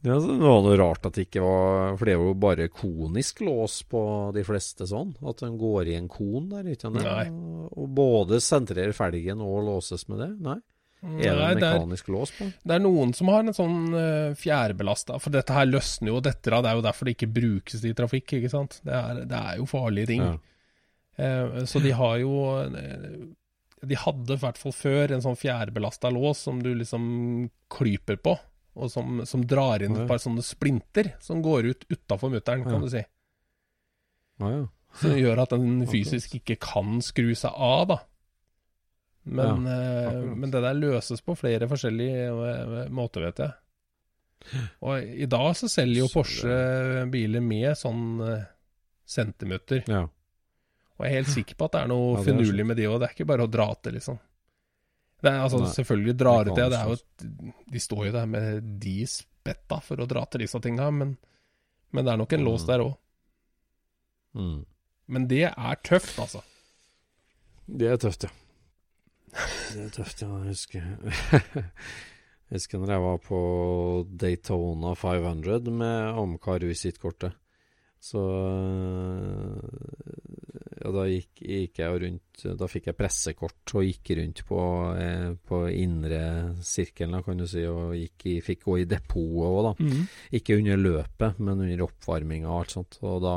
Det 0.00 0.16
var 0.16 0.62
noe 0.64 0.76
rart 0.80 1.04
at 1.04 1.16
det 1.18 1.26
ikke 1.26 1.42
var 1.44 1.98
For 2.00 2.08
det 2.08 2.14
er 2.14 2.22
jo 2.22 2.32
bare 2.40 2.70
konisk 2.72 3.42
lås 3.44 3.82
på 3.84 4.02
de 4.32 4.44
fleste 4.46 4.86
sånn. 4.88 5.12
At 5.20 5.42
den 5.44 5.58
går 5.60 5.90
i 5.92 5.96
en 5.98 6.08
kon 6.08 6.48
der, 6.52 6.70
ikke 6.72 6.88
sant? 6.88 7.32
Og 7.76 7.88
både 7.98 8.40
sentrerer 8.44 8.96
felgen 8.96 9.44
og 9.44 9.64
låses 9.68 10.06
med 10.08 10.22
det? 10.24 10.30
Nei. 10.46 10.60
Er 11.00 11.32
det 11.32 11.36
Nei, 11.36 11.50
en 11.54 11.60
det 11.60 11.64
mekanisk 11.64 12.10
lås 12.12 12.32
på? 12.36 12.46
Det 12.60 12.76
er 12.76 12.82
noen 12.84 13.14
som 13.16 13.30
har 13.32 13.40
en 13.40 13.56
sånn 13.56 13.78
uh, 13.94 14.36
fjærbelasta, 14.36 15.16
for 15.22 15.32
dette 15.32 15.54
her 15.56 15.68
løsner 15.68 16.12
jo 16.12 16.18
og 16.18 16.26
detter 16.26 16.56
av. 16.56 16.64
Det 16.64 16.72
er 16.72 16.76
jo 16.76 16.84
derfor 16.84 17.08
det 17.08 17.14
ikke 17.16 17.30
brukes 17.40 17.84
i 17.88 17.94
trafikk, 17.96 18.34
ikke 18.36 18.52
sant. 18.52 18.80
Det 18.84 18.96
er, 18.98 19.22
det 19.30 19.38
er 19.40 19.60
jo 19.62 19.68
farlige 19.70 20.10
ting. 20.12 20.26
Ja. 20.26 20.36
Uh, 21.20 21.62
så 21.68 21.80
de 21.84 21.90
har 21.92 22.14
jo 22.20 22.32
eh, 22.64 23.16
De 23.84 23.96
hadde 23.98 24.36
i 24.36 24.40
hvert 24.40 24.56
fall 24.56 24.72
før 24.72 25.12
en 25.12 25.24
sånn 25.24 25.36
fjærbelasta 25.36 26.08
lås 26.12 26.44
som 26.46 26.60
du 26.64 26.70
liksom 26.76 27.02
klyper 27.72 28.20
på, 28.20 28.36
og 28.74 28.90
som, 28.92 29.22
som 29.26 29.42
drar 29.48 29.82
inn 29.82 29.96
et 29.98 30.08
par 30.10 30.20
sånne 30.22 30.44
splinter 30.46 31.14
som 31.22 31.42
går 31.42 31.70
ut 31.72 31.86
utafor 31.90 32.30
mutteren, 32.32 32.66
kan 32.66 32.84
du 32.84 32.90
si. 32.92 33.02
Ja, 34.40 34.52
ja. 34.52 34.68
Som 35.00 35.12
gjør 35.14 35.38
at 35.44 35.52
den 35.54 35.84
fysisk 35.86 36.32
ikke 36.40 36.56
kan 36.58 36.96
skru 37.04 37.28
seg 37.38 37.54
av, 37.54 37.84
da. 37.92 37.96
Men, 39.30 39.66
eh, 39.70 40.16
men 40.34 40.50
det 40.50 40.62
der 40.64 40.74
løses 40.74 41.22
på 41.22 41.36
flere 41.38 41.68
forskjellige 41.70 42.24
eh, 42.26 42.88
måter, 42.90 43.28
vet 43.28 43.42
jeg. 43.44 43.52
Og 44.88 45.12
i 45.22 45.28
dag 45.30 45.52
så 45.60 45.68
selger 45.70 46.00
jo 46.00 46.08
Porsche 46.10 46.56
biler 47.12 47.44
med 47.44 47.78
sånn 47.78 48.02
eh, 48.26 48.48
centimeter. 49.06 49.84
ja. 49.86 50.08
Og 51.00 51.06
jeg 51.06 51.14
er 51.14 51.22
helt 51.22 51.30
sikker 51.32 51.56
på 51.56 51.64
at 51.64 51.72
det 51.72 51.80
er 51.80 51.88
noe 51.88 52.08
Ja, 52.18 52.22
finurlig 52.26 52.64
med 52.68 52.76
de 52.76 52.84
òg. 52.90 52.98
Det 53.00 53.06
er 53.06 53.14
ikke 53.14 53.24
bare 53.30 53.46
å 53.46 53.48
dra 53.48 53.70
til, 53.80 53.94
liksom. 53.96 54.18
Det 55.20 55.28
er, 55.28 55.38
altså, 55.44 55.58
Nei. 55.60 55.72
selvfølgelig 55.76 56.14
drar 56.16 56.48
ut 56.48 56.56
Det 56.56 56.66
Det 56.72 56.78
er 56.78 56.88
jo, 56.88 57.54
de 57.72 57.80
står 57.80 58.06
jo 58.06 58.12
der 58.14 58.26
med 58.26 58.68
de 58.80 58.94
spetta 59.06 59.80
for 59.84 60.00
å 60.00 60.06
dra 60.08 60.24
til 60.30 60.44
disse 60.46 60.60
tinga, 60.64 60.90
men, 60.90 61.16
men 61.92 62.06
det 62.06 62.12
er 62.12 62.20
nok 62.22 62.32
en 62.32 62.44
lås 62.46 62.64
Mm. 62.64 62.68
der 62.70 62.84
òg. 62.86 62.94
Mm. 64.34 64.60
Men 65.10 65.26
det 65.28 65.42
er 65.50 65.80
tøft, 65.84 66.18
altså. 66.22 66.40
Det 67.66 67.90
er 67.90 67.96
tøft, 68.00 68.24
ja. 68.24 68.30
Det 69.74 69.84
er 69.84 69.90
tøft, 69.94 70.22
ja. 70.22 70.28
Jeg 70.40 70.54
husker 70.54 70.82
Jeg 72.50 72.58
husker 72.58 72.80
når 72.82 72.90
jeg 72.90 73.02
var 73.04 73.18
på 73.22 73.40
Daytona 74.18 74.94
500 74.98 75.70
med 75.70 76.16
Amcar-visittkortet. 76.18 77.36
Så 78.00 78.20
Ja, 80.80 80.88
da 80.94 81.02
gikk, 81.04 81.42
gikk 81.44 81.80
jeg 81.82 81.98
rundt 82.04 82.44
Da 82.56 82.68
fikk 82.70 82.88
jeg 82.88 82.96
pressekort 82.96 83.74
og 83.76 83.84
gikk 83.84 84.14
rundt 84.16 84.40
på, 84.48 84.60
eh, 84.96 85.34
på 85.36 85.58
indre 85.68 86.22
sirkelen, 86.64 87.20
kan 87.26 87.36
du 87.36 87.46
si, 87.50 87.66
og 87.68 87.92
gikk 87.98 88.26
i, 88.32 88.38
fikk 88.44 88.64
gå 88.64 88.78
i 88.80 88.88
depotet 88.88 89.44
òg, 89.50 89.60
da. 89.68 89.72
Mm. 89.84 90.06
Ikke 90.40 90.56
under 90.56 90.80
løpet, 90.80 91.42
men 91.44 91.60
under 91.66 91.84
oppvarminga 91.84 92.48
og 92.48 92.62
alt 92.62 92.78
sånt. 92.78 93.02
Og 93.04 93.20
da 93.26 93.36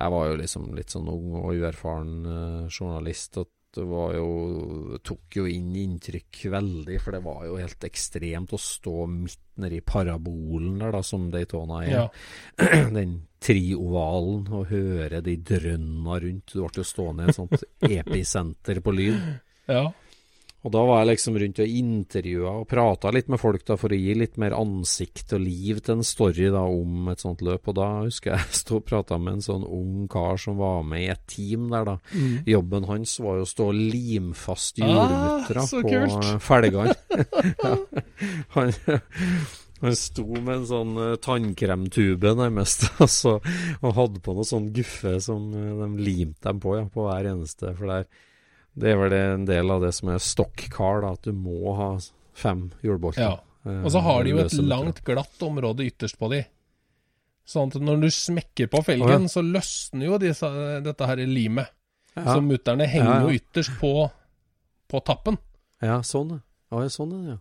Jeg 0.00 0.12
var 0.14 0.28
jo 0.30 0.36
liksom 0.38 0.68
litt 0.72 0.88
sånn 0.88 1.08
ung 1.12 1.34
og 1.36 1.50
uerfaren 1.60 2.12
eh, 2.24 2.68
journalist. 2.72 3.36
Og 3.36 3.50
det 3.76 3.84
var 3.86 4.14
jo 4.16 4.98
Tok 5.06 5.36
jo 5.40 5.46
inn 5.46 5.74
inntrykk 5.78 6.40
veldig, 6.52 6.98
for 7.02 7.14
det 7.14 7.22
var 7.24 7.44
jo 7.46 7.58
helt 7.60 7.86
ekstremt 7.86 8.54
å 8.56 8.60
stå 8.60 9.06
midt 9.10 9.38
nedi 9.60 9.80
parabolen 9.84 10.78
der, 10.80 10.94
da, 10.94 11.02
som 11.04 11.28
Daytona 11.32 11.82
er. 11.84 11.90
Ja. 11.92 12.04
Den 12.96 13.18
triovalen, 13.40 14.46
og 14.56 14.70
høre 14.72 15.20
de 15.24 15.36
drønna 15.36 16.18
rundt. 16.24 16.52
Du 16.52 16.62
ble 16.62 16.82
jo 16.82 16.86
stående 16.86 17.26
i 17.26 17.32
et 17.32 17.38
sånt 17.38 17.66
episenter 18.00 18.82
på 18.84 18.96
lyd. 18.96 19.18
ja. 19.70 19.90
Og 20.60 20.72
da 20.74 20.80
var 20.84 20.98
jeg 21.00 21.08
liksom 21.14 21.38
rundt 21.40 21.60
og 21.64 21.70
intervjua 21.80 22.50
og 22.60 22.66
prata 22.68 23.12
litt 23.16 23.30
med 23.32 23.40
folk 23.40 23.62
da 23.64 23.78
for 23.80 23.94
å 23.94 23.96
gi 23.96 24.12
litt 24.18 24.34
mer 24.42 24.52
ansikt 24.58 25.32
og 25.32 25.40
liv 25.40 25.78
til 25.80 25.94
en 25.96 26.04
story 26.04 26.50
da 26.52 26.66
om 26.68 27.08
et 27.12 27.22
sånt 27.24 27.40
løp. 27.46 27.70
Og 27.72 27.78
da 27.78 27.86
husker 28.02 28.34
jeg 28.34 28.44
jeg 28.50 28.58
sto 28.60 28.80
og 28.80 28.84
prata 28.90 29.16
med 29.16 29.38
en 29.38 29.46
sånn 29.46 29.64
ung 29.64 30.04
kar 30.12 30.36
som 30.40 30.58
var 30.60 30.82
med 30.84 31.06
i 31.06 31.08
et 31.14 31.24
team 31.32 31.70
der, 31.72 31.88
da. 31.88 31.96
Mm. 32.12 32.36
Jobben 32.52 32.88
hans 32.90 33.16
var 33.24 33.40
jo 33.40 33.46
å 33.46 33.50
stå 33.54 33.70
og 33.72 33.80
limfast 33.80 34.82
jordmuttera 34.82 35.64
Ah, 35.64 35.72
på 35.72 36.38
felgene. 36.50 36.94
ja. 37.64 37.74
han, 38.54 38.72
han 39.80 39.96
sto 39.96 40.26
med 40.36 40.54
en 40.58 40.66
sånn 40.68 40.92
uh, 41.00 41.14
tannkremtube 41.24 42.34
nærmest 42.36 42.84
altså, 43.00 43.38
og 43.80 43.94
hadde 43.96 44.20
på 44.24 44.34
noe 44.36 44.44
sånn 44.48 44.68
guffe 44.76 45.16
som 45.24 45.48
uh, 45.56 45.86
de 45.86 46.04
limte 46.04 46.44
dem 46.50 46.60
på 46.60 46.76
ja, 46.76 46.84
på 46.92 47.06
hver 47.08 47.30
eneste. 47.32 47.72
For 47.78 47.88
der, 47.88 48.04
det 48.78 48.92
er 48.92 48.96
vel 49.00 49.12
en 49.18 49.44
del 49.48 49.70
av 49.70 49.82
det 49.82 49.92
som 49.96 50.08
er 50.14 50.18
stock 50.22 50.66
car, 50.72 51.00
da, 51.02 51.12
at 51.16 51.22
du 51.26 51.32
må 51.32 51.74
ha 51.76 51.90
fem 52.34 52.68
hjulbolter. 52.84 53.20
Ja. 53.22 53.40
eh, 53.66 53.82
Og 53.84 53.90
så 53.92 54.00
har 54.04 54.24
de 54.24 54.30
jo 54.30 54.38
et 54.44 54.52
langt, 54.62 55.02
glatt 55.04 55.42
område 55.42 55.84
ytterst 55.88 56.18
på 56.18 56.30
de. 56.32 56.44
Sånn 57.50 57.72
at 57.74 57.80
når 57.82 58.00
du 58.04 58.08
smekker 58.14 58.68
på 58.70 58.82
felgen, 58.86 59.26
så 59.28 59.42
løsner 59.42 60.06
jo 60.06 60.18
disse, 60.22 60.46
dette 60.84 61.06
her 61.10 61.16
limet. 61.26 61.72
ja. 62.14 62.34
Så 62.36 62.40
mutterne 62.44 62.86
henger 62.86 63.26
jo 63.26 63.34
ytterst 63.40 63.74
på, 63.80 63.90
på 64.90 65.00
tappen. 65.04 65.38
Ja, 65.82 66.00
sånn, 66.06 66.36
ja. 66.70 66.88
Sånn, 66.92 67.14
ja. 67.26 67.38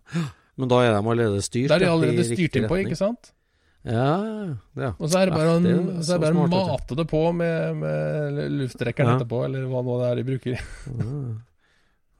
Men 0.57 0.67
da 0.71 0.79
er 0.83 0.95
de 0.95 0.99
allerede 1.03 1.41
styrt? 1.45 1.69
Da 1.69 1.75
er 1.77 1.85
de 1.85 1.91
allerede 1.91 2.25
styrt 2.25 2.55
inn 2.57 2.65
på, 2.67 2.79
ikke 2.81 2.97
sant? 2.97 3.31
Ja, 3.85 4.55
ja. 4.75 4.89
Og 4.99 5.07
så 5.09 5.21
er 5.21 5.29
det 5.29 5.33
bare, 5.37 5.45
Ja, 5.47 5.55
å- 5.55 5.61
vet 6.19 6.33
mate 6.51 6.95
det 6.99 7.05
på 7.07 7.21
med, 7.33 7.77
med 7.77 8.51
luftrekkeren 8.51 9.13
Ja. 9.13 9.17
etterpå, 9.17 9.45
eller 9.45 9.63
hva 9.71 9.83
nå 9.85 9.95
det 10.01 10.09
er 10.11 10.15
de 10.19 10.25
bruker. 10.27 11.39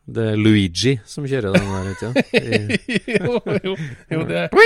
Det 0.09 0.23
er 0.31 0.37
Luigi 0.39 0.93
som 1.05 1.25
kjører 1.29 1.53
den 1.53 1.67
der, 1.69 1.85
ikke 1.91 2.05
sant? 2.07 2.17
jo, 3.19 3.33
jo, 3.63 3.73
jo, 4.09 4.19
det 4.29 4.49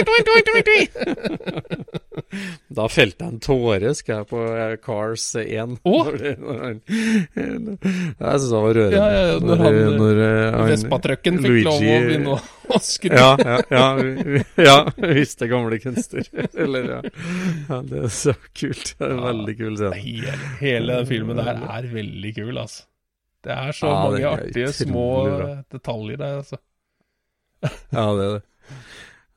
Da 2.73 2.85
felte 2.89 3.25
jeg 3.25 3.33
en 3.35 3.39
tåre, 3.43 3.91
skal 3.97 4.21
jeg, 4.21 4.27
på 4.29 4.39
eh, 4.57 4.73
Cars 4.81 5.25
1. 5.37 5.75
Å? 5.85 5.93
Når 6.07 6.15
det- 6.21 6.37
når 6.41 6.61
han- 6.63 6.81
Jeg 6.87 8.15
syns 8.17 8.47
det 8.49 8.61
var 8.63 8.73
rørende. 8.77 8.97
Ja, 8.97 9.07
ja, 9.13 9.25
ja, 9.27 9.39
når 9.39 9.57
han- 9.63 9.97
når, 9.99 10.21
eh, 10.27 10.51
han- 10.57 10.69
Vespa-trucken 10.71 11.37
fikk 11.43 11.59
lov 11.67 11.73
å 11.73 11.81
Luigi- 11.83 12.07
begynne 12.07 12.33
å, 12.33 12.39
å 12.77 12.79
skru. 12.81 13.13
Ja, 13.13 13.37
ja, 13.43 13.57
ja, 13.69 13.85
ja. 14.57 14.77
Visste 15.13 15.47
gamle 15.51 15.79
kunster. 15.83 16.23
Eller, 16.57 16.89
ja. 16.95 17.01
ja. 17.69 17.81
Det 17.91 18.03
er 18.07 18.09
så 18.13 18.33
kult. 18.53 18.95
Det 18.97 19.05
er 19.09 19.13
en 19.17 19.23
veldig 19.27 19.57
kul 19.59 19.77
scene. 19.77 19.93
Hele, 20.01 20.33
hele 20.63 21.05
filmen 21.09 21.37
der 21.43 21.61
er 21.77 21.83
veldig 21.93 22.35
kul, 22.39 22.57
altså. 22.57 22.85
Det 23.43 23.51
er 23.51 23.71
så 23.75 23.87
Ja, 23.91 24.03
mange 24.07 24.21
er 24.21 24.29
artige 24.37 24.73
små 24.73 25.07
bra. 25.27 25.49
detaljer 25.71 26.17
der, 26.17 26.37
altså. 26.41 26.57
Ja, 27.91 28.05
det 28.15 28.27
er 28.27 28.37
det. 28.37 28.43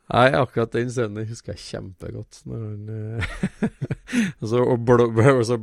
Nei, 0.07 0.29
akkurat 0.39 0.71
den 0.71 0.91
scenen 0.95 1.27
husker 1.27 1.57
jeg 1.57 1.63
kjempegodt. 1.65 2.39
Når 2.47 2.61
han, 2.63 2.91
eh, 2.95 3.73
og, 4.41 4.45
så, 4.53 4.61
og, 4.63 4.85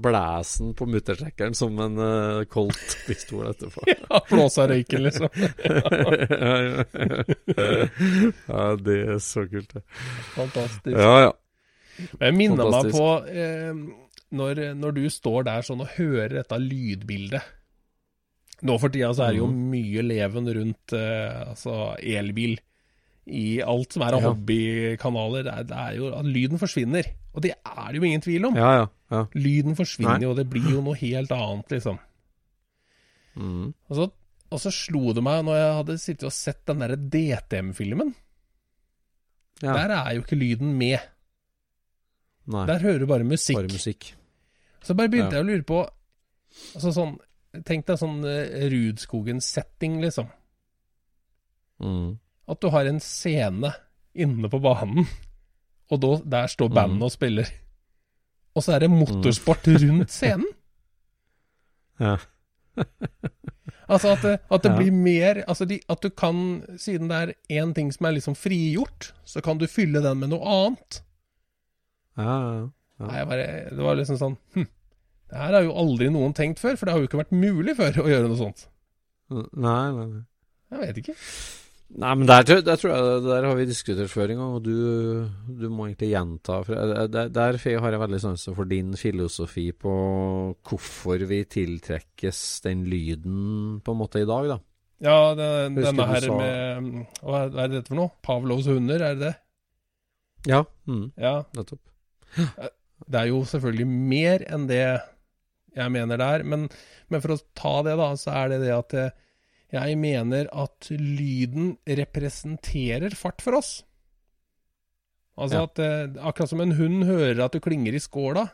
blæser 0.03 0.65
han 0.65 0.73
på 0.75 0.87
muttersjekkeren 0.91 1.55
som 1.55 1.79
en 1.79 1.95
uh, 2.01 2.43
Colt-pistol 2.51 3.47
etterpå. 3.53 3.85
Ja, 3.93 4.19
Blåsa 4.27 4.67
røyken, 4.67 5.05
liksom. 5.07 5.29
ja, 5.63 6.57
ja. 6.67 6.83
ja, 8.51 8.67
det 8.83 8.99
er 9.15 9.23
så 9.23 9.47
kult, 9.47 9.71
det. 9.77 9.85
Fantastisk. 10.35 10.91
Ja, 10.91 11.15
ja. 11.29 11.31
Jeg 12.19 12.35
minner 12.35 12.67
meg 12.73 12.91
på 12.91 13.07
eh, 13.29 13.71
når, 14.33 14.63
når 14.75 14.95
du 14.97 15.03
står 15.13 15.45
der 15.47 15.63
sånn 15.65 15.85
og 15.85 15.95
hører 15.95 16.41
dette 16.41 16.59
lydbildet. 16.59 17.53
Nå 18.63 18.77
for 18.79 18.89
tida 18.93 19.09
så 19.13 19.25
er 19.27 19.33
det 19.35 19.39
jo 19.41 19.47
Mhm. 19.47 19.69
mye 19.73 20.03
leven 20.07 20.45
rundt 20.55 20.93
uh, 20.95 21.49
altså 21.51 21.97
elbil 21.99 22.57
i 23.27 23.59
alt 23.61 23.93
som 23.93 24.01
er 24.03 24.13
av 24.15 24.21
Ja. 24.21 24.29
hobbykanaler. 24.31 25.43
Det 25.43 25.53
er, 25.53 25.63
det 25.63 25.77
er 25.77 25.95
jo 25.97 26.09
at 26.15 26.25
lyden 26.25 26.59
forsvinner. 26.59 27.05
Og 27.33 27.41
det 27.41 27.51
er 27.65 27.87
det 27.91 27.95
jo 27.99 28.03
ingen 28.07 28.21
tvil 28.21 28.45
om. 28.45 28.55
ja, 28.55 28.71
ja, 28.81 28.87
ja. 29.11 29.25
Lyden 29.35 29.75
forsvinner 29.75 30.17
Nei. 30.19 30.23
jo, 30.25 30.31
og 30.31 30.37
det 30.37 30.49
blir 30.49 30.69
jo 30.71 30.81
noe 30.81 30.95
helt 30.95 31.31
annet, 31.31 31.69
liksom. 31.71 31.99
Mm. 33.35 33.73
Og 33.89 33.95
så, 33.97 34.11
og 34.51 34.59
så 34.61 34.71
slo 34.71 35.13
det 35.13 35.23
meg 35.25 35.43
når 35.47 35.55
jeg 35.57 35.73
hadde 35.79 35.97
sittet 35.99 36.27
og 36.29 36.31
sett 36.35 36.65
den 36.69 36.79
derre 36.83 36.95
DTM-filmen. 36.97 38.13
Der 39.63 39.89
er 39.95 40.13
jo 40.15 40.21
ikke 40.25 40.35
lyden 40.39 40.75
med. 40.77 40.99
Nei, 42.51 42.65
Der 42.67 42.79
hører 42.83 42.99
du 42.99 43.05
bare 43.07 43.23
musikk. 43.23 43.55
bare 43.55 43.71
musikk. 43.71 44.13
Så 44.83 44.93
bare 44.95 45.07
begynte 45.09 45.31
jeg 45.37 45.43
å 45.45 45.47
lure 45.47 45.63
på 45.63 45.89
altså 46.75 46.91
sånn, 46.93 47.13
Tenk 47.65 47.85
deg 47.85 47.99
sånn 48.01 48.23
uh, 48.25 48.67
Rudskogen-setting, 48.71 49.99
liksom. 50.01 50.27
Mm. 51.83 52.15
At 52.49 52.59
du 52.63 52.69
har 52.73 52.85
en 52.89 52.99
scene 53.03 53.69
inne 54.13 54.49
på 54.49 54.59
banen, 54.63 55.05
og 55.91 56.01
da, 56.01 56.13
der 56.37 56.47
står 56.49 56.69
Mm. 56.73 57.01
og 57.05 57.11
spiller. 57.13 57.49
Og 58.55 58.63
så 58.65 58.73
er 58.75 58.79
det 58.85 58.89
motorsport 58.93 59.67
rundt 59.67 60.09
scenen. 60.17 60.49
Ja. 61.99 62.17
Altså 63.93 64.13
at 64.15 64.23
at 64.49 64.63
det 64.63 64.69
Ja. 64.71 64.77
blir 64.79 64.91
mer 64.95 65.41
altså 65.47 65.65
de, 65.67 65.79
At 65.89 65.99
du 66.01 66.09
kan, 66.09 66.63
siden 66.79 67.09
det 67.11 67.17
er 67.17 67.33
én 67.61 67.73
ting 67.75 67.91
som 67.93 68.05
er 68.07 68.11
liksom 68.15 68.33
frigjort, 68.35 69.11
så 69.25 69.41
kan 69.43 69.57
du 69.59 69.67
fylle 69.67 69.99
den 70.01 70.19
med 70.21 70.29
noe 70.31 70.39
annet. 70.47 71.01
Ja, 72.17 72.23
ja, 72.23 72.69
ja. 72.99 73.05
Nei, 73.05 73.25
bare, 73.27 73.45
det 73.75 73.83
var 73.83 73.95
liksom 73.99 74.17
sånn 74.17 74.37
hm, 74.55 74.67
Det 75.33 75.41
her 75.41 75.55
har 75.57 75.63
jo 75.65 75.73
aldri 75.81 76.11
noen 76.13 76.33
tenkt 76.37 76.59
før, 76.61 76.75
for 76.77 76.85
det 76.85 76.93
har 76.93 77.01
jo 77.01 77.07
ikke 77.09 77.19
vært 77.23 77.33
mulig 77.33 77.73
før 77.79 77.95
å 78.03 78.09
gjøre 78.11 78.29
noe 78.29 78.37
sånt. 78.37 78.67
Nei, 79.33 79.83
nei, 79.97 80.05
nei. 80.11 80.23
Jeg 80.73 80.81
vet 80.83 80.99
ikke. 81.01 81.15
Nei, 82.03 82.11
men 82.17 82.25
der, 82.29 82.41
der 82.65 82.77
tror 82.81 82.89
jeg 82.93 83.23
Der 83.27 83.45
har 83.45 83.57
vi 83.57 83.65
diskutert 83.69 84.09
før 84.09 84.31
en 84.33 84.39
gang, 84.39 84.53
og 84.57 84.63
du, 84.65 85.29
du 85.61 85.65
må 85.69 85.85
egentlig 85.87 86.07
gjenta 86.09 86.55
Der, 86.65 87.27
der 87.29 87.57
har 87.61 87.91
jeg 87.93 88.01
veldig 88.01 88.19
sansen 88.23 88.55
for 88.57 88.65
din 88.69 88.95
filosofi 88.97 89.67
på 89.77 89.93
hvorfor 90.65 91.21
vi 91.29 91.43
tiltrekkes 91.53 92.39
den 92.65 92.81
lyden 92.89 93.81
på 93.85 93.93
en 93.93 93.99
måte 93.99 94.23
i 94.23 94.29
dag, 94.29 94.49
da. 94.55 94.57
Ja, 95.03 95.17
det, 95.37 95.49
denne 95.77 96.07
her 96.09 96.25
sa- 96.25 96.37
med 96.39 97.05
Hva 97.21 97.43
er, 97.45 97.53
det 97.57 97.69
dette 97.79 97.91
for 97.93 97.99
noe? 98.01 98.13
Pavlovs 98.25 98.69
hunder, 98.71 99.01
er 99.09 99.17
det 99.19 99.27
det? 99.27 99.33
Ja, 100.49 100.63
mm, 100.89 101.05
Ja. 101.21 101.35
nettopp. 101.57 101.81
Det 103.03 103.19
er 103.21 103.27
jo 103.29 103.43
selvfølgelig 103.45 103.87
mer 103.91 104.45
enn 104.49 104.65
det 104.69 104.83
jeg 105.75 105.91
mener 105.91 106.17
der, 106.21 106.43
men, 106.43 106.67
men 107.09 107.21
for 107.23 107.35
å 107.35 107.39
ta 107.57 107.75
det, 107.87 107.95
da, 107.97 108.11
så 108.19 108.31
er 108.43 108.49
det 108.53 108.59
det 108.65 108.73
at 108.75 108.93
eh, 108.99 109.09
jeg 109.73 109.97
mener 109.97 110.49
at 110.53 110.89
lyden 110.93 111.71
representerer 111.87 113.15
fart 113.17 113.41
for 113.41 113.57
oss. 113.57 113.71
Altså 115.37 115.57
Ja. 115.57 115.63
at 115.65 115.79
eh, 115.81 116.25
akkurat 116.29 116.49
som 116.51 116.61
en 116.61 116.75
hund 116.77 117.03
hører 117.09 117.41
at 117.45 117.55
du 117.55 117.59
klinger 117.63 117.95
i 117.97 118.01
skåla, 118.03 118.45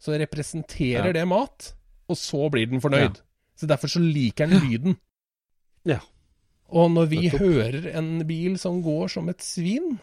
så 0.00 0.14
representerer 0.20 1.10
Ja. 1.10 1.12
det 1.12 1.26
mat, 1.28 1.72
og 2.08 2.16
så 2.16 2.48
blir 2.50 2.70
den 2.70 2.80
fornøyd. 2.80 3.18
Ja. 3.18 3.26
Så 3.58 3.66
derfor 3.66 3.90
så 3.92 4.00
liker 4.00 4.46
den 4.48 4.62
lyden. 4.70 4.96
Ja. 5.84 5.98
Og 6.70 6.90
når 6.94 7.06
vi 7.10 7.28
hører 7.28 7.90
en 7.98 8.22
bil 8.28 8.56
som 8.58 8.78
går 8.82 9.08
som 9.10 9.28
et 9.28 9.42
svin, 9.42 9.98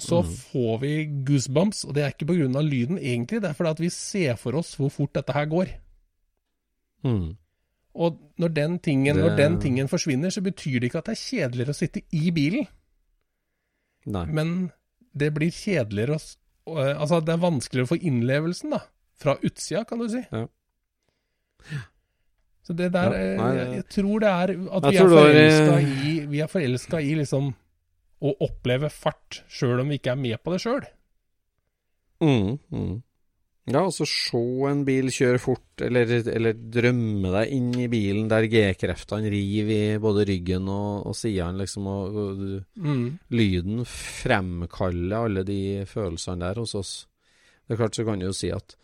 så 0.00 0.22
Mm. 0.24 0.32
får 0.52 0.80
vi 0.80 0.92
goosebumps, 1.24 1.84
og 1.84 1.94
det 1.94 2.02
er 2.04 2.10
ikke 2.14 2.26
av 2.56 2.64
lyden 2.64 2.98
egentlig, 2.98 3.40
det 3.42 3.50
er 3.50 3.54
fordi 3.54 3.70
at 3.70 3.80
vi 3.80 3.88
ser 3.90 4.36
for 4.36 4.56
oss 4.56 4.74
hvor 4.76 4.90
fort 4.90 5.12
dette 5.14 5.32
her 5.32 5.46
går. 5.46 5.68
Mm. 7.04 7.36
Og 7.94 8.18
når 8.38 8.48
den 8.54 8.78
tingen, 8.78 9.16
Det- 9.16 9.24
når 9.24 9.36
den 9.36 9.60
tingen 9.60 9.88
forsvinner, 9.88 10.30
så 10.30 10.40
betyr 10.42 10.80
det 10.80 10.90
ikke 10.90 10.98
at 10.98 11.04
det 11.06 11.12
er 11.18 11.48
kjedeligere 11.48 11.70
å 11.70 11.74
sitte 11.74 12.02
i 12.12 12.30
bilen, 12.30 12.66
Nei. 14.06 14.24
men 14.26 14.72
det 15.16 15.32
blir 15.34 15.50
kjedeligere 15.50 16.16
å 16.16 16.36
øh, 16.68 17.00
Altså, 17.00 17.20
det 17.24 17.32
er 17.32 17.38
vanskeligere 17.38 17.86
å 17.88 17.96
få 17.96 18.00
innlevelsen, 18.02 18.70
da. 18.70 18.78
Fra 19.16 19.34
utsida, 19.42 19.84
kan 19.86 19.98
du 19.98 20.08
si. 20.08 20.24
Ja. 20.30 20.46
Så 22.62 22.74
det 22.76 22.92
der 22.92 23.10
Ja, 23.10 23.16
eh, 23.18 23.36
nei, 23.36 23.54
jeg, 23.56 23.74
jeg 23.74 23.88
tror 23.88 24.20
det 24.20 24.28
er 24.28 24.50
at 24.76 24.82
Jeg 24.84 24.92
vi 24.92 24.98
er 24.98 25.08
det 25.08 25.16
forelska 25.16 25.74
eh, 25.80 26.06
i 26.06 26.26
Vi 26.26 26.40
er 26.40 26.46
forelska 26.46 27.00
i 27.02 27.14
liksom 27.18 27.54
å 28.20 28.34
oppleve 28.44 28.90
fart, 28.92 29.42
sjøl 29.48 29.80
om 29.82 29.88
vi 29.92 30.00
ikke 30.00 30.12
er 30.12 30.20
med 30.20 30.40
på 30.44 30.52
det 30.52 30.60
sjøl. 30.64 30.82
Mm, 32.20 32.58
mm. 32.72 32.98
Ja, 33.70 33.84
altså 33.86 34.06
se 34.08 34.40
en 34.66 34.80
bil 34.84 35.10
kjøre 35.14 35.38
fort, 35.40 35.82
eller, 35.84 36.10
eller 36.32 36.56
drømme 36.74 37.30
deg 37.36 37.52
inn 37.54 37.68
i 37.78 37.86
bilen 37.92 38.26
der 38.28 38.48
G-kreftene 38.50 39.30
river 39.30 39.70
i 39.94 40.00
både 40.02 40.24
ryggen 40.26 40.66
og, 40.72 41.06
og 41.06 41.14
sidene, 41.16 41.60
liksom, 41.62 41.86
og, 41.86 42.16
og 42.16 42.42
Mm. 42.80 43.04
lyden 43.36 43.84
fremkaller 43.86 45.16
alle 45.28 45.44
de 45.46 45.60
følelsene 45.86 46.42
der 46.48 46.60
hos 46.60 46.74
oss. 46.74 46.92
Det 47.66 47.76
er 47.76 47.80
klart 47.84 47.94
så 48.00 48.04
kan 48.08 48.18
du 48.20 48.26
jo 48.26 48.34
si 48.34 48.50
at, 48.50 48.74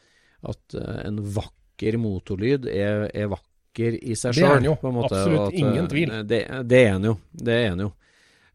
at 0.47 0.77
eh, 0.79 1.01
en 1.09 1.19
vakker 1.35 1.99
motorlyd 1.99 2.69
er, 2.71 3.09
er 3.11 3.31
vakker 3.33 3.97
i 3.99 4.15
seg 4.17 4.37
Det 4.39 4.45
er 4.47 4.61
den 4.61 4.71
jo. 4.71 4.77
Absolutt 5.03 5.57
ingen 5.57 5.89
tvil. 5.91 6.13
Det, 6.29 6.45
det 6.69 6.83
er 6.87 6.93
den 6.95 7.09
jo. 7.11 7.17
Det 7.33 7.57
er 7.57 7.71
den 7.75 7.89
jo. 7.89 7.91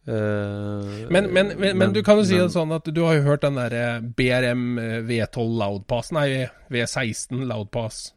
Eh, 0.07 1.09
Men, 1.13 1.27
men, 1.33 1.51
men, 1.59 1.77
men 1.77 1.93
du 1.93 2.01
kan 2.03 2.17
jo 2.17 2.25
si 2.25 2.37
det 2.39 2.49
sånn 2.53 2.71
at 2.73 2.87
du 2.89 3.01
har 3.05 3.19
jo 3.19 3.25
hørt 3.27 3.43
den 3.45 3.59
der 3.59 4.01
BRM 4.17 4.63
eh, 4.81 4.95
V12 5.05 5.57
Loudpass, 5.61 6.09
nei 6.15 6.47
V16 6.73 7.45
Loudpass. 7.49 8.13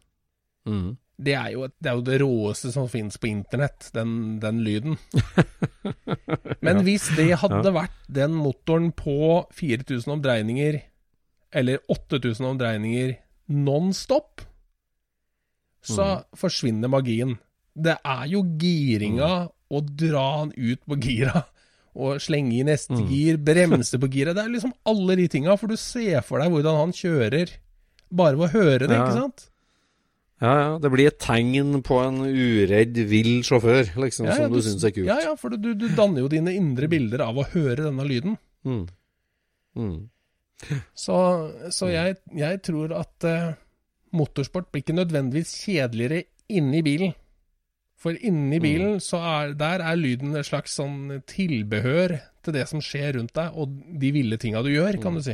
mm. 0.67 0.95
Det 1.15 1.31
er 1.31 1.53
jo, 1.53 1.69
det, 1.79 1.87
er 1.87 1.93
jo 1.95 2.01
det 2.03 2.15
råeste 2.19 2.73
som 2.73 2.89
finnes 2.91 3.15
på 3.15 3.29
internett, 3.29 3.85
den, 3.95 4.35
den 4.43 4.57
lyden. 4.65 4.97
Men 6.65 6.81
hvis 6.83 7.05
det 7.15 7.29
hadde 7.39 7.71
vært 7.71 8.01
den 8.11 8.33
motoren 8.35 8.89
på 8.91 9.45
4000 9.55 10.11
omdreininger, 10.17 10.81
eller 11.55 11.79
8000 11.87 12.49
omdreininger 12.49 13.13
non-stop, 13.47 14.43
så 15.87 16.09
forsvinner 16.35 16.91
magien. 16.91 17.37
Det 17.71 17.95
er 18.03 18.27
jo 18.33 18.43
giringa 18.59 19.31
å 19.71 19.81
dra 19.87 20.27
den 20.43 20.51
ut 20.73 20.83
på 20.83 20.99
gira, 20.99 21.45
og 21.95 22.19
slenge 22.19 22.53
i 22.59 22.63
neste 22.67 22.91
Mm. 22.97 23.07
gir, 23.09 23.37
bremse 23.37 23.97
på 23.99 24.09
giret. 24.11 24.35
Det 24.35 24.43
er 24.45 24.49
liksom 24.51 24.73
alle 24.85 25.15
de 25.15 25.27
tinga, 25.31 25.55
for 25.57 25.67
du 25.67 25.75
ser 25.79 26.21
for 26.21 26.39
deg 26.39 26.51
hvordan 26.51 26.75
han 26.81 26.91
kjører, 26.91 27.49
bare 28.11 28.35
ved 28.37 28.49
å 28.49 28.53
høre 28.53 28.79
det, 28.87 28.91
Ja. 28.91 29.05
ikke 29.05 29.19
sant? 29.21 29.49
Ja, 30.41 30.53
ja. 30.59 30.77
Det 30.79 30.91
blir 30.91 31.07
et 31.07 31.17
tegn 31.19 31.81
på 31.81 32.01
en 32.05 32.17
uredd, 32.27 32.93
vill 33.07 33.41
sjåfør, 33.41 33.95
liksom, 33.95 34.25
Ja, 34.27 34.31
ja, 34.35 34.43
som 34.43 34.51
du 34.51 34.59
syns 34.61 34.83
er 34.83 34.91
kult. 34.91 35.07
Ja, 35.07 35.19
ja, 35.23 35.35
for 35.35 35.49
du, 35.55 35.73
du 35.73 35.87
danner 35.95 36.19
jo 36.19 36.27
dine 36.27 36.51
indre 36.53 36.89
bilder 36.91 37.21
av 37.23 37.35
å 37.39 37.45
høre 37.53 37.77
denne 37.87 38.03
lyden. 38.05 38.37
Mm. 38.65 38.87
Mm. 39.77 40.09
Så, 40.95 41.15
så 41.71 41.89
jeg, 41.91 42.17
jeg 42.35 42.61
tror 42.63 42.91
at 42.99 43.23
uh, 43.27 43.53
motorsport 44.15 44.71
blir 44.71 44.83
ikke 44.83 44.95
nødvendigvis 44.99 45.55
kjedeligere 45.65 46.25
inni 46.49 46.81
bilen. 46.85 47.13
For 48.05 48.17
inni 48.21 48.59
bilen, 48.61 48.99
så 49.01 49.17
er, 49.25 49.55
der 49.57 49.81
er 49.81 49.97
lyden 49.97 50.35
et 50.37 50.45
slags 50.45 50.75
sånn 50.77 51.23
tilbehør 51.25 52.19
til 52.45 52.53
det 52.53 52.67
som 52.69 52.83
skjer 52.83 53.15
rundt 53.17 53.33
deg, 53.33 53.55
og 53.57 53.71
de 54.01 54.11
ville 54.13 54.37
tinga 54.41 54.61
du 54.61 54.69
gjør, 54.69 54.99
kan 55.01 55.17
du 55.17 55.23
si. 55.25 55.33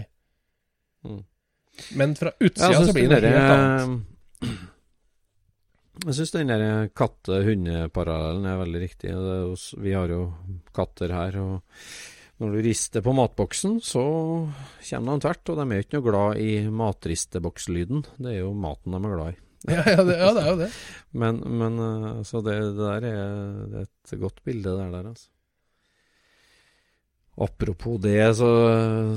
Mm. 1.04 1.18
Men 2.00 2.16
fra 2.16 2.32
utsida 2.38 2.72
ja, 2.72 2.86
så 2.86 2.96
blir 2.96 3.12
det 3.12 3.20
det 3.26 3.34
helt 3.36 3.56
annet. 3.58 4.08
eh, 4.48 4.60
Jeg 6.02 6.18
syns 6.18 6.32
den 6.34 6.50
der 6.50 6.88
katte-hunde-parallellen 6.98 8.48
er 8.50 8.58
veldig 8.64 8.80
riktig. 8.82 9.12
Vi 9.84 9.92
har 9.94 10.10
jo 10.10 10.22
katter 10.74 11.12
her, 11.14 11.36
og 11.44 12.40
når 12.42 12.56
du 12.56 12.62
rister 12.66 13.04
på 13.06 13.14
matboksen, 13.14 13.76
så 13.86 14.02
kommer 14.88 15.20
de 15.20 15.28
tvert. 15.28 15.52
Og 15.52 15.60
de 15.60 15.68
er 15.68 15.78
jo 15.78 15.86
ikke 15.86 16.00
noe 16.00 16.08
glad 16.08 16.42
i 16.42 16.52
matristebokslyden. 16.74 18.08
Det 18.18 18.32
er 18.32 18.40
jo 18.40 18.56
maten 18.58 18.96
de 18.96 19.02
er 19.04 19.14
glad 19.14 19.36
i. 19.36 19.40
Ja, 19.70 19.84
ja, 19.86 20.02
det, 20.08 20.16
ja, 20.18 20.30
det 20.34 20.42
er 20.42 20.50
jo 20.50 20.58
det. 20.64 20.72
Men, 21.22 21.42
men 21.60 21.76
eh, 21.84 22.22
så 22.26 22.40
det, 22.42 22.56
det 22.72 22.80
der 22.80 23.06
er, 23.12 23.32
det 23.70 23.82
er 23.84 23.88
et 24.16 24.20
godt 24.22 24.40
bilde 24.48 24.72
der, 24.80 24.90
der 24.94 25.10
altså. 25.12 25.28
Apropos 27.42 27.96
det, 28.04 28.20
så 28.36 28.48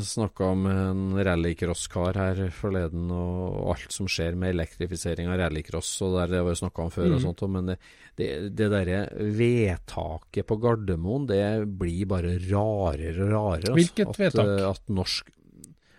snakka 0.07 0.47
jeg 0.53 0.59
med 0.63 0.77
en 0.87 1.17
rallycross-kar 1.27 2.15
her 2.17 2.39
forleden, 2.55 3.09
og 3.13 3.73
alt 3.75 3.93
som 3.93 4.07
skjer 4.09 4.37
med 4.39 4.53
elektrifisering 4.55 5.27
av 5.29 5.41
rallycross, 5.43 5.91
og 6.07 6.15
der 6.21 6.31
det 6.37 6.43
var 6.47 6.55
jo 6.55 6.61
snakka 6.63 6.85
om 6.87 6.93
før 6.95 7.09
og 7.11 7.17
Mhm. 7.19 7.25
sånt, 7.25 7.43
men 7.51 7.67
det, 7.73 7.77
det, 8.17 8.29
det 8.55 8.69
derre 8.73 9.01
vedtaket 9.19 10.47
på 10.47 10.59
Gardermoen, 10.63 11.27
det 11.27 11.43
blir 11.79 12.07
bare 12.07 12.37
rarere 12.47 13.27
og 13.27 13.35
rarere. 13.35 13.73
altså. 13.75 13.75
Hvilket 13.75 14.09
at, 14.09 14.23
vedtak? 14.23 14.47
eh, 14.47 14.71
At 14.71 14.89
norsk, 14.89 15.33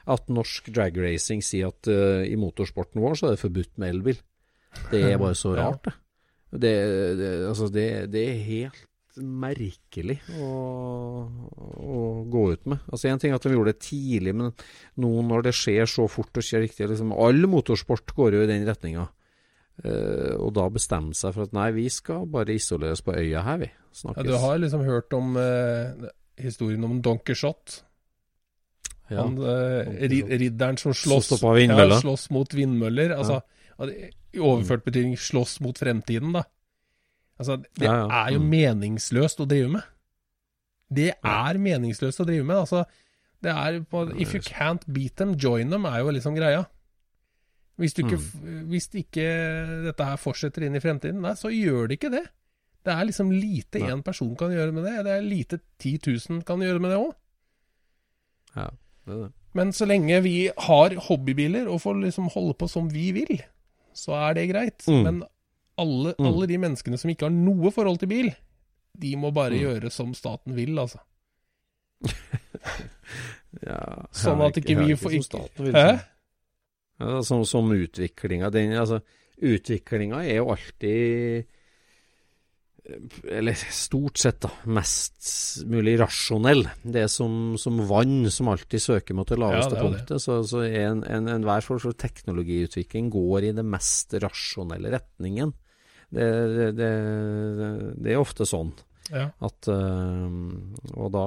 at 0.08 0.30
norsk 0.30 0.72
dragracing 0.74 1.44
sier 1.44 1.68
at 1.74 1.88
uh, 1.92 2.24
i 2.26 2.36
motorsporten 2.40 3.02
vår 3.04 3.16
så 3.20 3.28
er 3.28 3.36
det 3.36 3.44
forbudt 3.44 3.76
med 3.78 3.90
elbil. 3.92 4.20
Det 4.92 5.02
er 5.12 5.22
bare 5.22 5.38
så 5.38 5.56
rart, 5.58 5.88
det. 5.88 5.96
Det, 6.56 6.76
det, 7.20 7.32
altså 7.50 7.68
det, 7.74 7.88
det 8.14 8.22
er 8.30 8.44
helt 8.48 8.84
merkelig 9.16 10.18
å, 10.36 10.48
å 11.80 12.00
gå 12.32 12.44
ut 12.54 12.70
med. 12.72 12.84
Altså 12.92 13.10
En 13.10 13.22
ting 13.22 13.32
er 13.32 13.40
at 13.40 13.48
de 13.48 13.56
gjorde 13.56 13.74
det 13.74 13.84
tidlig, 13.86 14.34
men 14.36 14.52
nå 15.02 15.12
når 15.28 15.48
det 15.48 15.56
skjer 15.56 15.90
så 15.90 16.08
fort 16.12 16.36
og 16.36 16.46
skjer 16.46 16.66
riktig 16.66 16.90
liksom, 16.92 17.14
All 17.16 17.48
motorsport 17.52 18.16
går 18.16 18.38
jo 18.38 18.44
i 18.46 18.50
den 18.52 18.68
retninga. 18.68 19.08
Uh, 19.76 20.36
og 20.40 20.54
da 20.56 20.70
bestemme 20.72 21.16
seg 21.18 21.34
for 21.36 21.50
at 21.50 21.56
nei, 21.56 21.68
vi 21.76 21.90
skal 21.92 22.24
bare 22.32 22.56
isoleres 22.56 23.04
på 23.04 23.16
øya 23.16 23.44
her, 23.44 23.60
vi. 23.66 23.72
Ja, 24.06 24.24
du 24.24 24.36
har 24.40 24.62
liksom 24.62 24.86
hørt 24.88 25.12
om 25.16 25.36
uh, 25.36 26.08
historien 26.40 26.84
om 26.88 27.02
Don 27.04 27.20
Shot? 27.36 27.82
Ja. 29.10 29.22
Han, 29.22 29.36
eh, 29.38 29.86
Quijote. 30.08 30.38
ridderen 30.42 30.78
som 30.82 30.94
slåss, 30.98 31.28
som. 31.38 31.58
Ja, 31.60 32.00
slåss 32.00 32.30
mot 32.34 32.54
vindmøller. 32.58 33.14
Altså, 33.14 33.42
ja, 33.78 34.00
I 34.36 34.40
overført 34.44 34.84
betydning 34.86 35.16
slåss 35.18 35.60
mot 35.64 35.78
fremtiden, 35.80 36.34
da. 36.36 36.44
Altså, 37.40 37.58
det 37.76 37.84
Ja, 37.88 37.96
ja. 38.08 38.26
er 38.28 38.34
jo 38.34 38.40
Mm. 38.40 38.50
meningsløst 38.50 39.40
å 39.44 39.48
drive 39.48 39.70
med. 39.72 39.84
Det 40.94 41.14
er 41.24 41.58
meningsløst 41.58 42.20
å 42.22 42.26
drive 42.28 42.46
med. 42.46 42.56
Altså, 42.58 42.86
det 43.42 43.52
er 43.52 43.80
på 43.82 44.06
If 44.22 44.34
you 44.34 44.42
can't 44.42 44.86
beat 44.92 45.16
them, 45.18 45.34
join 45.36 45.70
them, 45.70 45.86
er 45.86 46.00
jo 46.00 46.12
liksom 46.12 46.36
greia. 46.36 46.66
Hvis, 47.78 47.94
du 47.94 48.04
ikke, 48.04 48.18
Mm. 48.18 48.68
hvis 48.70 48.88
ikke 48.94 49.84
dette 49.84 50.06
her 50.06 50.16
fortsetter 50.16 50.64
inn 50.64 50.76
i 50.76 50.80
fremtiden, 50.80 51.20
nei, 51.22 51.34
så 51.34 51.50
gjør 51.52 51.88
det 51.90 52.00
ikke 52.00 52.12
det. 52.12 52.28
Det 52.86 52.94
er 52.94 53.04
liksom 53.06 53.32
lite 53.32 53.80
én 53.82 54.02
person 54.04 54.36
kan 54.38 54.50
gjøre 54.52 54.72
med 54.74 54.84
det. 54.86 55.04
Det 55.04 55.12
er 55.12 55.22
lite 55.22 55.60
10 55.80 55.98
000 56.30 56.44
kan 56.46 56.60
gjøre 56.60 56.80
med 56.80 56.92
det 56.92 57.00
òg. 57.00 57.14
Ja, 58.56 58.70
det 59.08 59.18
det. 59.26 59.32
Men 59.54 59.72
så 59.72 59.86
lenge 59.88 60.22
vi 60.24 60.50
har 60.58 60.90
hobbybiler 61.08 61.68
og 61.72 61.82
får 61.82 62.02
liksom 62.04 62.30
holde 62.32 62.54
på 62.60 62.70
som 62.70 62.90
vi 62.92 63.12
vil, 63.12 63.42
så 63.96 64.16
er 64.30 64.34
det 64.38 64.50
greit. 64.52 64.86
Mm. 64.92 65.04
Men 65.08 65.24
alle, 65.78 66.14
Mm. 66.20 66.26
alle 66.30 66.48
de 66.48 66.58
menneskene 66.58 66.98
som 67.00 67.10
ikke 67.12 67.26
har 67.28 67.34
noe 67.36 67.72
forhold 67.72 68.00
til 68.00 68.08
bil, 68.12 68.30
de 68.98 69.16
må 69.20 69.32
bare 69.34 69.56
Mm. 69.56 69.62
gjøre 69.64 69.92
som 69.92 70.14
staten 70.14 70.56
vil, 70.56 70.76
altså. 70.80 71.00
Ja, 73.66 74.06
Sånn 74.12 74.42
at 74.44 74.58
ikke 74.60 74.76
vi 74.82 74.96
får 75.00 75.12
som 75.12 75.16
ikke 75.20 75.28
staten 75.30 75.66
vil, 75.66 75.74
Hæ? 75.78 75.86
sånn. 75.88 76.02
Ja, 77.00 77.22
som, 77.28 77.44
som 77.48 77.72
utviklinga 77.72 78.52
den, 78.52 78.74
altså, 78.80 79.02
Utviklinga 79.36 80.22
er 80.24 80.38
jo 80.40 80.46
alltid 80.54 81.46
Eller 83.26 83.58
stort 83.74 84.20
sett, 84.22 84.44
da. 84.46 84.52
Mest 84.70 85.64
mulig 85.66 85.96
rasjonell. 86.00 86.68
Det 86.84 87.06
er 87.06 87.10
som, 87.10 87.56
som 87.58 87.80
vann 87.90 88.30
som 88.34 88.52
alltid 88.52 88.84
søker 88.84 89.18
mot 89.18 89.30
det 89.30 89.40
laveste 89.42 89.74
Ja, 89.74 89.74
det 89.74 89.80
det. 89.80 89.86
punktet. 89.88 90.22
Så, 90.22 90.40
så 90.46 90.62
er 90.68 90.92
en, 90.92 91.02
en, 91.10 91.30
en 91.34 91.48
form 91.66 91.82
for 91.82 91.98
teknologiutvikling 91.98 93.10
går 93.14 93.50
i 93.50 93.54
den 93.58 93.70
mest 93.74 94.14
rasjonelle 94.22 94.94
retningen. 94.94 95.56
Det, 96.14 96.28
det, 96.78 96.92
er 98.14 98.22
ofte 98.22 98.46
sånn. 98.48 98.72
Ja. 99.10 99.32
At, 99.44 99.68
øh, 99.70 100.30
og 100.98 101.12
da 101.14 101.26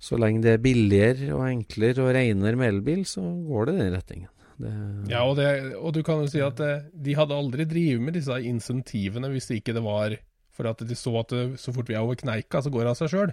Så 0.00 0.16
lenge 0.20 0.44
det 0.44 0.54
er 0.54 0.62
billigere 0.64 1.32
og 1.36 1.48
enklere 1.48 2.04
og 2.04 2.14
renere 2.14 2.56
med 2.56 2.74
elbil, 2.74 3.04
så 3.08 3.24
går 3.24 3.68
det 3.68 3.74
i 3.74 3.80
den 3.80 3.96
retningen. 3.96 4.32
Det, 4.56 4.72
Ja, 5.10 5.24
og, 5.28 5.36
det, 5.36 5.74
og 5.76 5.92
du 5.92 6.02
kan 6.06 6.22
jo 6.22 6.28
si 6.32 6.40
at 6.40 6.60
eh, 6.64 6.86
de 6.92 7.14
hadde 7.18 7.34
aldri 7.36 7.66
drevet 7.68 8.00
med 8.00 8.14
disse 8.16 8.38
insentivene 8.42 9.28
hvis 9.34 9.48
det 9.50 9.58
ikke 9.62 9.74
det 9.76 9.82
var 9.84 10.16
for 10.56 10.70
at 10.70 10.80
de 10.88 10.94
så 10.96 11.12
at 11.20 11.34
så 11.60 11.72
fort 11.76 11.88
vi 11.90 11.94
er 11.94 12.00
over 12.00 12.16
kneika, 12.16 12.62
så 12.64 12.70
går 12.72 12.86
det 12.86 12.92
av 12.94 12.96
seg 13.02 13.10
sjøl. 13.12 13.32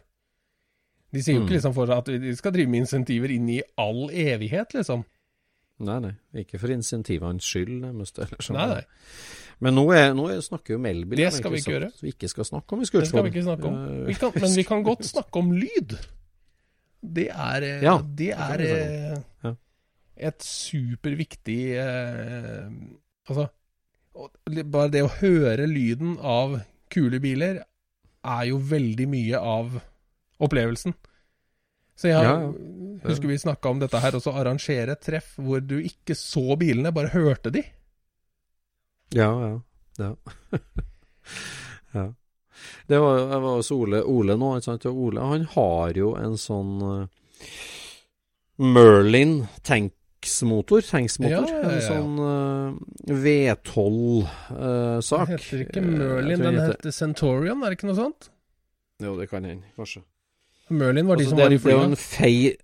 De 1.13 1.21
sier 1.23 1.35
jo 1.37 1.41
Mm. 1.41 1.45
ikke 1.47 1.55
liksom 1.55 1.73
for 1.77 1.91
at 1.95 2.05
de 2.09 2.35
skal 2.35 2.51
drive 2.51 2.67
med 2.73 2.81
insentiver 2.83 3.31
inn 3.31 3.47
i 3.53 3.61
all 3.79 4.09
evighet, 4.11 4.73
liksom. 4.75 5.05
Nei, 5.79 5.99
nei. 6.03 6.11
Ikke 6.43 6.59
for 6.59 6.67
insentivenes 6.73 7.45
skyld, 7.47 7.79
nærmest. 7.85 8.19
Sånn. 8.43 8.57
Nei, 8.57 8.67
nei. 8.67 8.83
Men 9.63 9.75
nå, 9.77 9.85
er, 9.95 10.11
nå 10.17 10.27
er, 10.33 10.41
snakker 10.43 10.73
vi 10.73 10.79
om 10.81 10.85
elbil. 10.89 11.21
Det 11.21 11.31
skal 11.33 11.53
vi 11.53 11.61
ikke 11.61 11.71
gjøre 11.77 11.89
Vi 12.01 12.11
ikke 12.11 12.29
skal 12.29 12.45
snakke 12.49 12.75
om 12.75 12.81
i 12.81 12.87
Det 12.89 13.07
skal 13.07 13.23
vi 13.23 13.31
ikke 13.31 13.45
snakke 13.45 13.69
om. 13.69 13.77
Eh, 13.85 14.05
Vi 14.09 14.13
kan, 14.19 14.31
men 14.41 14.55
vi 14.57 14.63
kan 14.67 14.83
godt 14.83 15.05
snakke 15.13 15.39
om 15.39 15.51
lyd. 15.55 15.95
Det 17.03 17.29
er, 17.29 17.61
eh, 17.69 17.83
Ja, 17.83 17.95
det 18.03 18.31
er 18.35 18.57
det 18.57 18.71
eh, 18.73 19.17
Ja. 19.47 19.53
Et 20.15 20.45
superviktig 20.45 21.61
eh, 21.79 22.67
Altså, 23.23 23.45
bare 24.67 24.91
det 24.91 25.01
å 25.05 25.13
høre 25.21 25.63
lyden 25.69 26.17
av 26.19 26.57
kule 26.91 27.21
biler 27.23 27.61
er 28.23 28.43
jo 28.49 28.57
veldig 28.59 29.07
mye 29.09 29.39
av 29.39 29.77
opplevelsen. 30.43 30.93
Så 31.95 32.09
jeg 32.09 32.25
Ja, 32.25 32.51
husker 33.07 33.31
vi 33.31 33.37
snakka 33.39 33.71
om 33.71 33.79
dette 33.79 33.99
her, 34.03 34.17
også 34.17 34.33
arrangere 34.35 34.97
et 34.97 35.05
treff 35.05 35.37
hvor 35.39 35.63
du 35.63 35.77
ikke 35.79 36.17
så 36.19 36.57
bilene, 36.59 36.91
bare 36.91 37.13
hørte 37.13 37.53
de. 37.53 37.63
Ja, 39.15 39.31
ja. 39.39 39.53
Ja. 40.01 40.11
ja. 41.97 42.05
Det 42.87 42.99
var, 42.99 43.19
jeg 43.19 43.41
var 43.43 43.59
også 43.59 43.75
Ole, 43.77 44.03
Ole 44.03 44.37
nå, 44.39 44.55
ikke 44.57 44.71
sant. 44.71 44.85
Ole 44.89 45.25
han 45.31 45.45
har 45.53 45.97
jo 45.97 46.13
en 46.19 46.37
sånn 46.39 46.73
Merlin 48.57 49.43
Merlin 49.63 49.91
tanksmotor. 50.23 50.81
Tanksmotor. 50.81 51.31
Ja, 51.31 51.37
ja, 51.47 51.53
ja, 51.61 51.69
ja. 51.69 51.75
En 51.75 51.81
sånn 51.87 52.19
V12-sak. 53.23 55.27
Den 55.27 55.37
heter 55.37 55.59
ikke 55.65 55.79
Eh, 55.79 55.83
Merlin, 55.87 56.39
den 56.43 56.55
heter 56.59 56.91
Centurion, 56.91 57.63
er 57.63 57.69
det 57.69 57.73
ikke 57.77 57.87
noe 57.89 57.95
sånt? 57.97 58.29
Jo, 59.03 59.15
det 59.19 59.29
kan 59.29 59.43
hende, 59.43 59.63
kanskje. 59.77 60.01
Merlin 60.69 61.07
var 61.07 61.15
de 61.17 61.23
Altså, 61.25 61.29
som 61.29 61.37
det, 61.37 61.43
var 61.43 61.51
i 61.51 61.57
det 61.57 61.65
er 61.65 61.71
jo 61.71 61.77
flyet. 61.79 61.89
en 61.89 61.95
fei... 61.95 62.57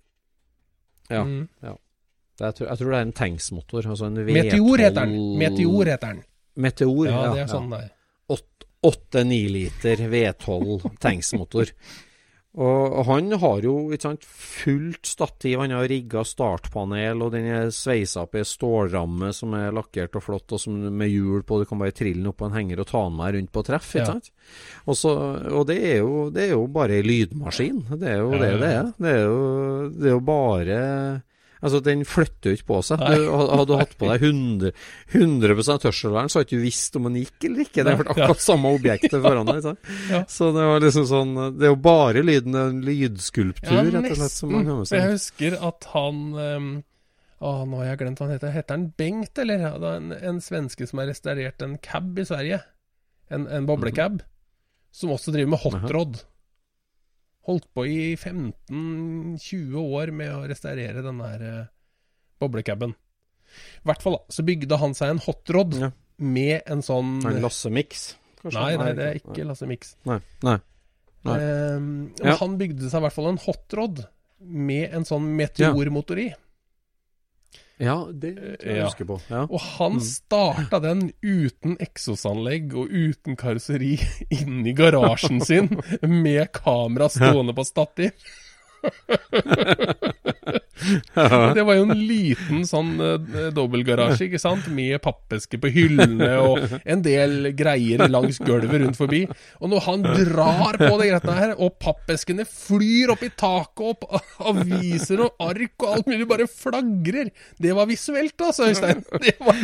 Ja. 1.10 1.24
Mm. 1.24 1.48
Det, 1.60 1.76
jeg, 2.46 2.54
tror, 2.54 2.66
jeg 2.70 2.78
tror 2.78 2.90
det 2.90 2.96
er 2.98 3.02
en 3.06 3.12
tanksmotor. 3.12 3.86
Altså 3.90 4.04
en 4.06 4.16
V12 4.16 4.32
Meteor 4.32 4.76
heter 4.78 5.04
den. 5.04 5.38
Meteor 5.38 5.84
heter 5.90 6.06
den. 6.14 6.22
Meteor, 6.56 7.06
Ja, 7.06 7.24
ja. 7.24 7.32
det 7.34 7.40
er 7.42 7.46
sånn 7.50 7.70
det 7.70 7.78
er. 7.84 7.90
8-9 8.80 9.48
liter 9.52 9.96
V12 10.08 10.80
tanksmotor. 11.02 11.66
Og 12.58 13.04
han 13.06 13.30
har 13.38 13.62
jo 13.62 13.74
sant, 14.02 14.24
fullt 14.26 15.06
stativ, 15.06 15.60
han 15.60 15.70
har 15.70 15.86
rigga 15.86 16.24
startpanel, 16.26 17.22
og 17.22 17.30
den 17.36 17.46
er 17.46 17.70
sveisa 17.70 18.24
opp 18.24 18.34
i 18.34 18.42
stålramme 18.42 19.30
som 19.36 19.54
er 19.54 19.70
lakkert 19.76 20.18
og 20.18 20.24
flott, 20.26 20.56
og 20.56 20.58
som 20.58 20.80
med 20.90 21.12
hjul 21.12 21.44
på, 21.46 21.60
du 21.60 21.68
kan 21.70 21.78
bare 21.78 21.94
trille 21.94 22.18
den 22.18 22.32
opp 22.32 22.40
på 22.42 22.48
en 22.50 22.58
henger 22.58 22.82
og 22.82 22.90
ta 22.90 23.04
den 23.06 23.18
med 23.20 23.36
rundt 23.36 23.52
på 23.54 23.64
treff. 23.70 23.94
Ja. 23.94 24.08
sant? 24.10 24.32
Og, 24.82 24.98
så, 24.98 25.14
og 25.46 25.68
det, 25.70 25.78
er 25.92 26.02
jo, 26.02 26.26
det 26.34 26.48
er 26.48 26.54
jo 26.56 26.66
bare 26.74 26.98
ei 26.98 27.06
lydmaskin. 27.06 27.84
Det 27.94 28.16
er 28.16 28.22
jo 28.24 28.32
Ja, 28.34 28.42
det 28.42 28.52
det 28.64 28.72
er. 28.80 28.94
Det 28.98 29.14
er 29.14 29.22
jo, 29.22 29.40
det 29.94 30.10
er 30.10 30.16
jo 30.16 30.22
bare 30.26 30.80
Altså, 31.60 31.80
den 31.84 32.06
flytter 32.08 32.52
jo 32.52 32.56
ikke 32.56 32.68
på 32.70 32.78
seg. 32.88 33.02
Du, 33.04 33.24
hadde 33.28 33.66
du 33.68 33.74
hatt 33.76 33.92
på 34.00 34.08
deg 34.08 34.22
100, 34.24 34.70
100 35.12 35.56
hørselvern, 35.84 36.30
så 36.32 36.40
hadde 36.40 36.48
du 36.48 36.54
ikke 36.56 36.62
visst 36.64 36.96
om 36.96 37.08
den 37.08 37.18
gikk 37.20 37.46
eller 37.50 37.64
ikke. 37.66 37.84
Det 37.84 37.92
er 37.92 37.98
vært 38.00 38.12
akkurat 38.14 38.44
samme 38.44 38.72
objektet 38.78 39.16
foran 39.26 39.50
deg. 39.50 39.60
ikke. 39.60 40.22
Så 40.32 40.50
det 40.56 40.68
var 40.70 40.84
liksom 40.84 41.08
sånn 41.10 41.34
Det 41.58 41.68
er 41.68 41.74
jo 41.74 41.80
bare 41.84 42.24
lyden 42.24 42.56
en 42.56 42.80
lydskulptur, 42.86 43.76
Ja, 43.76 43.84
rett 43.84 44.08
og 44.14 44.22
slett, 44.22 44.36
som 44.38 44.54
man 44.56 44.64
kan 44.70 44.80
seg. 44.88 45.02
Jeg 45.02 45.18
husker 45.18 45.58
at 45.68 45.90
han 45.92 46.24
um, 46.38 46.72
Å, 47.40 47.52
nå 47.68 47.82
har 47.82 47.92
jeg 47.92 48.02
glemt 48.02 48.20
hva 48.20 48.28
han 48.28 48.34
heter. 48.38 48.56
Heter 48.56 48.76
han 48.76 48.88
Bengt, 49.00 49.44
eller? 49.44 49.68
Er 49.70 49.86
en, 49.94 50.10
en 50.32 50.42
svenske 50.44 50.88
som 50.88 51.00
har 51.00 51.08
restaurert 51.12 51.64
en 51.64 51.78
cab 51.84 52.18
i 52.20 52.26
Sverige. 52.28 52.60
En, 53.32 53.46
en 53.48 53.68
boblecab. 53.68 54.20
Som 54.92 55.12
også 55.14 55.32
driver 55.36 55.54
med 55.54 55.62
hotrod. 55.62 56.20
Holdt 57.48 57.66
på 57.74 57.86
i 57.88 58.14
15-20 58.20 59.76
år 59.80 60.12
med 60.14 60.32
å 60.34 60.42
restaurere 60.50 61.02
den 61.04 61.20
der 61.22 61.44
uh, 61.46 61.68
boblecaben. 62.42 62.92
I 63.80 63.88
hvert 63.88 64.02
fall 64.04 64.18
da, 64.18 64.22
så 64.30 64.44
bygde 64.46 64.78
han 64.78 64.92
seg 64.94 65.14
en 65.14 65.22
hotrod 65.24 65.74
Ja. 65.80 65.88
med 66.20 66.62
en 66.70 66.82
sånn 66.86 67.16
En 67.26 67.40
Lasse 67.42 67.70
Mix. 67.72 68.10
Nei, 68.44 68.76
nei, 68.80 68.92
det 68.96 69.06
er 69.06 69.18
ikke 69.20 69.44
Lasse 69.48 69.66
Mix. 69.68 69.94
Nei. 70.08 70.20
nei. 70.46 70.58
Nei. 71.28 71.38
Eh, 71.40 71.88
Ja. 72.24 72.36
Han 72.40 72.54
bygde 72.60 72.88
seg 72.88 73.00
i 73.00 73.04
hvert 73.06 73.16
fall 73.16 73.28
en 73.32 73.40
hotrod 73.42 74.04
med 74.40 74.94
en 74.96 75.04
sånn 75.04 75.26
meteormotor 75.36 76.20
i. 76.22 76.28
Ja, 76.30 76.38
det 78.12 78.34
tror 78.36 78.68
jeg 78.68 78.76
Ja. 78.76 78.84
husker 78.84 79.06
på. 79.08 79.16
Ja. 79.30 79.46
Og 79.48 79.60
han 79.78 79.92
Mm. 79.96 80.00
starta 80.04 80.80
den 80.84 81.12
uten 81.24 81.76
eksosanlegg 81.80 82.74
og 82.76 82.88
uten 82.92 83.36
karosseri 83.36 83.94
inni 84.30 84.74
garasjen 84.76 85.40
sin 85.40 85.68
med 86.02 86.52
kamera 86.52 87.08
stående 87.08 87.54
på 87.56 87.64
stativ. 87.64 88.10
Det 91.54 91.62
var 91.62 91.76
jo 91.76 91.84
en 91.84 92.02
liten 92.06 92.62
sånn 92.68 92.94
uh, 93.00 93.50
dobbeltgarasje, 93.54 94.28
ikke 94.28 94.40
sant, 94.40 94.68
med 94.72 94.96
pappeske 95.04 95.58
på 95.60 95.70
hyllene 95.72 96.30
og 96.40 96.64
en 96.80 97.02
del 97.04 97.50
greier 97.56 98.06
langs 98.08 98.40
gulvet 98.42 98.80
rundt 98.82 98.98
forbi. 98.98 99.22
Og 99.60 99.72
når 99.72 99.84
han 99.86 100.06
drar 100.06 100.78
på 100.80 100.90
de 101.00 101.10
greiene 101.10 101.36
her, 101.36 101.54
og 101.60 101.76
pappeskene 101.82 102.46
flyr 102.48 103.14
opp 103.14 103.24
i 103.26 103.32
taket, 103.34 103.84
opp 103.90 104.02
aviser 104.50 105.24
og 105.26 105.44
ark 105.50 105.84
og 105.84 105.94
alt 105.94 106.10
mulig 106.10 106.26
bare 106.30 106.46
flagrer 106.50 107.30
Det 107.60 107.72
var 107.76 107.88
visuelt, 107.90 108.40
altså, 108.40 108.70
Øystein. 108.70 109.04
Det 109.20 109.36
var, 109.40 109.54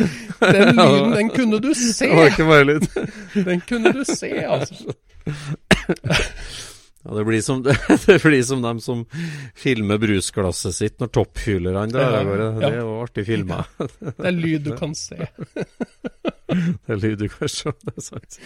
den 0.53 0.75
lyden, 0.77 1.11
den 1.17 1.33
kunne 1.33 1.61
du 1.63 1.73
se. 1.73 2.07
Det. 2.07 3.07
Den 3.47 3.61
kunne 3.67 3.93
du 3.95 4.03
se, 4.07 4.31
altså. 4.45 4.97
Ja, 7.07 7.13
det, 7.15 7.23
blir 7.23 7.41
som, 7.41 7.61
det 8.05 8.23
blir 8.23 8.43
som 8.43 8.61
dem 8.61 8.79
som 8.83 9.05
filmer 9.55 9.97
brusglasset 9.97 10.75
sitt 10.75 10.97
når 10.99 11.11
topphylerne 11.15 11.87
drar 11.93 12.11
Ja, 12.11 12.19
av 12.19 12.25
gårde. 12.27 12.47
Det 12.59 12.67
er 12.67 12.79
jo 12.81 12.95
artig 12.99 13.23
filma. 13.29 13.61
Det 14.17 14.25
er 14.27 14.35
lyd 14.35 14.65
du 14.65 14.73
kan 14.75 14.95
se. 14.97 15.15
Det 16.47 16.91
er 16.91 16.99
lyd 16.99 17.21
du 17.21 17.29
kan 17.31 17.51
se, 17.51 17.71
det 17.83 17.93
er 17.93 18.03
sant. 18.03 18.37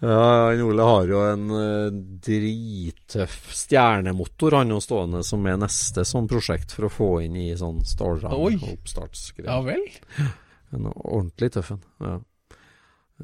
Ja, 0.00 0.20
han 0.48 0.62
Ole 0.64 0.84
har 0.84 1.08
jo 1.12 1.20
en 1.28 1.50
eh, 1.52 1.96
drittøff 2.24 3.50
stjernemotor 3.56 4.56
han 4.56 4.72
jo 4.72 4.78
stående, 4.80 5.20
som 5.24 5.44
er 5.48 5.58
neste 5.60 6.04
sånn 6.08 6.28
prosjekt 6.28 6.72
for 6.76 6.88
å 6.88 6.92
få 6.92 7.08
inn 7.26 7.36
i 7.36 7.50
sånn 7.56 7.82
stålram 7.84 8.32
og 8.36 8.64
oppstartsgreier. 8.68 9.48
Ja 9.48 9.58
vel? 9.64 10.30
En 10.76 10.88
ordentlig 10.92 11.52
tøff 11.56 11.72
en. 11.76 11.82
Ja. 12.04 12.14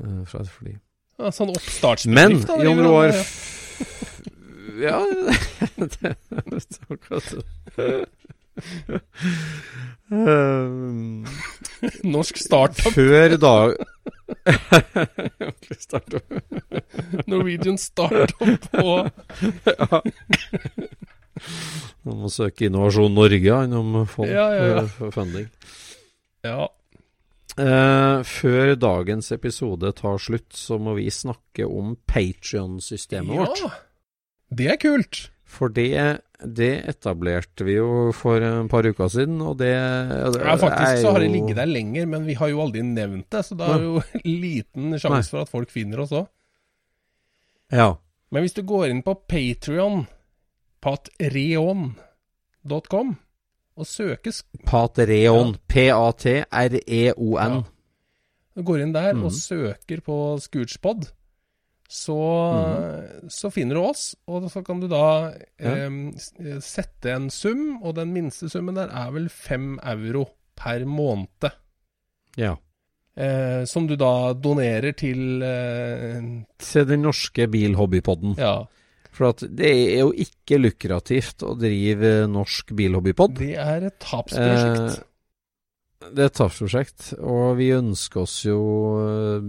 Eh, 0.01 0.21
Fra 0.29 0.41
et 0.45 0.53
fly. 0.53 0.77
Ja, 1.17 1.33
sånn 1.33 1.53
Men 1.53 1.61
oppstartsbedrift, 1.61 2.49
da. 2.53 2.59
Jon 2.65 2.83
driver 2.85 3.21
Ja, 4.81 4.99
det 5.77 6.05
er 6.05 6.17
akkurat 6.91 7.35
det. 7.77 8.07
Um. 10.11 11.27
Norsk 12.05 12.39
startup, 12.41 12.93
Før 12.95 13.35
da 13.43 13.53
startup. 15.87 16.25
Norwegian 17.27 17.77
startup 17.79 18.69
Ja 19.67 20.01
Man 22.07 22.21
må 22.23 22.31
søke 22.33 22.69
Innovasjon 22.71 23.13
Norge 23.13 23.53
han 23.61 23.75
om 23.77 24.07
fond, 24.09 24.31
Ja, 24.31 24.47
ja, 24.55 24.67
ja. 24.81 25.11
funding. 25.13 25.51
Ja. 26.47 26.69
Eh, 27.57 28.19
før 28.29 28.75
dagens 28.77 29.31
episode 29.33 29.89
tar 29.97 30.19
slutt, 30.21 30.53
så 30.53 30.77
må 30.83 30.93
vi 30.99 31.07
snakke 31.13 31.65
om 31.65 31.95
Patrion-systemet 32.09 33.39
vårt. 33.41 33.61
ja. 33.65 33.71
Det 34.57 34.67
er 34.71 34.77
kult. 34.79 35.31
For 35.47 35.69
det, 35.73 36.21
det 36.43 36.85
etablerte 36.91 37.65
vi 37.67 37.75
jo 37.79 38.13
for 38.15 38.41
et 38.43 38.69
par 38.71 38.87
uker 38.87 39.09
siden, 39.11 39.41
og 39.43 39.57
det, 39.59 39.73
det 40.35 40.43
Ja, 40.43 40.57
faktisk 40.61 41.01
så 41.03 41.11
har 41.15 41.21
det 41.23 41.31
ligget 41.33 41.57
der 41.59 41.67
lenger, 41.71 42.07
men 42.07 42.27
vi 42.27 42.35
har 42.39 42.49
jo 42.53 42.61
aldri 42.63 42.83
nevnt 42.87 43.31
det, 43.33 43.43
så 43.47 43.55
det 43.59 43.67
er 43.73 43.81
jo 43.83 44.03
liten 44.47 44.99
sjanse 45.01 45.31
for 45.33 45.41
at 45.47 45.51
folk 45.51 45.71
finner 45.73 45.99
oss 46.05 46.13
òg. 46.15 46.27
Ja. 47.75 47.91
Men 48.31 48.43
hvis 48.45 48.55
du 48.59 48.63
går 48.67 48.89
inn 48.93 49.03
på 49.07 49.15
Patrion, 49.27 50.05
patreon.com, 50.83 53.09
og 53.77 53.87
søkes 53.89 54.43
Patreon. 54.67 55.55
Ja. 55.55 55.63
P-a-t-r-e-o-n. 55.69 57.59
Ja. 57.61 57.63
Du 58.57 58.65
går 58.65 58.83
inn 58.87 58.95
der 58.95 59.13
mm. 59.15 59.27
og 59.29 59.35
søker 59.37 60.01
på 60.05 60.17
Scootspod, 60.41 61.11
så, 61.87 62.17
mm. 62.17 63.29
så 63.31 63.51
finner 63.55 63.79
du 63.79 63.83
oss, 63.85 64.07
og 64.27 64.49
så 64.51 64.63
kan 64.67 64.81
du 64.81 64.89
da 64.91 65.33
Ja. 65.61 65.75
eh, 65.87 66.59
sette 66.65 67.13
en 67.13 67.29
sum, 67.31 67.83
og 67.83 67.95
den 68.01 68.13
minste 68.15 68.49
summen 68.51 68.75
der 68.79 68.89
er 68.89 69.13
vel 69.15 69.29
fem 69.29 69.77
euro 69.85 70.31
per 70.57 70.85
måned. 70.89 71.51
Ja. 72.37 72.57
Eh, 73.17 73.65
som 73.65 73.87
du 73.89 73.95
da 73.97 74.33
donerer 74.35 74.93
til 74.93 75.43
eh, 75.43 76.21
Til 76.59 76.89
den 76.89 77.01
norske 77.07 77.47
bilhobbypodden. 77.49 78.35
Ja, 78.37 78.67
For 79.17 79.33
at 79.33 79.45
det 79.49 79.73
er 79.73 80.03
jo 80.05 80.13
ikke 80.13 80.61
lukrativt 80.61 81.45
å 81.47 81.55
drive 81.57 82.27
norsk 82.29 82.75
bilhobbypod. 82.77 83.39
det 83.41 83.55
er 83.57 83.89
et 83.89 84.01
tapsprosjekt. 84.03 84.99
Eh, 85.01 85.13
Det 86.07 86.23
er 86.23 86.29
et 86.29 86.37
tapsprosjekt, 86.37 87.07
og 87.25 87.57
vi 87.57 87.71
ønsker 87.73 88.21
oss 88.21 88.35
jo 88.45 88.59
eh, 89.01 89.47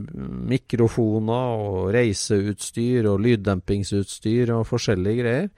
mikrofoner 0.47 1.59
og 1.59 1.91
reiseutstyr 1.93 3.09
og 3.11 3.19
lyddempingsutstyr 3.25 4.53
og 4.55 4.63
forskjellige 4.69 5.19
greier 5.19 5.49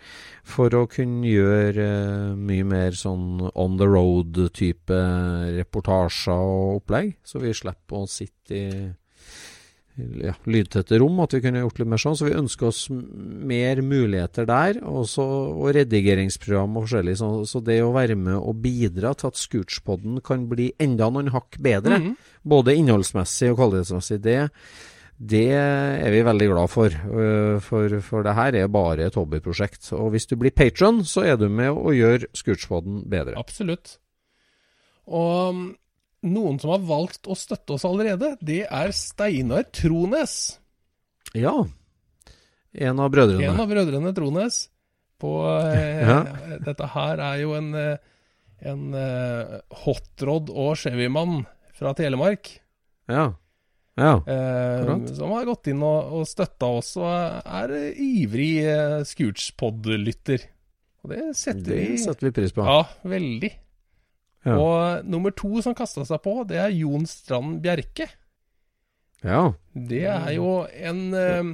for 0.43 0.73
å 0.75 0.87
kunne 0.89 1.29
gjøre 1.29 1.85
eh, 1.85 2.33
mye 2.35 2.65
mer 2.67 2.97
sånn 2.97 3.45
on 3.53 3.77
the 3.79 3.87
road-type 3.87 4.97
reportasjer 5.61 6.33
og 6.33 6.81
opplegg, 6.81 7.13
så 7.23 7.45
vi 7.45 7.53
slipper 7.53 8.01
å 8.01 8.09
sitte 8.09 8.57
i 8.57 8.89
ja, 10.23 10.33
lydtette 10.49 10.99
rom, 11.01 11.19
at 11.23 11.33
vi 11.35 11.41
kunne 11.43 11.61
gjort 11.63 11.79
litt 11.81 11.89
mer 11.91 12.01
sånn. 12.01 12.17
Så 12.19 12.27
vi 12.29 12.35
ønsker 12.39 12.67
oss 12.69 12.81
mer 12.89 13.81
muligheter 13.85 14.45
der, 14.49 14.79
også, 14.83 15.25
og 15.55 15.73
redigeringsprogram 15.77 16.77
og 16.79 16.85
forskjellig. 16.87 17.17
Så, 17.19 17.31
så 17.49 17.61
det 17.65 17.79
å 17.83 17.93
være 17.95 18.15
med 18.19 18.37
og 18.39 18.61
bidra 18.63 19.13
til 19.17 19.31
at 19.31 19.39
Scootspoden 19.41 20.21
kan 20.25 20.47
bli 20.51 20.71
enda 20.79 21.09
noen 21.09 21.31
hakk 21.35 21.57
bedre, 21.59 21.99
Mhm. 21.99 22.15
både 22.45 22.75
innholdsmessig 22.79 23.51
og 23.51 23.57
kvalitetsmessig, 23.59 24.21
det, 24.23 24.37
det 25.19 25.45
er 25.51 26.11
vi 26.11 26.21
veldig 26.23 26.47
glad 26.53 26.69
for. 26.71 26.89
øh, 26.89 27.59
For, 27.59 27.99
for 28.01 28.23
det 28.23 28.35
her 28.35 28.55
er 28.55 28.67
bare 28.71 29.05
et 29.09 29.15
hobbyprosjekt. 29.19 29.91
Og 29.93 30.11
hvis 30.13 30.25
du 30.27 30.35
blir 30.39 30.51
patron, 30.55 31.01
så 31.03 31.25
er 31.27 31.35
du 31.37 31.49
med 31.49 31.69
og 31.75 31.91
gjør 31.93 32.23
Scootspoden 32.33 33.03
bedre. 33.09 33.35
Absolutt. 33.37 33.97
Og 35.09 35.55
mm, 35.55 35.75
noen 36.25 36.59
som 36.61 36.73
har 36.73 36.83
valgt 36.87 37.29
å 37.29 37.37
støtte 37.37 37.75
oss 37.77 37.85
allerede, 37.87 38.33
det 38.43 38.63
er 38.67 38.91
Steinar 38.95 39.67
Trones. 39.75 40.33
Ja. 41.37 41.53
En 42.73 43.01
av 43.01 43.11
brødrene. 43.13 43.47
En 43.49 43.61
av 43.63 43.69
brødrene 43.69 44.13
Trones. 44.17 44.67
På, 45.19 45.33
eh, 45.73 46.07
Ja. 46.09 46.19
Dette 46.63 46.87
her 46.93 47.21
er 47.23 47.41
jo 47.43 47.53
en, 47.57 47.73
eh, 47.75 47.97
en 48.71 48.93
eh, 48.95 49.59
hotrod- 49.83 50.51
og 50.53 50.75
Chevy-mann 50.79 51.43
fra 51.75 51.93
Telemark. 51.97 52.51
Ja. 53.09 53.31
Ja. 53.99 54.13
Eh, 54.23 54.93
som 55.11 55.33
har 55.35 55.47
gått 55.49 55.67
inn 55.71 55.81
og, 55.83 56.13
og 56.21 56.27
støtta 56.29 56.69
oss, 56.79 56.93
og 57.01 57.09
er 57.43 57.73
ivrig 57.99 58.53
eh, 58.63 58.99
Scootspod-lytter. 59.07 60.45
Og 61.03 61.13
det 61.13 61.25
setter 61.39 61.75
Det 61.75 61.99
setter 61.99 62.29
vi 62.29 62.35
pris 62.35 62.55
på. 62.55 62.63
Ja, 62.67 62.83
veldig. 63.07 63.51
Ja. 64.47 64.55
Og 64.55 65.05
nummer 65.05 65.31
to 65.35 65.61
som 65.61 65.75
kasta 65.75 66.05
seg 66.07 66.21
på, 66.23 66.37
det 66.47 66.57
er 66.63 66.71
Jon 66.71 67.05
Strand 67.09 67.59
Bjerke. 67.63 68.07
Ja. 69.23 69.49
Det 69.75 70.05
er 70.07 70.29
jo 70.37 70.65
en, 70.79 71.01
eh, 71.13 71.49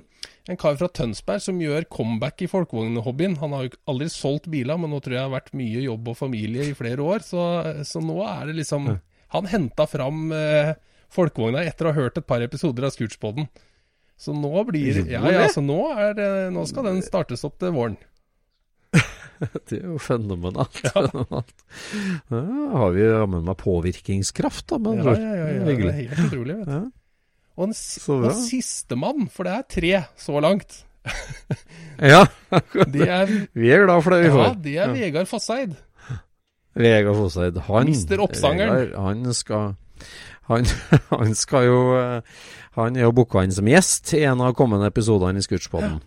en 0.51 0.57
kar 0.61 0.75
fra 0.77 0.87
Tønsberg 0.93 1.41
som 1.41 1.57
gjør 1.59 1.87
comeback 1.89 2.43
i 2.45 2.49
folkevognhobbyen. 2.51 3.39
Han 3.41 3.55
har 3.57 3.63
jo 3.65 3.77
aldri 3.89 4.05
solgt 4.13 4.45
biler, 4.53 4.77
men 4.77 4.91
nå 4.93 4.99
tror 5.01 5.15
jeg 5.15 5.21
det 5.23 5.25
har 5.25 5.33
vært 5.41 5.53
mye 5.57 5.81
jobb 5.87 6.11
og 6.13 6.17
familie 6.19 6.67
i 6.69 6.75
flere 6.77 7.01
år. 7.01 7.25
Så, 7.25 7.41
så 7.89 8.03
nå 8.05 8.19
er 8.27 8.45
det 8.51 8.59
liksom 8.61 8.91
Han 9.33 9.47
henta 9.49 9.87
fram 9.89 10.29
eh, 10.31 10.75
folkevogna 11.11 11.63
etter 11.65 11.87
å 11.89 11.91
ha 11.91 11.97
hørt 12.05 12.17
et 12.21 12.27
par 12.29 12.39
episoder 12.45 12.85
av 12.85 12.93
Scootspoden. 12.93 13.49
Så 14.15 14.31
nå 14.31 14.51
blir 14.69 15.01
Ja, 15.09 15.25
ja, 15.27 15.47
så 15.51 15.59
nå, 15.65 15.79
er, 15.97 16.13
det- 16.13 16.53
nå 16.53 16.63
skal 16.69 16.85
den 16.87 17.01
startes 17.03 17.43
opp 17.43 17.57
til 17.59 17.73
våren. 17.75 17.97
Det 19.69 19.79
er 19.81 19.87
jo 19.89 19.97
fenomenalt. 20.01 20.77
fenomenalt. 20.85 21.53
Ja, 22.31 22.41
har 22.79 22.91
vi 22.95 23.05
jammen 23.07 23.43
meg 23.47 23.57
påvirkningskraft, 23.61 24.67
da, 24.71 24.77
med 24.81 25.01
Ja, 25.03 25.15
ja, 25.15 25.33
ja, 25.35 25.45
Det 25.65 25.75
er 25.75 25.79
ja, 25.79 25.85
det 25.85 25.95
helt 25.99 26.21
utrolig, 26.27 26.57
vet 26.61 26.69
du. 26.69 26.75
Ja. 26.77 26.83
Og, 27.55 27.71
si- 27.75 28.01
Så 28.03 28.17
og 28.27 28.33
sistemann, 28.35 29.29
for 29.31 29.47
det 29.47 29.53
er 29.55 29.65
tre 29.71 29.93
så 30.19 30.41
langt, 30.43 30.81
ja. 32.01 32.23
det 32.89 33.05
er, 33.07 33.29
Vi 33.53 33.69
er 33.71 33.83
glad 33.85 34.01
for 34.03 34.15
det 34.15 34.23
vi 34.25 34.31
får. 34.33 34.45
ja, 34.47 34.53
det 34.65 34.77
er 34.81 34.93
Vegard 34.95 35.27
Fosseid. 35.29 35.75
Vegard 36.75 37.15
Fosseid, 37.15 37.57
han 37.67 37.85
Mister 37.87 38.19
Oppsangeren. 38.25 38.73
Vegard, 38.75 38.95
han 39.05 39.33
skal 39.37 39.75
han, 40.49 40.65
han 41.13 41.31
skal 41.37 41.63
jo 41.69 41.77
eh, 41.97 42.21
Han 42.75 42.97
er 42.99 43.05
jo 43.07 43.13
booka 43.15 43.41
inn 43.45 43.53
som 43.55 43.65
gjest 43.69 44.11
i 44.17 44.25
en 44.27 44.41
av 44.43 44.51
kommende 44.57 44.89
episodene 44.91 45.39
i 45.39 45.45
Scootspoden. 45.45 46.01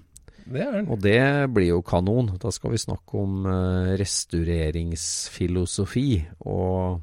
Det 0.48 0.62
er 0.64 0.72
den. 0.78 0.86
Og 0.88 0.96
det 1.04 1.18
blir 1.52 1.68
jo 1.74 1.82
kanon. 1.84 2.30
Da 2.40 2.48
skal 2.54 2.72
vi 2.72 2.78
snakke 2.80 3.18
om 3.20 3.44
eh, 3.48 3.90
restaureringsfilosofi 4.00 6.06
og 6.46 7.00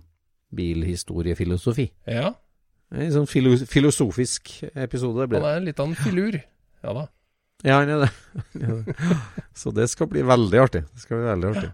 bilhistoriefilosofi. 0.55 1.89
Ja. 2.09 2.31
En 2.95 3.11
sånn 3.13 3.27
filo 3.29 3.55
filosofisk 3.67 4.51
episode 4.77 5.25
blir 5.29 5.39
Han 5.41 5.47
det. 5.49 5.55
er 5.57 5.65
litt 5.69 5.79
av 5.81 5.87
en 5.91 5.95
filur. 5.99 6.35
Ja 6.85 6.91
da. 6.95 7.05
Ja, 7.65 7.75
han 7.81 7.89
er 7.89 7.99
det. 8.05 8.11
Er 8.61 8.81
det. 8.85 8.95
Så 9.57 9.71
det 9.75 9.87
skal 9.91 10.07
bli 10.11 10.21
veldig 10.25 10.59
artig. 10.61 10.83
Det 10.91 10.99
skal 11.05 11.17
bli 11.21 11.27
veldig 11.31 11.49
artig. 11.55 11.71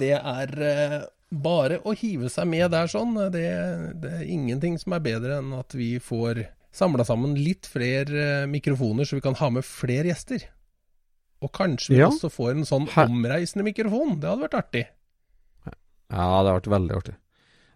Det 0.00 0.12
er 0.20 0.48
eh, 0.62 1.00
bare 1.30 1.80
å 1.82 1.90
hive 1.98 2.28
seg 2.30 2.46
med 2.50 2.70
der 2.74 2.86
sånn. 2.90 3.14
Det, 3.34 3.46
det 4.02 4.10
er 4.20 4.24
ingenting 4.30 4.78
som 4.78 4.92
er 4.94 5.00
bedre 5.04 5.38
enn 5.42 5.52
at 5.58 5.74
vi 5.78 5.90
får 6.02 6.34
samla 6.72 7.04
sammen 7.04 7.34
litt 7.38 7.66
flere 7.66 8.42
eh, 8.42 8.46
mikrofoner, 8.50 9.04
så 9.08 9.16
vi 9.18 9.24
kan 9.24 9.34
ha 9.40 9.50
med 9.50 9.64
flere 9.66 10.10
gjester. 10.12 10.44
Og 11.42 11.52
kanskje 11.56 11.94
vi 11.94 12.00
Ja. 12.02 12.08
også 12.10 12.28
får 12.30 12.50
en 12.52 12.64
sånn 12.68 12.88
omreisende 13.06 13.64
mikrofon. 13.64 14.18
Det 14.20 14.28
hadde 14.28 14.44
vært 14.48 14.58
artig. 14.60 14.86
Ja, 16.10 16.42
det 16.42 16.50
har 16.50 16.60
vært 16.60 16.70
veldig 16.74 16.96
artig. 16.96 17.14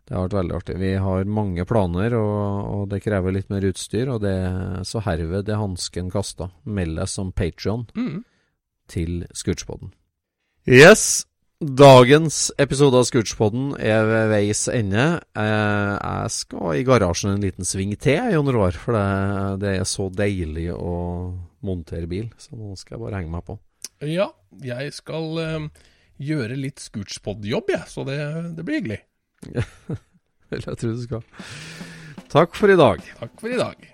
Det 0.05 0.15
har 0.17 0.27
vært 0.29 0.37
veldig 0.37 0.57
artig. 0.59 0.75
Vi 0.83 0.91
har 1.01 1.25
mange 1.25 1.65
planer, 1.65 2.13
og, 2.19 2.67
og 2.75 2.89
det 2.91 2.99
krever 3.03 3.33
litt 3.33 3.49
mer 3.49 3.65
utstyr. 3.65 4.11
Og 4.13 4.21
det, 4.21 4.35
så 4.85 5.01
herved 5.07 5.49
er 5.49 5.57
hansken 5.63 6.11
kasta. 6.13 6.51
Meld 6.67 6.99
deg 7.01 7.09
som 7.09 7.31
Patrion 7.33 7.87
Mm. 7.97 8.25
til 8.87 9.25
Scootspoden. 9.33 9.93
Yes! 10.67 11.25
Dagens 11.65 12.51
episode 12.61 12.99
av 12.99 13.07
Scootspodden 13.09 13.71
er 13.81 14.03
ved 14.05 14.27
veis 14.29 14.67
ende. 14.69 15.05
Eh, 15.39 15.93
jeg 15.95 16.33
skal 16.35 16.77
i 16.77 16.83
garasjen 16.85 17.33
en 17.33 17.45
liten 17.45 17.65
sving 17.65 17.95
til, 17.97 18.21
Jon 18.35 18.51
Roar. 18.53 18.77
For 18.77 18.93
det, 18.93 19.63
det 19.63 19.73
er 19.79 19.89
så 19.89 20.11
deilig 20.13 20.67
å 20.75 20.93
montere 21.65 22.11
bil. 22.11 22.29
Så 22.37 22.59
nå 22.59 22.75
skal 22.77 22.99
jeg 22.99 23.05
bare 23.07 23.23
henge 23.23 23.33
meg 23.33 23.47
på. 23.49 23.57
Ja, 24.05 24.29
jeg 24.61 24.93
skal 24.93 25.41
eh, 25.41 25.89
gjøre 26.21 26.61
litt 26.61 26.85
Scootspod-jobb, 26.85 27.73
jeg, 27.79 27.89
så 27.89 28.05
det, 28.11 28.21
det 28.59 28.67
blir 28.67 28.83
hyggelig. 28.83 29.01
Vel, 30.53 30.69
jeg 30.69 30.83
tror 30.83 30.97
du 30.99 31.05
skal. 31.07 31.29
Takk 32.35 32.61
for 32.61 32.77
i 32.77 32.81
dag. 32.83 33.13
Takk 33.23 33.39
for 33.41 33.57
i 33.57 33.61
dag. 33.63 33.94